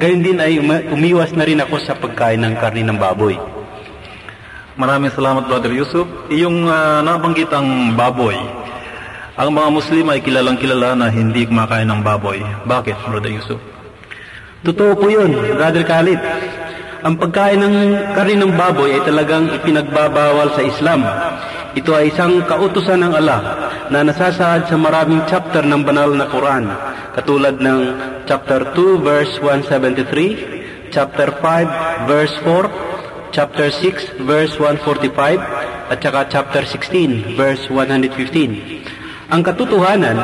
gayon 0.00 0.24
din 0.24 0.40
ay 0.40 0.56
umiwas 0.88 1.36
na 1.36 1.44
rin 1.44 1.60
ako 1.60 1.76
sa 1.84 1.92
pagkain 1.92 2.40
ng 2.40 2.56
karni 2.56 2.80
ng 2.80 2.96
baboy. 2.96 3.36
Maraming 4.76 5.12
salamat 5.12 5.48
Brother 5.48 5.72
Yusuf. 5.72 6.04
Iyong 6.28 6.68
uh, 6.68 7.00
nabanggit 7.00 7.48
ang 7.48 7.96
baboy. 7.96 8.36
Ang 9.36 9.52
mga 9.52 9.68
Muslim 9.72 10.04
ay 10.12 10.20
kilalang 10.20 10.60
kilala 10.60 10.92
na 10.92 11.08
hindi 11.08 11.48
kumakain 11.48 11.88
ng 11.88 12.00
baboy. 12.04 12.40
Bakit, 12.64 12.96
Brother 13.08 13.32
Yusuf? 13.32 13.60
Totoo 14.64 14.96
po 14.96 15.08
yun, 15.08 15.32
Brother 15.32 15.84
Khalid. 15.84 16.20
Ang 17.06 17.22
pagkain 17.22 17.62
ng 17.62 17.76
karin 18.18 18.42
ng 18.42 18.58
baboy 18.58 18.98
ay 18.98 19.02
talagang 19.06 19.46
ipinagbabawal 19.54 20.58
sa 20.58 20.62
Islam. 20.66 21.06
Ito 21.78 21.94
ay 21.94 22.10
isang 22.10 22.42
kautusan 22.50 22.98
ng 22.98 23.14
Allah 23.14 23.70
na 23.94 24.02
nasasaad 24.02 24.66
sa 24.66 24.74
maraming 24.74 25.22
chapter 25.30 25.62
ng 25.62 25.86
banal 25.86 26.10
na 26.10 26.26
Quran, 26.26 26.66
katulad 27.14 27.62
ng 27.62 27.78
chapter 28.26 28.74
2 28.74 29.06
verse 29.06 29.38
173, 29.38 30.90
chapter 30.90 31.30
5 31.38 32.10
verse 32.10 32.34
4, 32.42 33.30
chapter 33.30 33.70
6 33.70 34.26
verse 34.26 34.58
145, 34.58 35.94
at 35.94 36.02
saka 36.02 36.26
chapter 36.26 36.66
16 36.66 37.38
verse 37.38 37.70
115. 37.70 39.30
Ang 39.30 39.46
katotohanan, 39.46 40.18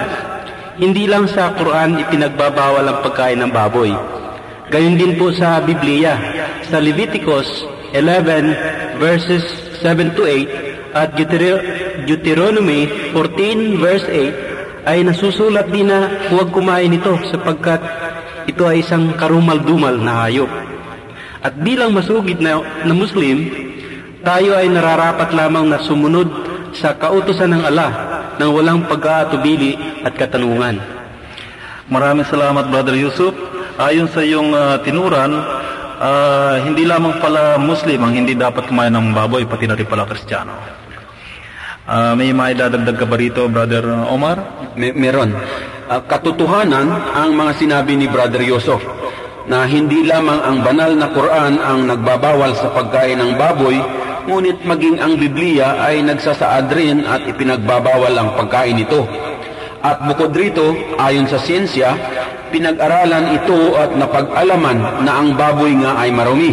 hindi 0.82 1.06
lang 1.06 1.30
sa 1.30 1.54
Quran 1.54 2.02
ipinagbabawal 2.02 2.90
ang 2.90 2.98
pagkain 3.06 3.38
ng 3.38 3.54
baboy. 3.54 4.11
Gayon 4.72 4.96
din 4.96 5.20
po 5.20 5.28
sa 5.36 5.60
Biblia. 5.60 6.16
Sa 6.72 6.80
Leviticus 6.80 7.44
11 7.92 8.96
verses 8.96 9.44
7 9.84 10.16
to 10.16 10.24
8 10.24 10.96
at 10.96 11.12
Deuteronomy 12.08 13.12
14 13.12 13.76
verse 13.76 14.08
8 14.08 14.88
ay 14.88 15.04
nasusulat 15.04 15.68
din 15.68 15.92
na 15.92 16.24
huwag 16.32 16.48
kumain 16.56 16.88
ito 16.88 17.12
sapagkat 17.28 17.84
ito 18.48 18.64
ay 18.64 18.80
isang 18.80 19.12
karumal-dumal 19.12 19.92
na 20.00 20.24
hayop. 20.24 20.48
At 21.44 21.52
bilang 21.60 21.92
masugid 21.92 22.40
na, 22.40 22.64
na 22.88 22.96
Muslim, 22.96 23.52
tayo 24.24 24.56
ay 24.56 24.72
nararapat 24.72 25.36
lamang 25.36 25.68
na 25.68 25.84
sumunod 25.84 26.32
sa 26.72 26.96
kautosan 26.96 27.52
ng 27.52 27.62
Allah 27.68 27.90
nang 28.40 28.56
walang 28.56 28.88
pag-aatubili 28.88 29.76
at 30.00 30.16
katanungan. 30.16 30.80
Maraming 31.92 32.24
salamat 32.24 32.72
Brother 32.72 32.96
Yusuf. 32.96 33.51
Ayon 33.82 34.06
sa 34.06 34.22
iyong 34.22 34.54
uh, 34.54 34.78
tinuran, 34.86 35.34
uh, 35.98 36.54
hindi 36.62 36.86
lamang 36.86 37.18
pala 37.18 37.58
Muslim 37.58 37.98
ang 38.06 38.14
hindi 38.14 38.38
dapat 38.38 38.70
kumain 38.70 38.94
ng 38.94 39.10
baboy, 39.10 39.42
pati 39.42 39.66
na 39.66 39.74
rin 39.74 39.90
pala 39.90 40.06
Kristiyano. 40.06 40.54
Uh, 41.82 42.14
may 42.14 42.30
maidadagdag 42.30 42.94
ka 42.94 43.06
ba 43.10 43.18
rito, 43.18 43.42
Brother 43.50 43.82
Omar? 44.06 44.38
May, 44.78 44.94
meron. 44.94 45.34
Uh, 45.90 45.98
katotohanan 46.06 46.94
ang 47.10 47.34
mga 47.34 47.58
sinabi 47.58 47.98
ni 47.98 48.06
Brother 48.06 48.38
Yusuf 48.46 48.78
na 49.50 49.66
hindi 49.66 50.06
lamang 50.06 50.38
ang 50.46 50.62
banal 50.62 50.94
na 50.94 51.10
Quran 51.10 51.58
ang 51.58 51.90
nagbabawal 51.90 52.54
sa 52.54 52.70
pagkain 52.70 53.18
ng 53.18 53.34
baboy, 53.34 53.82
ngunit 54.30 54.62
maging 54.62 55.02
ang 55.02 55.18
Biblia 55.18 55.82
ay 55.82 56.06
nagsasaad 56.06 56.70
rin 56.70 57.02
at 57.02 57.26
ipinagbabawal 57.26 58.14
ang 58.14 58.30
pagkain 58.38 58.78
nito. 58.78 59.10
At 59.82 60.06
bukod 60.06 60.30
rito, 60.38 60.70
ayon 61.02 61.26
sa 61.26 61.42
siyensya, 61.42 61.98
pinag-aralan 62.52 63.32
ito 63.40 63.74
at 63.80 63.96
napag-alaman 63.96 65.02
na 65.02 65.12
ang 65.24 65.32
baboy 65.32 65.72
nga 65.80 65.96
ay 65.96 66.12
marumi 66.12 66.52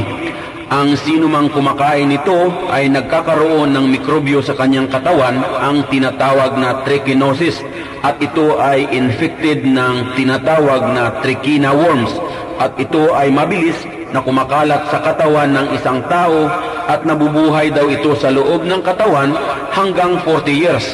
ang 0.69 0.93
sino 1.01 1.25
mang 1.25 1.49
kumakain 1.49 2.13
nito 2.13 2.45
ay 2.69 2.93
nagkakaroon 2.93 3.73
ng 3.73 3.89
mikrobyo 3.89 4.37
sa 4.45 4.53
kanyang 4.53 4.85
katawan 4.85 5.41
ang 5.41 5.81
tinatawag 5.89 6.61
na 6.61 6.85
trichinosis 6.85 7.57
at 8.05 8.21
ito 8.21 8.61
ay 8.61 8.85
infected 8.93 9.65
ng 9.65 10.13
tinatawag 10.13 10.93
na 10.93 11.19
trichina 11.25 11.73
worms 11.73 12.13
at 12.61 12.77
ito 12.77 13.17
ay 13.17 13.33
mabilis 13.33 13.81
na 14.13 14.21
kumakalat 14.21 14.85
sa 14.93 15.01
katawan 15.01 15.57
ng 15.57 15.67
isang 15.73 16.05
tao 16.05 16.45
at 16.85 17.01
nabubuhay 17.01 17.73
daw 17.73 17.89
ito 17.89 18.13
sa 18.17 18.29
loob 18.29 18.61
ng 18.61 18.81
katawan 18.85 19.33
hanggang 19.73 20.21
40 20.21 20.49
years. 20.53 20.85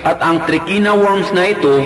At 0.00 0.20
ang 0.24 0.48
trichina 0.48 0.96
worms 0.96 1.28
na 1.36 1.52
ito 1.52 1.84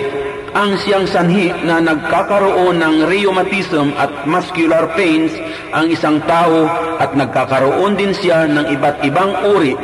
ang 0.55 0.79
siyang 0.79 1.03
sanhi 1.03 1.51
na 1.67 1.83
nagkakaroon 1.83 2.79
ng 2.79 3.11
rheumatism 3.11 3.91
at 3.99 4.23
muscular 4.23 4.87
pains 4.95 5.35
ang 5.75 5.91
isang 5.91 6.23
tao 6.23 6.63
at 6.95 7.11
nagkakaroon 7.11 7.99
din 7.99 8.15
siya 8.15 8.47
ng 8.47 8.71
iba't 8.79 9.03
ibang 9.03 9.35
uri 9.51 9.75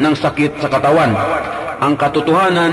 ng 0.00 0.14
sakit 0.16 0.64
sa 0.64 0.72
katawan. 0.72 1.12
Ang 1.84 2.00
katotohanan, 2.00 2.72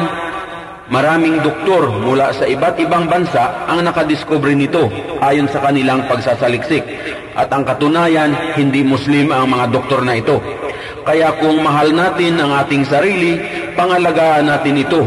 maraming 0.88 1.44
doktor 1.44 1.92
mula 1.92 2.32
sa 2.32 2.48
iba't 2.48 2.80
ibang 2.80 3.12
bansa 3.12 3.68
ang 3.68 3.84
nakadiscover 3.84 4.56
nito 4.56 4.88
ayon 5.20 5.52
sa 5.52 5.60
kanilang 5.60 6.08
pagsasaliksik. 6.08 6.88
At 7.36 7.52
ang 7.52 7.68
katunayan, 7.68 8.56
hindi 8.56 8.80
Muslim 8.80 9.28
ang 9.36 9.52
mga 9.52 9.76
doktor 9.76 10.08
na 10.08 10.16
ito. 10.16 10.40
Kaya 11.04 11.36
kung 11.44 11.60
mahal 11.60 11.92
natin 11.92 12.40
ang 12.40 12.64
ating 12.64 12.88
sarili, 12.88 13.36
pangalagaan 13.76 14.48
natin 14.48 14.80
ito 14.80 15.04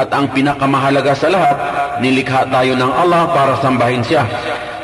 at 0.00 0.08
ang 0.14 0.30
pinakamahalaga 0.32 1.12
sa 1.12 1.28
lahat, 1.28 1.56
nilikha 2.00 2.48
tayo 2.48 2.74
ng 2.74 2.92
Allah 2.92 3.28
para 3.30 3.54
sambahin 3.60 4.02
siya. 4.02 4.24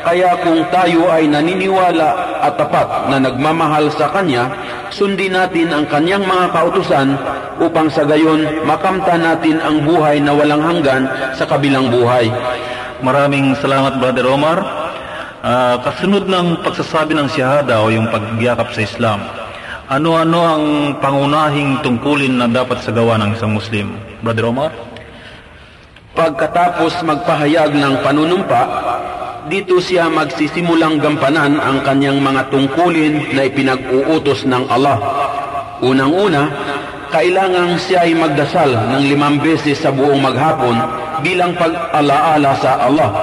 Kaya 0.07 0.39
kung 0.39 0.63
tayo 0.71 1.11
ay 1.11 1.27
naniniwala 1.27 2.39
at 2.39 2.55
tapat 2.55 3.11
na 3.11 3.19
nagmamahal 3.19 3.91
sa 3.91 4.07
Kanya, 4.15 4.47
sundin 4.87 5.35
natin 5.35 5.67
ang 5.67 5.83
Kanyang 5.91 6.23
mga 6.23 6.55
kautusan 6.55 7.11
upang 7.59 7.91
sa 7.91 8.07
gayon 8.07 8.63
makamta 8.63 9.19
natin 9.19 9.59
ang 9.59 9.83
buhay 9.83 10.23
na 10.23 10.31
walang 10.31 10.63
hanggan 10.63 11.03
sa 11.35 11.43
kabilang 11.43 11.91
buhay. 11.91 12.31
Maraming 13.03 13.59
salamat 13.59 13.99
Brother 13.99 14.31
Omar. 14.31 14.57
Uh, 15.37 15.75
kasunod 15.85 16.25
ng 16.25 16.65
pagsasabi 16.65 17.13
ng 17.13 17.27
siyahada 17.27 17.83
o 17.83 17.91
yung 17.91 18.07
pagyakap 18.07 18.73
sa 18.73 18.81
Islam, 18.83 19.19
ano-ano 19.87 20.39
ang 20.43 20.65
pangunahing 21.03 21.83
tungkulin 21.83 22.41
na 22.41 22.47
dapat 22.47 22.79
sa 22.79 22.95
gawa 22.95 23.19
ng 23.21 23.35
isang 23.35 23.51
Muslim? 23.51 23.91
Brother 24.23 24.49
Omar? 24.49 24.86
Pagkatapos 26.17 27.05
magpahayag 27.05 27.77
ng 27.77 28.01
panunumpa, 28.01 28.61
dito 29.53 29.77
siya 29.77 30.09
magsisimulang 30.09 30.97
gampanan 30.97 31.61
ang 31.61 31.85
kanyang 31.85 32.17
mga 32.25 32.49
tungkulin 32.49 33.37
na 33.37 33.45
ipinag-uutos 33.45 34.49
ng 34.49 34.65
Allah. 34.65 34.97
Unang-una, 35.85 36.49
kailangang 37.13 37.77
siya 37.77 38.09
ay 38.09 38.17
magdasal 38.17 38.65
ng 38.65 39.03
limang 39.13 39.37
beses 39.45 39.77
sa 39.77 39.93
buong 39.93 40.17
maghapon 40.17 40.81
bilang 41.21 41.53
pag-alaala 41.53 42.51
sa 42.57 42.81
Allah. 42.81 43.13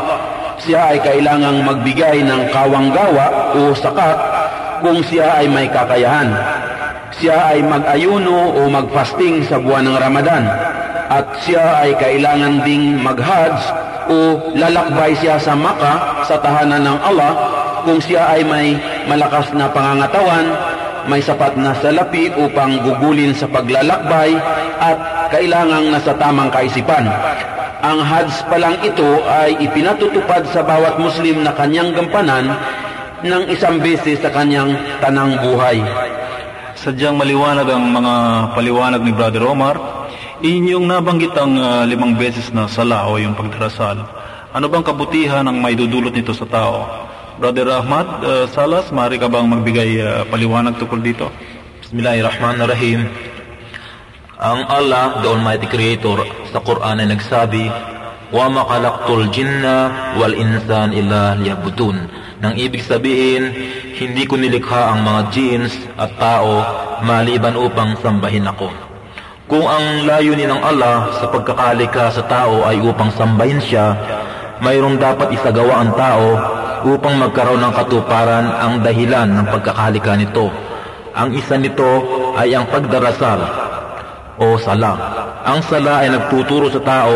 Siya 0.63 0.95
ay 0.95 1.03
kailangang 1.03 1.67
magbigay 1.67 2.23
ng 2.23 2.47
kawanggawa 2.55 3.59
o 3.59 3.75
sakat 3.75 4.19
kung 4.87 5.03
siya 5.03 5.43
ay 5.43 5.51
may 5.51 5.67
kakayahan. 5.67 6.31
Siya 7.19 7.59
ay 7.59 7.59
mag-ayuno 7.59 8.55
o 8.55 8.71
mag-fasting 8.71 9.43
sa 9.51 9.59
buwan 9.59 9.83
ng 9.83 9.99
Ramadan 9.99 10.47
at 11.15 11.27
siya 11.47 11.87
ay 11.87 11.95
kailangan 11.95 12.67
ding 12.67 12.99
mag-hajj 12.99 13.59
o 14.11 14.51
lalakbay 14.59 15.15
siya 15.15 15.39
sa 15.39 15.55
Maka 15.55 16.27
sa 16.27 16.43
tahanan 16.43 16.83
ng 16.83 16.99
Allah 17.07 17.33
kung 17.87 18.03
siya 18.03 18.35
ay 18.35 18.43
may 18.43 18.75
malakas 19.07 19.53
na 19.55 19.71
pangangatawan, 19.71 20.47
may 21.07 21.21
sapat 21.21 21.55
na 21.55 21.77
salapi 21.79 22.33
upang 22.35 22.81
gugulin 22.81 23.37
sa 23.37 23.47
paglalakbay 23.47 24.35
at 24.81 24.99
kailangang 25.31 25.93
nasa 25.93 26.17
tamang 26.17 26.51
kaisipan. 26.51 27.07
Ang 27.85 28.01
Hajj 28.01 28.49
pa 28.49 28.57
lang 28.57 28.81
ito 28.81 29.21
ay 29.29 29.61
ipinatutupad 29.61 30.49
sa 30.49 30.65
bawat 30.65 30.97
Muslim 30.97 31.45
na 31.45 31.53
kanyang 31.53 31.93
gampanan 31.93 32.49
ng 33.21 33.43
isang 33.53 33.77
beses 33.85 34.17
sa 34.25 34.33
kanyang 34.33 34.73
tanang 35.05 35.37
buhay. 35.45 35.85
Sadyang 36.75 37.21
maliwanag 37.21 37.69
ang 37.69 37.93
mga 37.93 38.15
paliwanag 38.57 39.01
ni 39.05 39.13
Brother 39.13 39.45
Omar 39.45 39.77
Inyong 40.45 40.85
nabanggit 40.85 41.33
ang 41.41 41.57
uh, 41.57 41.89
limang 41.89 42.21
beses 42.21 42.53
na 42.53 42.69
sala 42.69 43.09
o 43.09 43.17
yung 43.17 43.33
pagdarasal. 43.33 43.97
Ano 44.53 44.69
bang 44.69 44.85
kabutihan 44.85 45.41
ang 45.41 45.57
may 45.57 45.73
dudulot 45.73 46.13
nito 46.13 46.37
sa 46.37 46.45
tao? 46.45 46.85
Brother 47.41 47.73
Ahmad 47.73 48.21
uh, 48.21 48.45
Salas, 48.53 48.93
maaari 48.93 49.17
ka 49.17 49.33
bang 49.33 49.49
magbigay 49.49 50.05
uh, 50.05 50.29
paliwanag 50.29 50.77
tukol 50.77 51.01
dito? 51.01 51.33
Bismillahirrahmanirrahim. 51.81 53.09
Ang 54.37 54.61
Allah, 54.69 55.25
the 55.25 55.33
Almighty 55.33 55.65
Creator, 55.65 56.29
sa 56.53 56.61
Quran 56.61 57.01
ay 57.01 57.09
nagsabi, 57.09 57.65
Wa 58.29 58.45
makalaktul 58.53 59.33
jinna 59.33 60.13
wal 60.21 60.37
insan 60.37 60.93
illa 60.93 61.41
liyabudun. 61.41 62.05
Nang 62.45 62.53
ibig 62.61 62.85
sabihin, 62.85 63.49
hindi 63.97 64.29
ko 64.29 64.37
nilikha 64.37 64.93
ang 64.93 65.09
mga 65.09 65.21
jinns 65.33 65.73
at 65.97 66.13
tao 66.21 66.61
maliban 67.01 67.57
upang 67.57 67.97
sambahin 68.05 68.45
ako. 68.45 68.84
Kung 69.45 69.69
ang 69.69 70.09
layunin 70.09 70.49
ng 70.49 70.63
Allah 70.65 71.21
sa 71.21 71.29
pagkakalika 71.29 72.09
sa 72.17 72.25
tao 72.25 72.65
ay 72.65 72.81
upang 72.81 73.13
sambahin 73.13 73.61
siya, 73.61 73.93
mayroong 74.65 74.97
dapat 74.97 75.37
isagawa 75.37 75.85
ang 75.85 75.93
tao 75.93 76.29
upang 76.89 77.21
magkaroon 77.21 77.61
ng 77.61 77.77
katuparan 77.77 78.49
ang 78.57 78.81
dahilan 78.81 79.29
ng 79.29 79.47
pagkakalika 79.53 80.17
nito. 80.17 80.49
Ang 81.13 81.37
isa 81.37 81.61
nito 81.61 81.85
ay 82.41 82.57
ang 82.57 82.73
pagdarasal 82.73 83.41
o 84.41 84.57
sala. 84.57 84.93
Ang 85.45 85.61
sala 85.69 86.01
ay 86.01 86.09
nagtuturo 86.09 86.73
sa 86.73 86.81
tao 86.81 87.13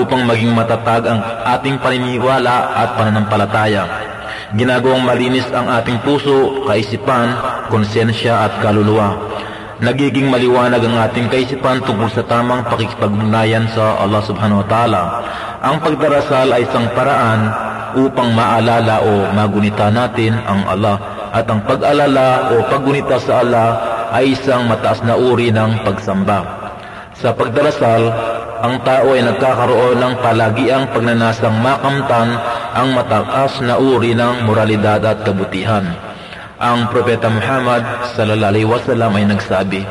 upang 0.00 0.24
maging 0.24 0.56
matatag 0.56 1.04
ang 1.04 1.20
ating 1.60 1.76
paniniwala 1.84 2.72
at 2.72 2.96
pananampalataya. 2.96 3.84
Ginagawang 4.56 5.04
malinis 5.04 5.44
ang 5.52 5.68
ating 5.68 6.00
puso, 6.00 6.64
kaisipan, 6.64 7.36
konsensya 7.68 8.48
at 8.48 8.64
kaluluwa 8.64 9.36
nagiging 9.76 10.32
maliwanag 10.32 10.80
ang 10.80 10.96
ating 11.04 11.28
kaisipan 11.28 11.84
tungkol 11.84 12.08
sa 12.08 12.24
tamang 12.24 12.64
pakikipagugnayan 12.64 13.68
sa 13.76 14.00
Allah 14.00 14.24
subhanahu 14.24 14.64
wa 14.64 14.68
ta'ala. 14.68 15.02
Ang 15.60 15.76
pagdarasal 15.84 16.48
ay 16.48 16.64
isang 16.64 16.88
paraan 16.96 17.40
upang 17.96 18.32
maalala 18.32 19.04
o 19.04 19.28
magunita 19.36 19.92
natin 19.92 20.36
ang 20.48 20.64
Allah 20.64 20.96
at 21.32 21.44
ang 21.48 21.60
pag-alala 21.64 22.56
o 22.56 22.64
paggunita 22.68 23.20
sa 23.20 23.44
Allah 23.44 23.68
ay 24.16 24.32
isang 24.32 24.64
mataas 24.64 25.04
na 25.04 25.16
uri 25.16 25.52
ng 25.52 25.84
pagsamba. 25.84 26.40
Sa 27.16 27.32
pagdarasal, 27.32 28.02
ang 28.60 28.80
tao 28.84 29.12
ay 29.12 29.24
nagkakaroon 29.24 30.00
ng 30.00 30.14
palagiang 30.24 30.88
pagnanasang 30.92 31.56
makamtan 31.60 32.28
ang 32.72 32.92
mataas 32.96 33.60
na 33.60 33.76
uri 33.76 34.16
ng 34.16 34.44
moralidad 34.48 35.00
at 35.04 35.24
kabutihan. 35.24 36.05
Ang 36.56 36.88
Propeta 36.88 37.28
Muhammad 37.28 37.84
sallallahu 38.16 38.48
alaihi 38.48 38.64
wasallam 38.64 39.12
ay 39.12 39.28
nagsabi, 39.28 39.84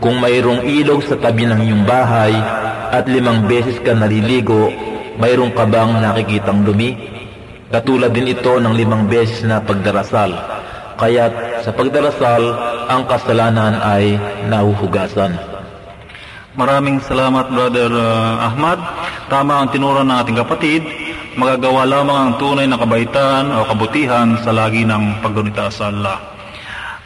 Kung 0.00 0.16
mayroong 0.16 0.64
ilog 0.64 1.04
sa 1.04 1.20
tabi 1.20 1.44
ng 1.44 1.60
iyong 1.60 1.84
bahay 1.84 2.32
at 2.88 3.04
limang 3.04 3.44
beses 3.44 3.76
ka 3.84 3.92
naliligo, 3.92 4.72
mayroong 5.20 5.52
ka 5.52 5.68
bang 5.68 5.92
nakikitang 6.00 6.64
dumi? 6.64 6.96
Katulad 7.68 8.16
din 8.16 8.32
ito 8.32 8.56
ng 8.56 8.72
limang 8.72 9.04
beses 9.12 9.44
na 9.44 9.60
pagdarasal. 9.60 10.32
Kaya 10.96 11.28
sa 11.60 11.76
pagdarasal, 11.76 12.42
ang 12.88 13.04
kasalanan 13.04 13.76
ay 13.84 14.16
nahuhugasan. 14.48 15.36
Maraming 16.56 17.04
salamat 17.04 17.52
Brother 17.52 17.92
uh, 17.92 18.48
Ahmad. 18.48 18.80
Tama 19.28 19.60
ang 19.60 19.68
tinuran 19.68 20.08
ng 20.08 20.16
ating 20.24 20.40
kapatid. 20.40 20.80
Magagawa 21.36 21.84
lamang 21.84 22.16
ang 22.16 22.32
tunay 22.40 22.64
na 22.64 22.80
kabaitan 22.80 23.52
o 23.52 23.68
kabutihan 23.68 24.40
sa 24.40 24.56
lagi 24.56 24.88
ng 24.88 25.20
paggunita 25.20 25.68
sa 25.68 25.92
Allah. 25.92 26.16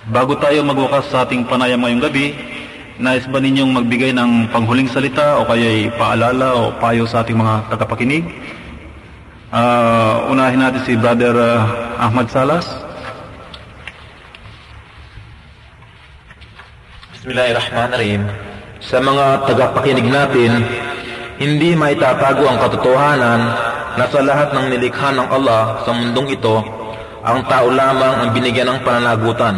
Bago 0.07 0.39
tayo 0.39 0.63
magwakas 0.63 1.11
sa 1.11 1.27
ating 1.27 1.51
panayam 1.51 1.83
ngayong 1.83 1.99
gabi, 1.99 2.39
nais 3.03 3.27
ba 3.27 3.43
ninyong 3.43 3.75
magbigay 3.75 4.15
ng 4.15 4.55
panghuling 4.55 4.87
salita 4.87 5.43
o 5.43 5.51
kaya'y 5.51 5.91
paalala 5.99 6.63
o 6.63 6.71
payo 6.79 7.11
sa 7.11 7.27
ating 7.27 7.43
mga 7.43 7.75
kakapakinig? 7.75 8.23
Uh, 9.51 10.31
unahin 10.31 10.63
natin 10.63 10.87
si 10.87 10.95
Brother 10.95 11.35
uh, 11.35 11.99
Ahmad 11.99 12.31
Salas. 12.31 12.71
Bismillahirrahmanirrahim. 17.19 18.31
Sa 18.79 19.03
mga 19.03 19.43
tagapakinig 19.51 20.07
natin, 20.07 20.63
hindi 21.43 21.75
maitatago 21.75 22.47
ang 22.47 22.63
katotohanan 22.63 23.70
na 23.99 24.05
sa 24.07 24.21
lahat 24.23 24.55
ng 24.55 24.67
nilikha 24.71 25.11
ng 25.15 25.29
Allah 25.31 25.83
sa 25.83 25.91
mundong 25.91 26.31
ito, 26.35 26.57
ang 27.21 27.45
tao 27.47 27.69
lamang 27.69 28.15
ang 28.23 28.29
binigyan 28.31 28.69
ng 28.71 28.81
pananagutan. 28.87 29.57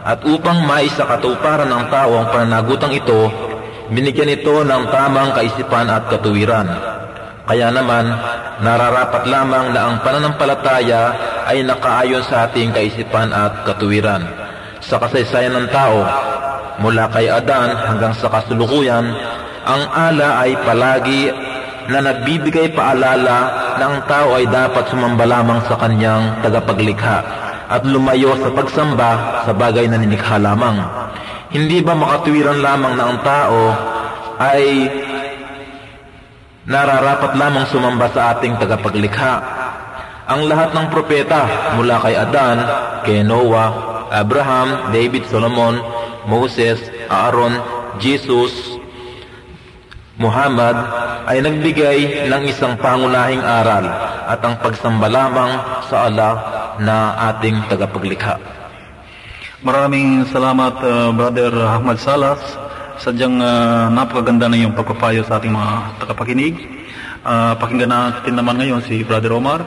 At 0.00 0.24
upang 0.24 0.64
maisa 0.64 1.04
katuparan 1.04 1.68
ng 1.68 1.84
tao 1.92 2.18
ang 2.18 2.28
pananagutang 2.32 2.92
ito, 2.92 3.28
binigyan 3.92 4.32
ito 4.32 4.64
ng 4.64 4.82
tamang 4.88 5.36
kaisipan 5.36 5.86
at 5.88 6.08
katuwiran. 6.08 6.68
Kaya 7.50 7.68
naman, 7.74 8.06
nararapat 8.62 9.26
lamang 9.26 9.74
na 9.74 9.80
ang 9.90 9.96
pananampalataya 10.06 11.02
ay 11.50 11.66
nakaayon 11.66 12.22
sa 12.22 12.46
ating 12.46 12.70
kaisipan 12.70 13.34
at 13.34 13.66
katuwiran. 13.66 14.22
Sa 14.80 15.02
kasaysayan 15.02 15.58
ng 15.58 15.68
tao, 15.68 16.04
mula 16.80 17.10
kay 17.12 17.28
Adan 17.28 17.74
hanggang 17.76 18.14
sa 18.16 18.32
kasulukuyan, 18.32 19.04
ang 19.66 19.82
ala 19.92 20.40
ay 20.40 20.56
palagi 20.64 21.49
na 21.90 21.98
nagbibigay 21.98 22.70
paalala 22.70 23.38
na 23.76 23.84
ang 23.84 23.98
tao 24.06 24.38
ay 24.38 24.46
dapat 24.46 24.86
sumamba 24.88 25.26
lamang 25.26 25.60
sa 25.66 25.74
kanyang 25.74 26.38
tagapaglikha 26.40 27.16
at 27.70 27.82
lumayo 27.82 28.38
sa 28.38 28.50
pagsamba 28.54 29.42
sa 29.46 29.52
bagay 29.54 29.90
na 29.90 29.98
ninikha 29.98 30.38
lamang. 30.38 30.78
Hindi 31.50 31.82
ba 31.82 31.98
makatuwiran 31.98 32.62
lamang 32.62 32.94
na 32.94 33.04
ang 33.10 33.18
tao 33.26 33.60
ay 34.38 34.86
nararapat 36.70 37.34
lamang 37.34 37.66
sumamba 37.66 38.06
sa 38.14 38.38
ating 38.38 38.54
tagapaglikha. 38.58 39.34
Ang 40.30 40.46
lahat 40.46 40.70
ng 40.70 40.86
propeta 40.94 41.74
mula 41.74 41.98
kay 42.06 42.14
Adan, 42.14 42.58
kay 43.02 43.26
Noah, 43.26 43.70
Abraham, 44.14 44.94
David, 44.94 45.26
Solomon, 45.26 45.82
Moses, 46.30 46.78
Aaron, 47.10 47.58
Jesus, 47.98 48.79
Muhammad 50.20 50.76
ay 51.24 51.40
nagbigay 51.40 52.28
ng 52.28 52.42
isang 52.44 52.76
pangunahing 52.76 53.40
aral 53.40 53.88
at 54.28 54.38
ang 54.44 54.60
pagsamba 54.60 55.08
lamang 55.08 55.52
sa 55.88 56.06
Allah 56.06 56.32
na 56.76 57.16
ating 57.32 57.66
tagapaglikha. 57.72 58.36
Maraming 59.64 60.28
salamat 60.28 60.74
uh, 60.84 61.10
Brother 61.16 61.52
Ahmad 61.52 61.96
Salas 62.00 62.40
Sadyang 63.00 63.40
uh, 63.40 63.88
napakaganda 63.88 64.44
na 64.44 64.60
yung 64.60 64.76
pagpapayo 64.76 65.24
sa 65.24 65.40
ating 65.40 65.56
mga 65.56 66.04
tagapakinig. 66.04 66.52
Uh, 67.24 67.56
pakinggan 67.56 67.88
natin 67.88 68.36
naman 68.36 68.60
ngayon 68.60 68.84
si 68.84 69.00
Brother 69.00 69.32
Omar. 69.32 69.64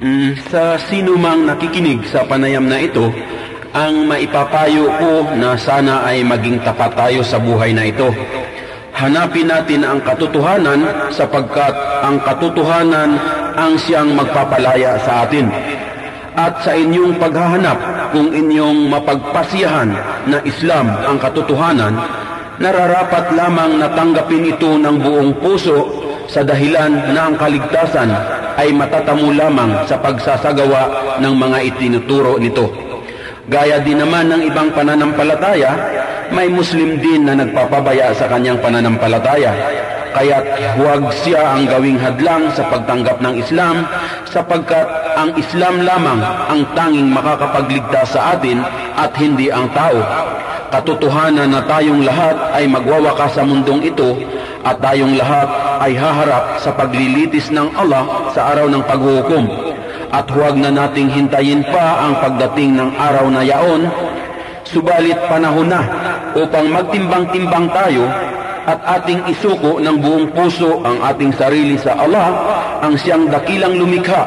Mm, 0.00 0.32
sa 0.48 0.80
sino 0.88 1.20
mang 1.20 1.44
nakikinig 1.44 2.00
sa 2.08 2.24
panayam 2.24 2.64
na 2.64 2.80
ito, 2.80 3.12
ang 3.76 4.08
maipapayo 4.08 4.88
ko 4.96 5.36
na 5.36 5.52
sana 5.60 6.00
ay 6.08 6.24
maging 6.24 6.64
tapat 6.64 6.96
tayo 6.96 7.20
sa 7.20 7.36
buhay 7.36 7.76
na 7.76 7.92
ito. 7.92 8.08
Hanapin 8.94 9.50
natin 9.50 9.82
ang 9.82 9.98
katotohanan 10.06 11.10
sapagkat 11.10 11.74
ang 12.06 12.22
katotohanan 12.22 13.18
ang 13.58 13.74
siyang 13.74 14.14
magpapalaya 14.14 14.94
sa 15.02 15.26
atin. 15.26 15.50
At 16.34 16.62
sa 16.66 16.74
inyong 16.74 17.18
paghahanap 17.18 17.78
kung 18.14 18.30
inyong 18.30 18.90
mapagpasiyahan 18.90 19.90
na 20.30 20.38
Islam 20.46 20.90
ang 20.90 21.18
katotohanan, 21.18 21.94
nararapat 22.58 23.34
lamang 23.34 23.82
natanggapin 23.82 24.50
ito 24.54 24.78
ng 24.78 24.96
buong 25.02 25.32
puso 25.42 25.90
sa 26.30 26.46
dahilan 26.46 27.14
na 27.14 27.30
ang 27.30 27.34
kaligtasan 27.34 28.10
ay 28.58 28.70
matatamo 28.70 29.34
lamang 29.34 29.74
sa 29.90 29.98
pagsasagawa 29.98 31.18
ng 31.18 31.34
mga 31.34 31.58
itinuturo 31.74 32.38
nito. 32.38 32.70
Gaya 33.50 33.82
din 33.82 34.00
naman 34.00 34.30
ng 34.32 34.42
ibang 34.48 34.72
pananampalataya, 34.72 35.70
may 36.32 36.48
Muslim 36.48 37.02
din 37.02 37.28
na 37.28 37.36
nagpapabaya 37.36 38.14
sa 38.16 38.30
kanyang 38.30 38.62
pananampalataya 38.62 39.52
Kaya't 40.14 40.78
huwag 40.78 41.10
siya 41.26 41.58
ang 41.58 41.66
gawing 41.66 41.98
hadlang 41.98 42.46
sa 42.54 42.70
pagtanggap 42.70 43.18
ng 43.18 43.34
Islam 43.34 43.82
sapagkat 44.30 44.86
ang 45.18 45.34
Islam 45.34 45.82
lamang 45.82 46.22
ang 46.22 46.62
tanging 46.78 47.10
makakapagligtas 47.10 48.14
sa 48.14 48.38
atin 48.38 48.62
at 48.94 49.10
hindi 49.18 49.50
ang 49.50 49.66
tao. 49.74 49.98
Katotohanan 50.70 51.50
na 51.50 51.66
tayong 51.66 52.06
lahat 52.06 52.38
ay 52.54 52.70
magwawakas 52.70 53.34
sa 53.34 53.42
mundong 53.42 53.82
ito 53.90 54.14
at 54.62 54.78
tayong 54.78 55.18
lahat 55.18 55.50
ay 55.82 55.98
haharap 55.98 56.62
sa 56.62 56.70
paglilitis 56.70 57.50
ng 57.50 57.74
Allah 57.74 58.30
sa 58.30 58.54
araw 58.54 58.70
ng 58.70 58.86
paghuhukom. 58.86 59.50
At 60.14 60.30
huwag 60.30 60.54
na 60.54 60.70
nating 60.70 61.10
hintayin 61.10 61.66
pa 61.66 62.06
ang 62.06 62.22
pagdating 62.22 62.78
ng 62.78 62.94
araw 62.94 63.26
na 63.34 63.42
yaon, 63.42 63.90
subalit 64.74 65.16
panahon 65.30 65.70
na 65.70 65.82
upang 66.34 66.66
magtimbang-timbang 66.66 67.70
tayo 67.70 68.10
at 68.64 68.80
ating 69.00 69.22
isuko 69.30 69.78
ng 69.78 69.96
buong 70.00 70.26
puso 70.32 70.80
ang 70.82 70.98
ating 71.04 71.30
sarili 71.36 71.76
sa 71.76 71.94
Allah, 72.00 72.26
ang 72.80 72.96
siyang 72.96 73.28
dakilang 73.28 73.76
lumikha 73.76 74.24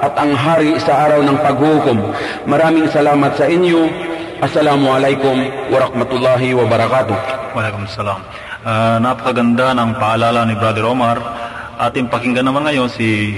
at 0.00 0.14
ang 0.16 0.32
hari 0.32 0.78
sa 0.80 1.10
araw 1.10 1.20
ng 1.26 1.38
paghukom. 1.42 1.98
Maraming 2.46 2.86
salamat 2.88 3.34
sa 3.34 3.44
inyo. 3.50 3.90
Assalamualaikum 4.40 5.36
warahmatullahi 5.68 6.56
wabarakatuh. 6.56 7.16
Waalaikumsalam. 7.52 8.20
Uh, 8.64 8.96
napakaganda 9.04 9.76
ng 9.76 9.90
paalala 10.00 10.48
ni 10.48 10.54
Brother 10.56 10.88
Omar. 10.88 11.20
Ating 11.76 12.08
pakinggan 12.08 12.46
naman 12.48 12.64
ngayon 12.64 12.88
si 12.88 13.36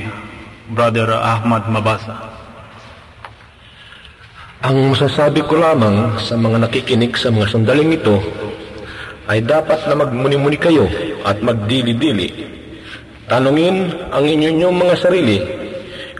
Brother 0.70 1.10
Ahmad 1.16 1.66
Mabasa. 1.66 2.31
Ang 4.62 4.94
masasabi 4.94 5.42
ko 5.50 5.58
lamang 5.58 6.14
sa 6.22 6.38
mga 6.38 6.62
nakikinig 6.62 7.18
sa 7.18 7.34
mga 7.34 7.50
sandaling 7.50 7.98
ito 7.98 8.14
ay 9.26 9.42
dapat 9.42 9.90
na 9.90 10.06
magmuni-muni 10.06 10.54
kayo 10.54 10.86
at 11.26 11.42
magdili-dili. 11.42 12.30
Tanungin 13.26 13.90
ang 14.14 14.22
inyong 14.22 14.70
mga 14.70 14.94
sarili 15.02 15.42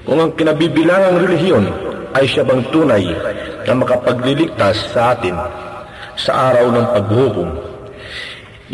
kung 0.03 0.18
ang 0.18 0.34
kinabibilangang 0.34 1.22
relihiyon 1.22 1.70
ay 2.18 2.26
siya 2.26 2.43
bang 2.43 2.66
tunay 2.74 3.14
na 3.62 3.78
makapagliligtas 3.78 4.90
sa 4.90 5.14
atin 5.14 5.38
sa 6.18 6.51
araw 6.51 6.66
ng 6.74 6.86
paghuhukom. 6.99 7.51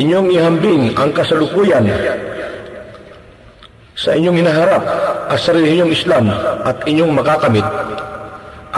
Inyong 0.01 0.33
ihambing 0.33 0.97
ang 0.97 1.13
kasalukuyan 1.13 1.85
sa 3.93 4.17
inyong 4.17 4.41
hinaharap 4.41 4.81
at 5.29 5.37
sa 5.37 5.53
relihiyong 5.53 5.93
Islam 5.93 6.33
at 6.65 6.81
inyong 6.89 7.13
makakamit 7.13 7.69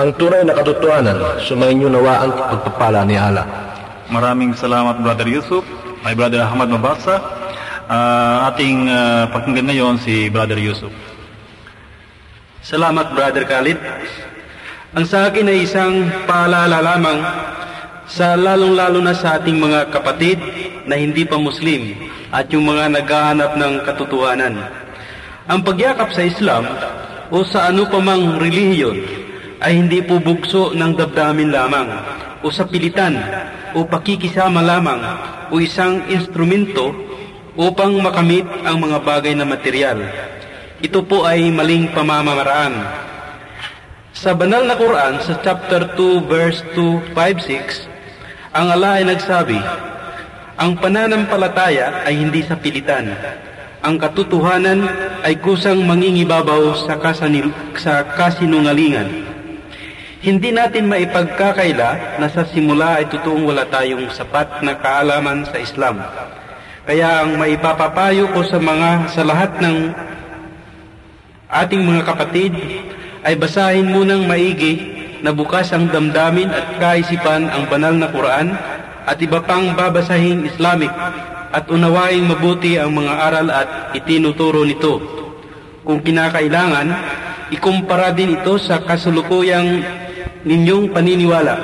ang 0.01 0.17
tunay 0.17 0.41
na 0.49 0.57
katotohanan 0.57 1.45
sumayin 1.45 1.85
nawa 1.85 2.25
ang 2.25 2.33
pagpapala 2.33 3.05
ni 3.05 3.21
Allah. 3.21 3.45
Maraming 4.09 4.57
salamat 4.57 5.05
Brother 5.05 5.29
Yusuf, 5.29 5.61
my 6.01 6.17
Brother 6.17 6.41
Ahmad 6.41 6.73
Mabasa. 6.73 7.21
Uh, 7.91 8.49
ating 8.49 8.87
uh, 8.87 9.29
pakinggan 9.29 9.67
ngayon 9.69 9.95
si 10.01 10.33
Brother 10.33 10.57
Yusuf. 10.57 10.89
Salamat 12.65 13.13
Brother 13.13 13.45
Khalid. 13.45 13.77
Ang 14.97 15.05
sa 15.05 15.29
akin 15.29 15.53
ay 15.53 15.69
isang 15.69 16.09
paalala 16.25 16.81
lamang 16.81 17.19
sa 18.09 18.41
lalong-lalo 18.41 19.05
na 19.05 19.13
sa 19.13 19.37
ating 19.37 19.59
mga 19.59 19.93
kapatid 19.93 20.41
na 20.89 20.97
hindi 20.97 21.29
pa 21.29 21.37
Muslim 21.37 22.09
at 22.33 22.49
yung 22.49 22.65
mga 22.65 22.89
naghahanap 22.95 23.53
ng 23.59 23.75
katotohanan. 23.85 24.55
Ang 25.51 25.61
pagyakap 25.61 26.09
sa 26.15 26.25
Islam 26.25 26.65
o 27.29 27.45
sa 27.45 27.69
ano 27.69 27.85
pa 27.91 28.01
mang 28.01 28.39
relihiyon 28.39 29.20
ay 29.61 29.77
hindi 29.77 30.01
po 30.01 30.17
bugso 30.17 30.73
ng 30.73 30.93
dabdamin 30.97 31.53
lamang 31.53 31.89
o 32.41 32.49
sa 32.49 32.65
pilitan 32.65 33.21
o 33.77 33.85
pakikisama 33.85 34.65
lamang 34.65 35.01
o 35.53 35.61
isang 35.61 36.09
instrumento 36.09 36.97
upang 37.61 37.93
makamit 38.01 38.49
ang 38.65 38.81
mga 38.81 38.99
bagay 39.05 39.37
na 39.37 39.45
material. 39.45 40.01
Ito 40.81 41.05
po 41.05 41.29
ay 41.29 41.53
maling 41.53 41.93
pamamaraan. 41.93 42.73
Sa 44.17 44.33
banal 44.33 44.65
na 44.65 44.81
Quran, 44.81 45.21
sa 45.21 45.37
chapter 45.45 45.93
2, 45.93 46.25
verse 46.25 46.65
2, 46.73 47.13
5, 47.13 47.87
6, 48.49 48.57
ang 48.57 48.67
Allah 48.75 48.99
ay 48.99 49.05
nagsabi, 49.07 49.61
ang 50.61 50.77
pananampalataya 50.81 52.05
ay 52.09 52.21
hindi 52.21 52.43
sa 52.45 52.57
pilitan. 52.57 53.13
Ang 53.81 53.97
katotohanan 53.97 54.85
ay 55.25 55.41
kusang 55.41 55.81
mangingibabaw 55.85 56.85
sa, 56.85 57.01
kasanil, 57.01 57.49
sa 57.77 58.05
kasinungalingan. 58.05 59.30
Hindi 60.21 60.53
natin 60.53 60.85
maipagkakaila 60.85 62.21
na 62.21 62.29
sa 62.29 62.45
simula 62.45 63.01
ay 63.01 63.09
totoong 63.09 63.41
wala 63.41 63.65
tayong 63.65 64.05
sapat 64.13 64.61
na 64.61 64.77
kaalaman 64.77 65.49
sa 65.49 65.57
Islam. 65.57 65.97
Kaya 66.85 67.25
ang 67.25 67.41
maipapapayo 67.41 68.29
ko 68.37 68.45
sa 68.45 68.61
mga 68.61 69.09
sa 69.17 69.25
lahat 69.25 69.57
ng 69.65 69.77
ating 71.49 71.83
mga 71.89 72.03
kapatid 72.05 72.53
ay 73.25 73.33
basahin 73.41 73.89
munang 73.89 74.29
maigi 74.29 74.93
na 75.25 75.33
bukas 75.33 75.73
ang 75.73 75.89
damdamin 75.89 76.53
at 76.53 76.77
kaisipan 76.77 77.49
ang 77.49 77.65
banal 77.73 77.97
na 77.97 78.13
Quran 78.13 78.53
at 79.09 79.17
iba 79.25 79.41
pang 79.41 79.73
babasahing 79.73 80.45
Islamic 80.45 80.93
at 81.49 81.65
unawaing 81.73 82.29
mabuti 82.29 82.77
ang 82.77 82.93
mga 82.93 83.15
aral 83.25 83.49
at 83.49 83.97
itinuturo 83.97 84.69
nito. 84.69 85.01
Kung 85.81 86.05
kinakailangan, 86.05 86.89
ikumpara 87.57 88.13
din 88.13 88.37
ito 88.37 88.61
sa 88.61 88.85
kasulukuyang 88.85 90.00
ninyong 90.45 90.93
paniniwala. 90.93 91.55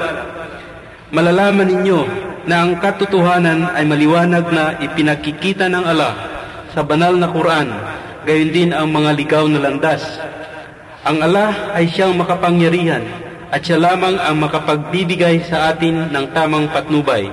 Malalaman 1.14 1.68
ninyo 1.70 2.00
na 2.46 2.66
ang 2.66 2.78
katotohanan 2.78 3.74
ay 3.74 3.84
maliwanag 3.86 4.46
na 4.52 4.78
ipinakikita 4.78 5.66
ng 5.70 5.84
Allah 5.86 6.14
sa 6.70 6.84
banal 6.84 7.16
na 7.16 7.30
Quran, 7.32 7.68
gayon 8.28 8.50
din 8.52 8.70
ang 8.76 8.92
mga 8.92 9.10
ligaw 9.16 9.44
na 9.48 9.62
landas. 9.64 10.04
Ang 11.06 11.22
Allah 11.22 11.72
ay 11.72 11.88
siyang 11.88 12.18
makapangyarihan 12.18 13.06
at 13.48 13.62
siya 13.62 13.78
lamang 13.78 14.18
ang 14.18 14.36
makapagbibigay 14.42 15.46
sa 15.46 15.72
atin 15.72 16.10
ng 16.10 16.26
tamang 16.34 16.66
patnubay. 16.68 17.30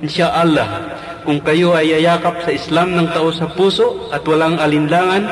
Insya 0.00 0.32
Allah, 0.32 0.96
kung 1.26 1.42
kayo 1.44 1.76
ay 1.76 2.00
ayakap 2.00 2.40
sa 2.46 2.50
Islam 2.54 2.96
ng 2.96 3.12
tao 3.12 3.28
sa 3.34 3.50
puso 3.52 4.08
at 4.14 4.24
walang 4.24 4.56
alinlangan, 4.56 5.28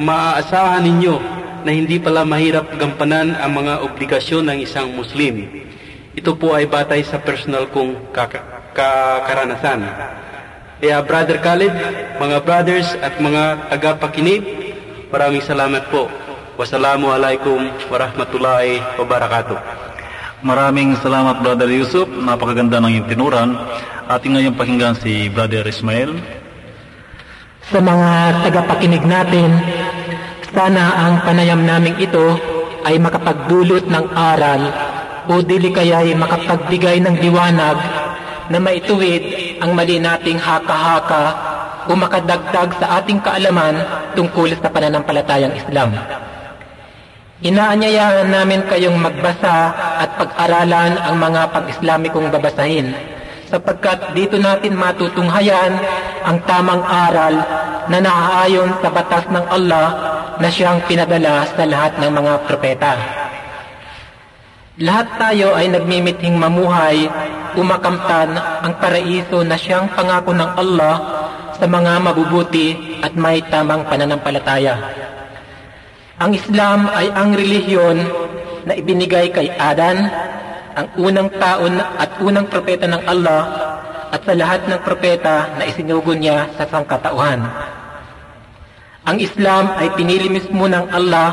maaasahan 0.00 0.82
ninyo 0.82 1.39
na 1.62 1.72
hindi 1.72 2.00
pala 2.00 2.24
mahirap 2.24 2.68
gampanan 2.76 3.36
ang 3.36 3.52
mga 3.56 3.84
obligasyon 3.84 4.48
ng 4.48 4.58
isang 4.64 4.92
Muslim. 4.92 5.48
Ito 6.16 6.34
po 6.34 6.58
ay 6.58 6.66
batay 6.66 7.06
sa 7.06 7.22
personal 7.22 7.70
kong 7.70 8.10
karanasan. 9.26 9.86
Kaya 10.80 11.04
Brother 11.04 11.38
Khalid, 11.44 11.74
mga 12.16 12.38
brothers 12.40 12.88
at 13.04 13.20
mga 13.20 13.68
tagapakinig, 13.68 14.42
maraming 15.12 15.44
salamat 15.44 15.92
po. 15.92 16.08
Wassalamualaikum 16.56 17.72
warahmatullahi 17.88 18.80
wabarakatuh. 19.00 19.60
Maraming 20.40 20.96
salamat 21.04 21.44
Brother 21.44 21.68
Yusuf. 21.68 22.08
Napakaganda 22.08 22.80
ng 22.80 22.96
iyong 22.96 23.08
tinuran. 23.12 23.56
Ating 24.08 24.36
ngayon 24.36 24.56
pakinggan 24.56 24.96
si 24.96 25.28
Brother 25.28 25.68
Ismail. 25.68 26.16
Sa 27.68 27.78
mga 27.78 28.40
tagapakinig 28.48 29.04
natin, 29.04 29.52
sana 30.50 30.84
ang 31.06 31.14
panayam 31.22 31.62
naming 31.62 31.94
ito 32.02 32.34
ay 32.82 32.98
makapagdulot 32.98 33.86
ng 33.86 34.06
aral 34.14 34.62
o 35.30 35.38
dili 35.44 35.70
kaya 35.70 36.02
ay 36.02 36.16
makapagbigay 36.18 36.98
ng 36.98 37.22
liwanag 37.22 37.78
na 38.50 38.58
maituwid 38.58 39.22
ang 39.62 39.78
mali 39.78 40.02
nating 40.02 40.42
haka-haka 40.42 41.24
o 41.86 41.94
makadagdag 41.94 42.70
sa 42.82 42.98
ating 42.98 43.22
kaalaman 43.22 43.78
tungkol 44.18 44.50
sa 44.58 44.68
pananampalatayang 44.68 45.54
Islam. 45.54 45.94
Inaanyayahan 47.40 48.28
namin 48.28 48.66
kayong 48.68 49.00
magbasa 49.00 49.72
at 50.02 50.18
pag-aralan 50.18 50.98
ang 50.98 51.16
mga 51.16 51.42
pag-Islamikong 51.56 52.28
babasahin 52.28 52.92
sapagkat 53.48 54.12
dito 54.12 54.36
natin 54.36 54.76
matutunghayan 54.76 55.72
ang 56.26 56.38
tamang 56.44 56.84
aral 56.84 57.34
na 57.88 57.98
naaayon 57.98 58.70
sa 58.78 58.88
batas 58.92 59.24
ng 59.30 59.44
Allah 59.50 59.86
na 60.40 60.48
siyang 60.48 60.80
pinadala 60.88 61.44
sa 61.44 61.62
lahat 61.68 62.00
ng 62.00 62.10
mga 62.10 62.32
propeta. 62.48 62.92
Lahat 64.80 65.12
tayo 65.20 65.52
ay 65.52 65.68
nagmimithing 65.68 66.40
mamuhay, 66.40 67.04
umakamtan 67.52 68.32
ang 68.38 68.72
paraiso 68.80 69.44
na 69.44 69.60
siyang 69.60 69.92
pangako 69.92 70.32
ng 70.32 70.50
Allah 70.56 70.94
sa 71.60 71.68
mga 71.68 72.00
mabubuti 72.00 72.98
at 73.04 73.12
may 73.12 73.44
tamang 73.52 73.84
pananampalataya. 73.84 74.80
Ang 76.16 76.32
Islam 76.32 76.88
ay 76.88 77.12
ang 77.12 77.36
relihiyon 77.36 77.98
na 78.64 78.72
ibinigay 78.72 79.28
kay 79.28 79.52
Adan, 79.60 80.08
ang 80.72 80.88
unang 80.96 81.28
taon 81.36 81.76
at 81.76 82.16
unang 82.24 82.48
propeta 82.48 82.88
ng 82.88 83.04
Allah 83.04 83.42
at 84.08 84.24
sa 84.24 84.32
lahat 84.32 84.64
ng 84.64 84.80
propeta 84.80 85.60
na 85.60 85.68
isinugo 85.68 86.16
niya 86.16 86.48
sa 86.56 86.64
sangkatauhan. 86.64 87.44
Ang 89.00 89.16
Islam 89.16 89.72
ay 89.80 89.96
pinili 89.96 90.28
mismo 90.28 90.68
ng 90.68 90.92
Allah 90.92 91.28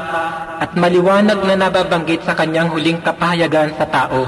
at 0.64 0.72
maliwanag 0.80 1.44
na 1.44 1.68
nababanggit 1.68 2.24
sa 2.24 2.32
kanyang 2.32 2.72
huling 2.72 3.04
kapahayagan 3.04 3.76
sa 3.76 3.84
tao. 3.84 4.24